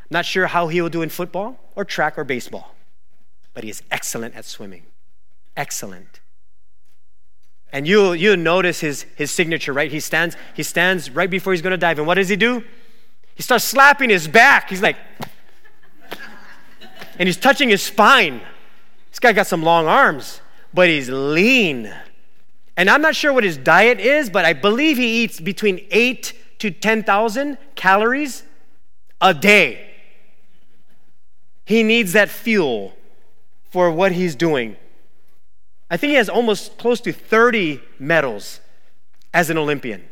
Not 0.10 0.26
sure 0.26 0.48
how 0.48 0.70
he 0.70 0.82
will 0.82 0.88
do 0.88 1.02
in 1.02 1.10
football 1.10 1.60
or 1.76 1.84
track 1.84 2.18
or 2.18 2.24
baseball, 2.24 2.74
but 3.54 3.66
he 3.66 3.70
is 3.70 3.84
excellent 3.92 4.34
at 4.34 4.46
swimming. 4.46 4.84
Excellent. 5.58 6.22
And 7.74 7.86
you'll, 7.86 8.16
you'll 8.16 8.38
notice 8.38 8.80
his, 8.80 9.02
his 9.18 9.30
signature, 9.30 9.74
right? 9.74 9.92
He 9.92 10.00
stands, 10.00 10.38
he 10.56 10.64
stands 10.64 11.10
right 11.12 11.30
before 11.30 11.52
he's 11.52 11.62
going 11.62 11.72
to 11.72 11.78
dive. 11.78 11.98
And 11.98 12.08
what 12.08 12.16
does 12.16 12.30
he 12.30 12.38
do? 12.38 12.64
He 13.36 13.44
starts 13.44 13.66
slapping 13.66 14.10
his 14.10 14.28
back. 14.28 14.70
He's 14.70 14.82
like, 14.82 14.98
and 17.18 17.28
he's 17.28 17.38
touching 17.38 17.70
his 17.70 17.82
spine. 17.82 18.42
This 19.10 19.20
guy 19.20 19.34
got 19.34 19.48
some 19.48 19.64
long 19.64 19.88
arms, 19.88 20.42
but 20.74 20.90
he's 20.90 21.10
lean. 21.10 21.94
And 22.78 22.90
I'm 22.90 23.02
not 23.02 23.16
sure 23.16 23.34
what 23.34 23.44
his 23.44 23.58
diet 23.58 24.00
is, 24.00 24.30
but 24.30 24.46
I 24.46 24.54
believe 24.54 24.98
he 24.98 25.24
eats 25.24 25.40
between 25.40 25.86
8 25.92 26.34
to 26.60 26.72
10,000 26.72 27.58
calories 27.76 28.44
a 29.20 29.34
day. 29.34 29.88
He 31.66 31.84
needs 31.84 32.14
that 32.14 32.30
fuel 32.30 32.94
for 33.70 33.92
what 33.92 34.12
he's 34.12 34.36
doing. 34.36 34.76
I 35.90 35.98
think 35.98 36.12
he 36.12 36.16
has 36.16 36.30
almost 36.30 36.78
close 36.78 37.02
to 37.02 37.12
30 37.12 37.82
medals 38.00 38.62
as 39.34 39.50
an 39.50 39.58
Olympian. 39.58 40.08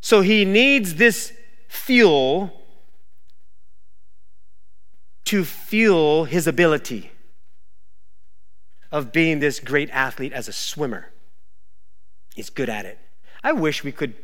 So 0.00 0.20
he 0.20 0.44
needs 0.44 0.96
this 0.96 1.32
fuel 1.70 2.52
to 5.24 5.44
fuel 5.44 6.24
his 6.24 6.48
ability 6.48 7.12
of 8.90 9.12
being 9.12 9.38
this 9.38 9.60
great 9.60 9.88
athlete 9.90 10.32
as 10.32 10.48
a 10.48 10.52
swimmer. 10.52 11.12
He's 12.34 12.50
good 12.50 12.68
at 12.68 12.86
it. 12.86 12.98
I 13.44 13.52
wish 13.52 13.84
we 13.84 13.92
could 13.92 14.14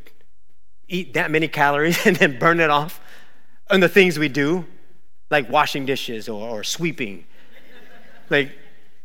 eat 0.88 1.14
that 1.14 1.30
many 1.30 1.46
calories 1.46 1.98
and 2.06 2.16
then 2.16 2.36
burn 2.40 2.58
it 2.58 2.68
off 2.68 3.00
on 3.70 3.78
the 3.78 3.88
things 3.88 4.18
we 4.18 4.28
do, 4.28 4.66
like 5.30 5.48
washing 5.48 5.86
dishes 5.86 6.28
or, 6.28 6.48
or 6.48 6.64
sweeping. 6.64 7.26
Like, 8.28 8.50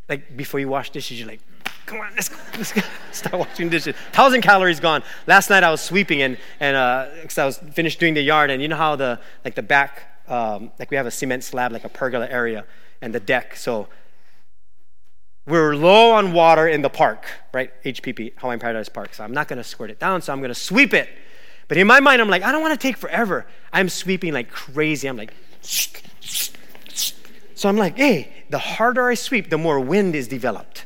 like 0.08 0.36
before 0.36 0.58
you 0.58 0.68
wash 0.68 0.90
dishes, 0.90 1.20
you're 1.20 1.28
like, 1.28 1.40
come 1.86 2.00
on, 2.00 2.12
let's, 2.14 2.30
let's 2.56 2.72
start 3.12 3.34
washing 3.34 3.68
dishes. 3.68 3.94
Thousand 4.12 4.42
calories 4.42 4.80
gone. 4.80 5.02
Last 5.26 5.50
night 5.50 5.62
I 5.62 5.70
was 5.70 5.80
sweeping 5.80 6.22
and 6.22 6.38
and 6.60 6.76
uh, 6.76 7.08
I 7.36 7.44
was 7.44 7.58
finished 7.58 8.00
doing 8.00 8.14
the 8.14 8.22
yard, 8.22 8.50
and 8.50 8.62
you 8.62 8.68
know 8.68 8.76
how 8.76 8.96
the 8.96 9.20
like 9.44 9.54
the 9.54 9.62
back, 9.62 10.22
um, 10.28 10.72
like 10.78 10.90
we 10.90 10.96
have 10.96 11.06
a 11.06 11.10
cement 11.10 11.44
slab, 11.44 11.72
like 11.72 11.84
a 11.84 11.88
pergola 11.88 12.28
area, 12.28 12.64
and 13.00 13.14
the 13.14 13.20
deck. 13.20 13.56
So 13.56 13.88
we're 15.46 15.74
low 15.74 16.12
on 16.12 16.32
water 16.32 16.68
in 16.68 16.82
the 16.82 16.90
park, 16.90 17.26
right? 17.52 17.70
HPP, 17.84 18.34
Hawaiian 18.38 18.60
Paradise 18.60 18.88
Park. 18.88 19.14
So 19.14 19.24
I'm 19.24 19.32
not 19.32 19.48
going 19.48 19.56
to 19.56 19.64
squirt 19.64 19.90
it 19.90 19.98
down, 19.98 20.22
so 20.22 20.32
I'm 20.32 20.38
going 20.38 20.54
to 20.54 20.58
sweep 20.58 20.94
it. 20.94 21.08
But 21.66 21.78
in 21.78 21.86
my 21.86 22.00
mind, 22.00 22.20
I'm 22.20 22.28
like, 22.28 22.42
I 22.42 22.52
don't 22.52 22.62
want 22.62 22.78
to 22.78 22.86
take 22.86 22.96
forever. 22.96 23.46
I'm 23.72 23.88
sweeping 23.88 24.32
like 24.32 24.50
crazy. 24.50 25.08
I'm 25.08 25.16
like, 25.16 25.34
so 27.54 27.68
I'm 27.68 27.76
like, 27.76 27.96
hey, 27.96 28.32
the 28.50 28.58
harder 28.58 29.08
I 29.08 29.14
sweep, 29.14 29.50
the 29.50 29.58
more 29.58 29.80
wind 29.80 30.14
is 30.14 30.28
developed. 30.28 30.84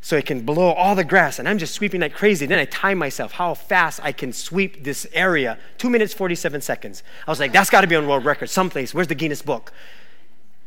So 0.00 0.16
it 0.16 0.26
can 0.26 0.42
blow 0.42 0.72
all 0.72 0.94
the 0.94 1.04
grass, 1.04 1.38
and 1.38 1.48
I'm 1.48 1.58
just 1.58 1.74
sweeping 1.74 2.00
like 2.00 2.14
crazy. 2.14 2.46
Then 2.46 2.58
I 2.58 2.64
time 2.66 2.98
myself 2.98 3.32
how 3.32 3.54
fast 3.54 4.00
I 4.02 4.12
can 4.12 4.32
sweep 4.32 4.84
this 4.84 5.06
area. 5.12 5.58
Two 5.76 5.90
minutes, 5.90 6.14
47 6.14 6.60
seconds. 6.60 7.02
I 7.26 7.30
was 7.30 7.40
like, 7.40 7.52
that's 7.52 7.68
got 7.68 7.80
to 7.80 7.86
be 7.86 7.96
on 7.96 8.06
world 8.06 8.24
record 8.24 8.48
someplace. 8.48 8.94
Where's 8.94 9.08
the 9.08 9.16
Guinness 9.16 9.42
book? 9.42 9.72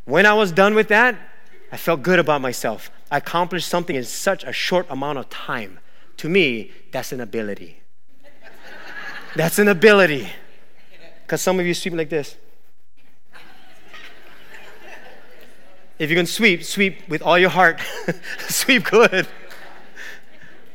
When 0.06 0.26
I 0.26 0.34
was 0.34 0.52
done 0.52 0.76
with 0.76 0.90
that, 0.90 1.18
I 1.72 1.78
felt 1.78 2.02
good 2.02 2.20
about 2.20 2.42
myself. 2.42 2.92
I 3.10 3.18
accomplished 3.18 3.68
something 3.68 3.96
in 3.96 4.04
such 4.04 4.44
a 4.44 4.52
short 4.52 4.86
amount 4.90 5.18
of 5.18 5.30
time. 5.30 5.80
To 6.18 6.28
me, 6.28 6.72
that's 6.92 7.12
an 7.12 7.22
ability. 7.22 7.82
that's 9.36 9.60
an 9.60 9.70
ability. 9.70 10.28
Because 11.24 11.42
some 11.42 11.60
of 11.60 11.66
you 11.66 11.74
sweep 11.74 11.94
like 11.94 12.10
this. 12.10 12.36
If 16.02 16.10
you 16.10 16.16
can 16.16 16.26
sweep, 16.26 16.64
sweep 16.64 17.08
with 17.08 17.22
all 17.22 17.38
your 17.38 17.52
heart. 17.52 17.80
sweep 18.48 18.86
good. 18.86 19.28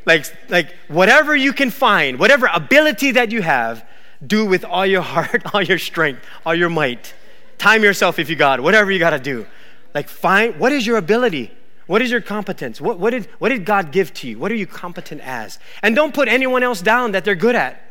Like, 0.04 0.24
like 0.48 0.76
whatever 0.86 1.34
you 1.34 1.52
can 1.52 1.70
find, 1.70 2.20
whatever 2.20 2.48
ability 2.54 3.10
that 3.10 3.32
you 3.32 3.42
have, 3.42 3.84
do 4.24 4.46
with 4.46 4.64
all 4.64 4.86
your 4.86 5.02
heart, 5.02 5.42
all 5.52 5.60
your 5.60 5.80
strength, 5.80 6.24
all 6.46 6.54
your 6.54 6.68
might. 6.68 7.12
Time 7.58 7.82
yourself 7.82 8.20
if 8.20 8.30
you 8.30 8.36
got 8.36 8.60
whatever 8.60 8.92
you 8.92 9.00
got 9.00 9.10
to 9.10 9.18
do. 9.18 9.48
Like, 9.96 10.08
find 10.08 10.60
what 10.60 10.70
is 10.70 10.86
your 10.86 10.96
ability? 10.96 11.50
What 11.88 12.02
is 12.02 12.10
your 12.12 12.20
competence? 12.20 12.80
What, 12.80 13.00
what, 13.00 13.10
did, 13.10 13.26
what 13.40 13.48
did 13.48 13.64
God 13.64 13.90
give 13.90 14.14
to 14.14 14.28
you? 14.28 14.38
What 14.38 14.52
are 14.52 14.56
you 14.56 14.66
competent 14.68 15.22
as? 15.22 15.58
And 15.82 15.96
don't 15.96 16.14
put 16.14 16.28
anyone 16.28 16.62
else 16.62 16.80
down 16.82 17.10
that 17.12 17.24
they're 17.24 17.34
good 17.34 17.56
at. 17.56 17.82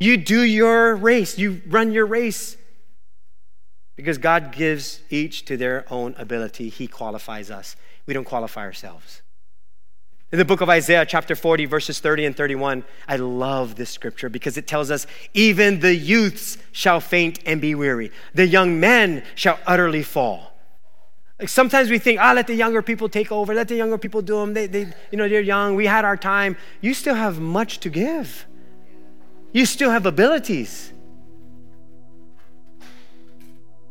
You 0.00 0.16
do 0.16 0.42
your 0.42 0.96
race, 0.96 1.38
you 1.38 1.62
run 1.68 1.92
your 1.92 2.06
race. 2.06 2.56
Because 4.00 4.16
God 4.16 4.52
gives 4.52 5.02
each 5.10 5.44
to 5.44 5.58
their 5.58 5.84
own 5.92 6.14
ability. 6.16 6.70
He 6.70 6.86
qualifies 6.86 7.50
us. 7.50 7.76
We 8.06 8.14
don't 8.14 8.24
qualify 8.24 8.62
ourselves. 8.62 9.20
In 10.32 10.38
the 10.38 10.44
book 10.46 10.62
of 10.62 10.70
Isaiah, 10.70 11.04
chapter 11.04 11.36
40, 11.36 11.66
verses 11.66 12.00
30 12.00 12.24
and 12.24 12.36
31, 12.36 12.82
I 13.06 13.16
love 13.16 13.74
this 13.74 13.90
scripture 13.90 14.30
because 14.30 14.56
it 14.56 14.66
tells 14.66 14.90
us, 14.90 15.06
even 15.34 15.80
the 15.80 15.94
youths 15.94 16.56
shall 16.72 17.00
faint 17.00 17.40
and 17.44 17.60
be 17.60 17.74
weary. 17.74 18.10
The 18.32 18.46
young 18.46 18.80
men 18.80 19.22
shall 19.34 19.58
utterly 19.66 20.02
fall. 20.02 20.54
Like 21.38 21.50
sometimes 21.50 21.90
we 21.90 21.98
think, 21.98 22.20
ah, 22.20 22.32
let 22.32 22.46
the 22.46 22.54
younger 22.54 22.80
people 22.80 23.10
take 23.10 23.30
over. 23.30 23.52
Let 23.52 23.68
the 23.68 23.76
younger 23.76 23.98
people 23.98 24.22
do 24.22 24.36
them. 24.36 24.54
They, 24.54 24.66
they, 24.66 24.86
you 25.10 25.18
know, 25.18 25.28
they're 25.28 25.42
young. 25.42 25.74
We 25.74 25.84
had 25.84 26.06
our 26.06 26.16
time. 26.16 26.56
You 26.80 26.94
still 26.94 27.16
have 27.16 27.38
much 27.38 27.80
to 27.80 27.90
give. 27.90 28.46
You 29.52 29.66
still 29.66 29.90
have 29.90 30.06
abilities. 30.06 30.89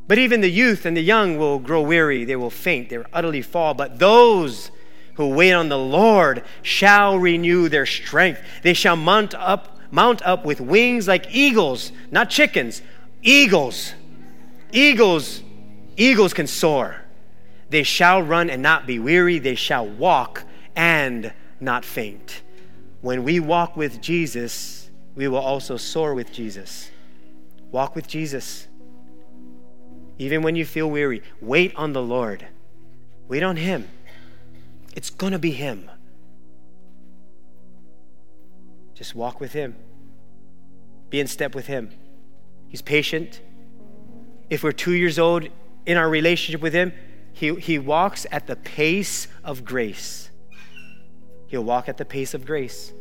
But 0.10 0.18
even 0.18 0.42
the 0.42 0.50
youth 0.50 0.88
and 0.88 0.98
the 0.98 1.04
young 1.04 1.38
will 1.38 1.60
grow 1.60 1.84
weary, 1.84 2.26
they 2.26 2.36
will 2.36 2.50
faint, 2.50 2.90
they 2.90 2.98
will 2.98 3.06
utterly 3.14 3.44
fall. 3.44 3.76
But 3.76 4.00
those 4.00 4.72
who 5.14 5.28
wait 5.28 5.54
on 5.54 5.70
the 5.70 5.78
Lord 5.78 6.44
shall 6.64 7.20
renew 7.20 7.70
their 7.70 7.86
strength. 7.86 8.42
They 8.64 8.74
shall 8.74 8.96
mount 8.96 9.36
up, 9.36 9.78
mount 9.92 10.24
up 10.24 10.46
with 10.46 10.60
wings 10.62 11.08
like 11.08 11.28
eagles, 11.30 11.92
not 12.10 12.32
chickens, 12.32 12.82
eagles. 13.22 13.94
Eagles, 14.72 15.44
eagles 15.96 16.34
can 16.34 16.48
soar. 16.48 17.02
They 17.70 17.84
shall 17.84 18.24
run 18.24 18.50
and 18.50 18.64
not 18.64 18.88
be 18.88 18.98
weary. 18.98 19.38
They 19.38 19.54
shall 19.54 19.88
walk 19.88 20.44
and 20.76 21.32
not 21.60 21.86
faint. 21.86 22.42
When 23.02 23.24
we 23.24 23.40
walk 23.40 23.78
with 23.78 24.02
Jesus, 24.02 24.90
we 25.14 25.28
will 25.28 25.38
also 25.38 25.78
soar 25.78 26.16
with 26.16 26.34
Jesus. 26.34 26.90
Walk 27.72 27.96
with 27.96 28.08
Jesus. 28.08 28.69
Even 30.20 30.42
when 30.42 30.56
you 30.56 30.66
feel 30.66 30.90
weary, 30.90 31.24
wait 31.42 31.74
on 31.76 31.94
the 31.94 32.02
Lord. 32.02 32.46
Wait 33.30 33.42
on 33.42 33.56
Him. 33.56 33.88
It's 34.96 35.10
going 35.10 35.32
to 35.32 35.40
be 35.40 35.52
Him. 35.52 35.90
Just 38.94 39.16
walk 39.16 39.40
with 39.40 39.54
Him. 39.54 39.76
Be 41.10 41.22
in 41.22 41.28
step 41.28 41.56
with 41.56 41.68
Him. 41.68 41.92
He's 42.68 42.82
patient. 42.82 43.42
If 44.50 44.62
we're 44.62 44.74
two 44.74 44.92
years 44.92 45.18
old 45.18 45.48
in 45.86 45.96
our 45.96 46.10
relationship 46.10 46.62
with 46.62 46.74
Him, 46.74 46.92
He, 47.32 47.56
he 47.56 47.80
walks 47.80 48.28
at 48.30 48.46
the 48.46 48.58
pace 48.58 49.28
of 49.44 49.64
grace. 49.64 50.30
He'll 51.48 51.64
walk 51.64 51.88
at 51.88 51.98
the 51.98 52.06
pace 52.06 52.34
of 52.34 52.46
grace. 52.46 52.92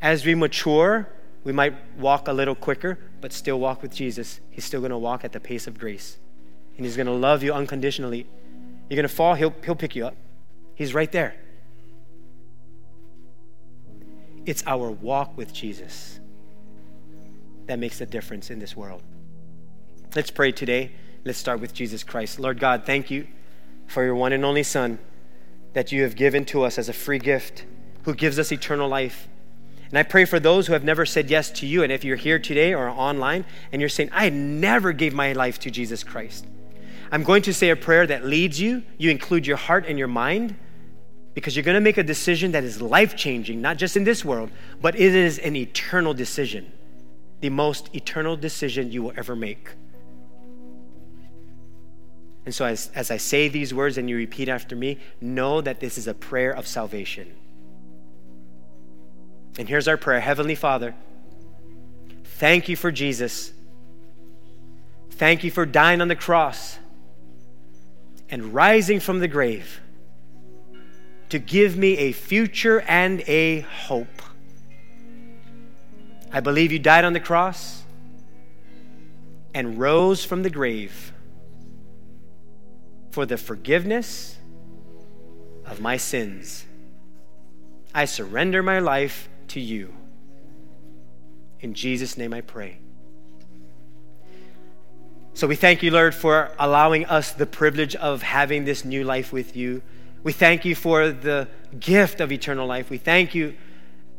As 0.00 0.26
we 0.26 0.34
mature, 0.34 1.08
we 1.44 1.52
might 1.52 1.74
walk 1.98 2.28
a 2.28 2.32
little 2.32 2.54
quicker, 2.54 2.98
but 3.20 3.32
still 3.32 3.58
walk 3.58 3.82
with 3.82 3.94
Jesus. 3.94 4.40
He's 4.50 4.64
still 4.64 4.80
going 4.80 4.90
to 4.90 4.98
walk 4.98 5.24
at 5.24 5.32
the 5.32 5.40
pace 5.40 5.66
of 5.66 5.78
grace. 5.78 6.18
And 6.76 6.86
He's 6.86 6.96
going 6.96 7.06
to 7.06 7.12
love 7.12 7.42
you 7.42 7.52
unconditionally. 7.52 8.26
You're 8.88 8.96
going 8.96 9.08
to 9.08 9.14
fall, 9.14 9.34
he'll, 9.34 9.54
he'll 9.64 9.74
pick 9.74 9.96
you 9.96 10.06
up. 10.06 10.16
He's 10.74 10.94
right 10.94 11.10
there. 11.10 11.34
It's 14.44 14.62
our 14.66 14.90
walk 14.90 15.36
with 15.36 15.52
Jesus 15.52 16.20
that 17.66 17.78
makes 17.78 18.00
a 18.00 18.06
difference 18.06 18.50
in 18.50 18.58
this 18.58 18.76
world. 18.76 19.02
Let's 20.14 20.30
pray 20.30 20.52
today. 20.52 20.92
Let's 21.24 21.38
start 21.38 21.60
with 21.60 21.72
Jesus 21.72 22.02
Christ. 22.02 22.40
Lord 22.40 22.58
God, 22.58 22.84
thank 22.84 23.10
you 23.10 23.26
for 23.86 24.04
your 24.04 24.14
one 24.14 24.32
and 24.32 24.44
only 24.44 24.62
Son 24.62 24.98
that 25.72 25.92
you 25.92 26.02
have 26.02 26.16
given 26.16 26.44
to 26.46 26.64
us 26.64 26.78
as 26.78 26.88
a 26.88 26.92
free 26.92 27.18
gift, 27.18 27.64
who 28.02 28.14
gives 28.14 28.38
us 28.38 28.52
eternal 28.52 28.88
life. 28.88 29.28
And 29.92 29.98
I 29.98 30.04
pray 30.04 30.24
for 30.24 30.40
those 30.40 30.66
who 30.66 30.72
have 30.72 30.84
never 30.84 31.04
said 31.04 31.28
yes 31.28 31.50
to 31.50 31.66
you. 31.66 31.82
And 31.82 31.92
if 31.92 32.02
you're 32.02 32.16
here 32.16 32.38
today 32.38 32.72
or 32.72 32.88
online 32.88 33.44
and 33.70 33.80
you're 33.82 33.90
saying, 33.90 34.08
I 34.10 34.30
never 34.30 34.94
gave 34.94 35.12
my 35.12 35.34
life 35.34 35.58
to 35.60 35.70
Jesus 35.70 36.02
Christ, 36.02 36.46
I'm 37.10 37.22
going 37.22 37.42
to 37.42 37.52
say 37.52 37.68
a 37.68 37.76
prayer 37.76 38.06
that 38.06 38.24
leads 38.24 38.58
you. 38.58 38.84
You 38.96 39.10
include 39.10 39.46
your 39.46 39.58
heart 39.58 39.84
and 39.86 39.98
your 39.98 40.08
mind 40.08 40.56
because 41.34 41.54
you're 41.54 41.62
going 41.62 41.74
to 41.74 41.80
make 41.80 41.98
a 41.98 42.02
decision 42.02 42.52
that 42.52 42.64
is 42.64 42.80
life 42.80 43.16
changing, 43.16 43.60
not 43.60 43.76
just 43.76 43.94
in 43.94 44.04
this 44.04 44.24
world, 44.24 44.50
but 44.80 44.94
it 44.94 45.14
is 45.14 45.38
an 45.38 45.56
eternal 45.56 46.14
decision, 46.14 46.72
the 47.42 47.50
most 47.50 47.94
eternal 47.94 48.34
decision 48.34 48.90
you 48.90 49.02
will 49.02 49.12
ever 49.14 49.36
make. 49.36 49.68
And 52.46 52.54
so, 52.54 52.64
as, 52.64 52.90
as 52.94 53.10
I 53.10 53.18
say 53.18 53.48
these 53.48 53.74
words 53.74 53.98
and 53.98 54.08
you 54.08 54.16
repeat 54.16 54.48
after 54.48 54.74
me, 54.74 54.98
know 55.20 55.60
that 55.60 55.80
this 55.80 55.98
is 55.98 56.08
a 56.08 56.14
prayer 56.14 56.50
of 56.50 56.66
salvation. 56.66 57.34
And 59.58 59.68
here's 59.68 59.88
our 59.88 59.96
prayer 59.96 60.20
Heavenly 60.20 60.54
Father, 60.54 60.94
thank 62.24 62.68
you 62.68 62.76
for 62.76 62.90
Jesus. 62.90 63.52
Thank 65.10 65.44
you 65.44 65.50
for 65.50 65.66
dying 65.66 66.00
on 66.00 66.08
the 66.08 66.16
cross 66.16 66.78
and 68.30 68.54
rising 68.54 68.98
from 68.98 69.20
the 69.20 69.28
grave 69.28 69.80
to 71.28 71.38
give 71.38 71.76
me 71.76 71.98
a 71.98 72.12
future 72.12 72.80
and 72.82 73.20
a 73.28 73.60
hope. 73.60 74.22
I 76.32 76.40
believe 76.40 76.72
you 76.72 76.78
died 76.78 77.04
on 77.04 77.12
the 77.12 77.20
cross 77.20 77.82
and 79.54 79.78
rose 79.78 80.24
from 80.24 80.42
the 80.42 80.50
grave 80.50 81.12
for 83.10 83.26
the 83.26 83.36
forgiveness 83.36 84.38
of 85.66 85.80
my 85.80 85.98
sins. 85.98 86.64
I 87.94 88.06
surrender 88.06 88.62
my 88.62 88.78
life 88.78 89.28
to 89.52 89.60
you. 89.60 89.94
In 91.60 91.74
Jesus' 91.74 92.16
name 92.16 92.34
I 92.34 92.40
pray. 92.40 92.78
So 95.34 95.46
we 95.46 95.56
thank 95.56 95.82
you, 95.82 95.90
Lord, 95.90 96.14
for 96.14 96.50
allowing 96.58 97.06
us 97.06 97.32
the 97.32 97.46
privilege 97.46 97.94
of 97.96 98.22
having 98.22 98.64
this 98.64 98.84
new 98.84 99.04
life 99.04 99.32
with 99.32 99.56
you. 99.56 99.82
We 100.22 100.32
thank 100.32 100.64
you 100.64 100.74
for 100.74 101.10
the 101.10 101.48
gift 101.78 102.20
of 102.20 102.30
eternal 102.30 102.66
life. 102.66 102.90
We 102.90 102.98
thank 102.98 103.34
you 103.34 103.54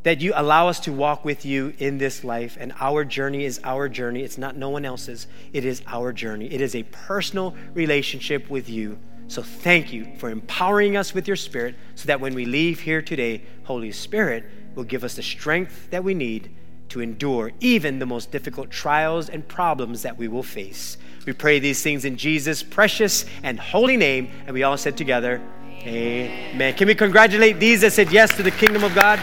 that 0.04 0.22
you 0.22 0.34
allow 0.36 0.68
us 0.68 0.80
to 0.82 0.92
walk 0.92 1.24
with 1.24 1.46
you 1.46 1.74
in 1.78 1.98
this 1.98 2.24
life. 2.24 2.58
And 2.60 2.74
our 2.80 3.06
journey 3.06 3.46
is 3.46 3.60
our 3.64 3.88
journey. 3.88 4.24
It's 4.24 4.38
not 4.38 4.56
no 4.56 4.70
one 4.70 4.86
else's, 4.86 5.28
it 5.54 5.66
is 5.66 5.82
our 5.88 6.12
journey. 6.12 6.52
It 6.52 6.62
is 6.62 6.76
a 6.76 6.84
personal 6.84 7.56
relationship 7.74 8.50
with 8.50 8.70
you. 8.70 9.00
So 9.28 9.42
thank 9.42 9.94
you 9.94 10.16
for 10.18 10.30
empowering 10.30 10.98
us 10.98 11.14
with 11.14 11.28
your 11.28 11.38
Spirit 11.38 11.76
so 11.96 12.08
that 12.08 12.20
when 12.20 12.36
we 12.36 12.46
leave 12.46 12.82
here 12.82 13.02
today, 13.02 13.44
Holy 13.64 13.92
Spirit 13.92 14.44
will 14.76 14.84
give 14.84 15.04
us 15.04 15.16
the 15.16 15.24
strength 15.24 15.90
that 15.92 16.04
we 16.04 16.14
need 16.14 16.52
to 16.90 17.02
endure 17.02 17.52
even 17.60 18.00
the 18.00 18.06
most 18.06 18.32
difficult 18.32 18.70
trials 18.70 19.30
and 19.30 19.48
problems 19.48 20.04
that 20.04 20.18
we 20.18 20.28
will 20.28 20.44
face. 20.44 20.98
We 21.26 21.34
pray 21.34 21.60
these 21.60 21.82
things 21.82 22.06
in 22.06 22.18
Jesus' 22.18 22.62
precious 22.62 23.26
and 23.42 23.60
holy 23.60 23.98
name. 23.98 24.30
And 24.46 24.54
we 24.54 24.64
all 24.64 24.78
said 24.78 24.98
together, 24.98 25.42
Amen. 25.82 26.54
Amen. 26.54 26.74
Can 26.76 26.88
we 26.88 26.96
congratulate 26.96 27.60
these 27.60 27.82
that 27.82 27.94
said 27.94 28.12
yes 28.12 28.36
to 28.38 28.44
the 28.44 28.52
kingdom 28.52 28.84
of 28.84 28.94
God? 28.94 29.20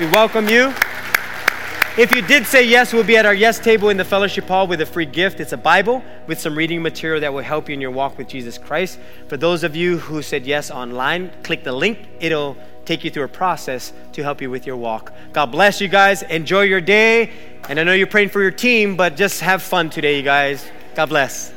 We 0.00 0.06
welcome 0.06 0.48
you. 0.48 0.72
If 1.98 2.14
you 2.14 2.22
did 2.22 2.46
say 2.46 2.66
yes, 2.66 2.94
we'll 2.94 3.04
be 3.04 3.18
at 3.18 3.26
our 3.26 3.34
yes 3.34 3.58
table 3.58 3.90
in 3.90 3.98
the 3.98 4.04
fellowship 4.04 4.48
hall 4.48 4.66
with 4.66 4.80
a 4.80 4.86
free 4.86 5.04
gift. 5.04 5.40
It's 5.40 5.52
a 5.52 5.58
Bible 5.58 6.02
with 6.26 6.40
some 6.40 6.56
reading 6.56 6.80
material 6.80 7.20
that 7.20 7.34
will 7.34 7.42
help 7.42 7.68
you 7.68 7.74
in 7.74 7.82
your 7.82 7.90
walk 7.90 8.16
with 8.16 8.28
Jesus 8.28 8.56
Christ. 8.56 8.98
For 9.28 9.36
those 9.36 9.62
of 9.62 9.76
you 9.76 9.98
who 9.98 10.22
said 10.22 10.46
yes 10.46 10.70
online, 10.70 11.30
click 11.42 11.64
the 11.64 11.72
link. 11.72 11.98
It'll 12.18 12.56
take 12.84 13.04
you 13.04 13.10
through 13.10 13.24
a 13.24 13.28
process 13.28 13.92
to 14.12 14.22
help 14.22 14.40
you 14.40 14.50
with 14.50 14.66
your 14.66 14.76
walk. 14.76 15.12
God 15.32 15.46
bless 15.46 15.80
you 15.80 15.88
guys. 15.88 16.22
Enjoy 16.22 16.62
your 16.62 16.80
day. 16.80 17.30
And 17.68 17.78
I 17.78 17.84
know 17.84 17.92
you're 17.92 18.06
praying 18.06 18.30
for 18.30 18.42
your 18.42 18.50
team, 18.50 18.96
but 18.96 19.16
just 19.16 19.40
have 19.40 19.62
fun 19.62 19.90
today, 19.90 20.16
you 20.16 20.22
guys. 20.22 20.68
God 20.94 21.08
bless. 21.08 21.52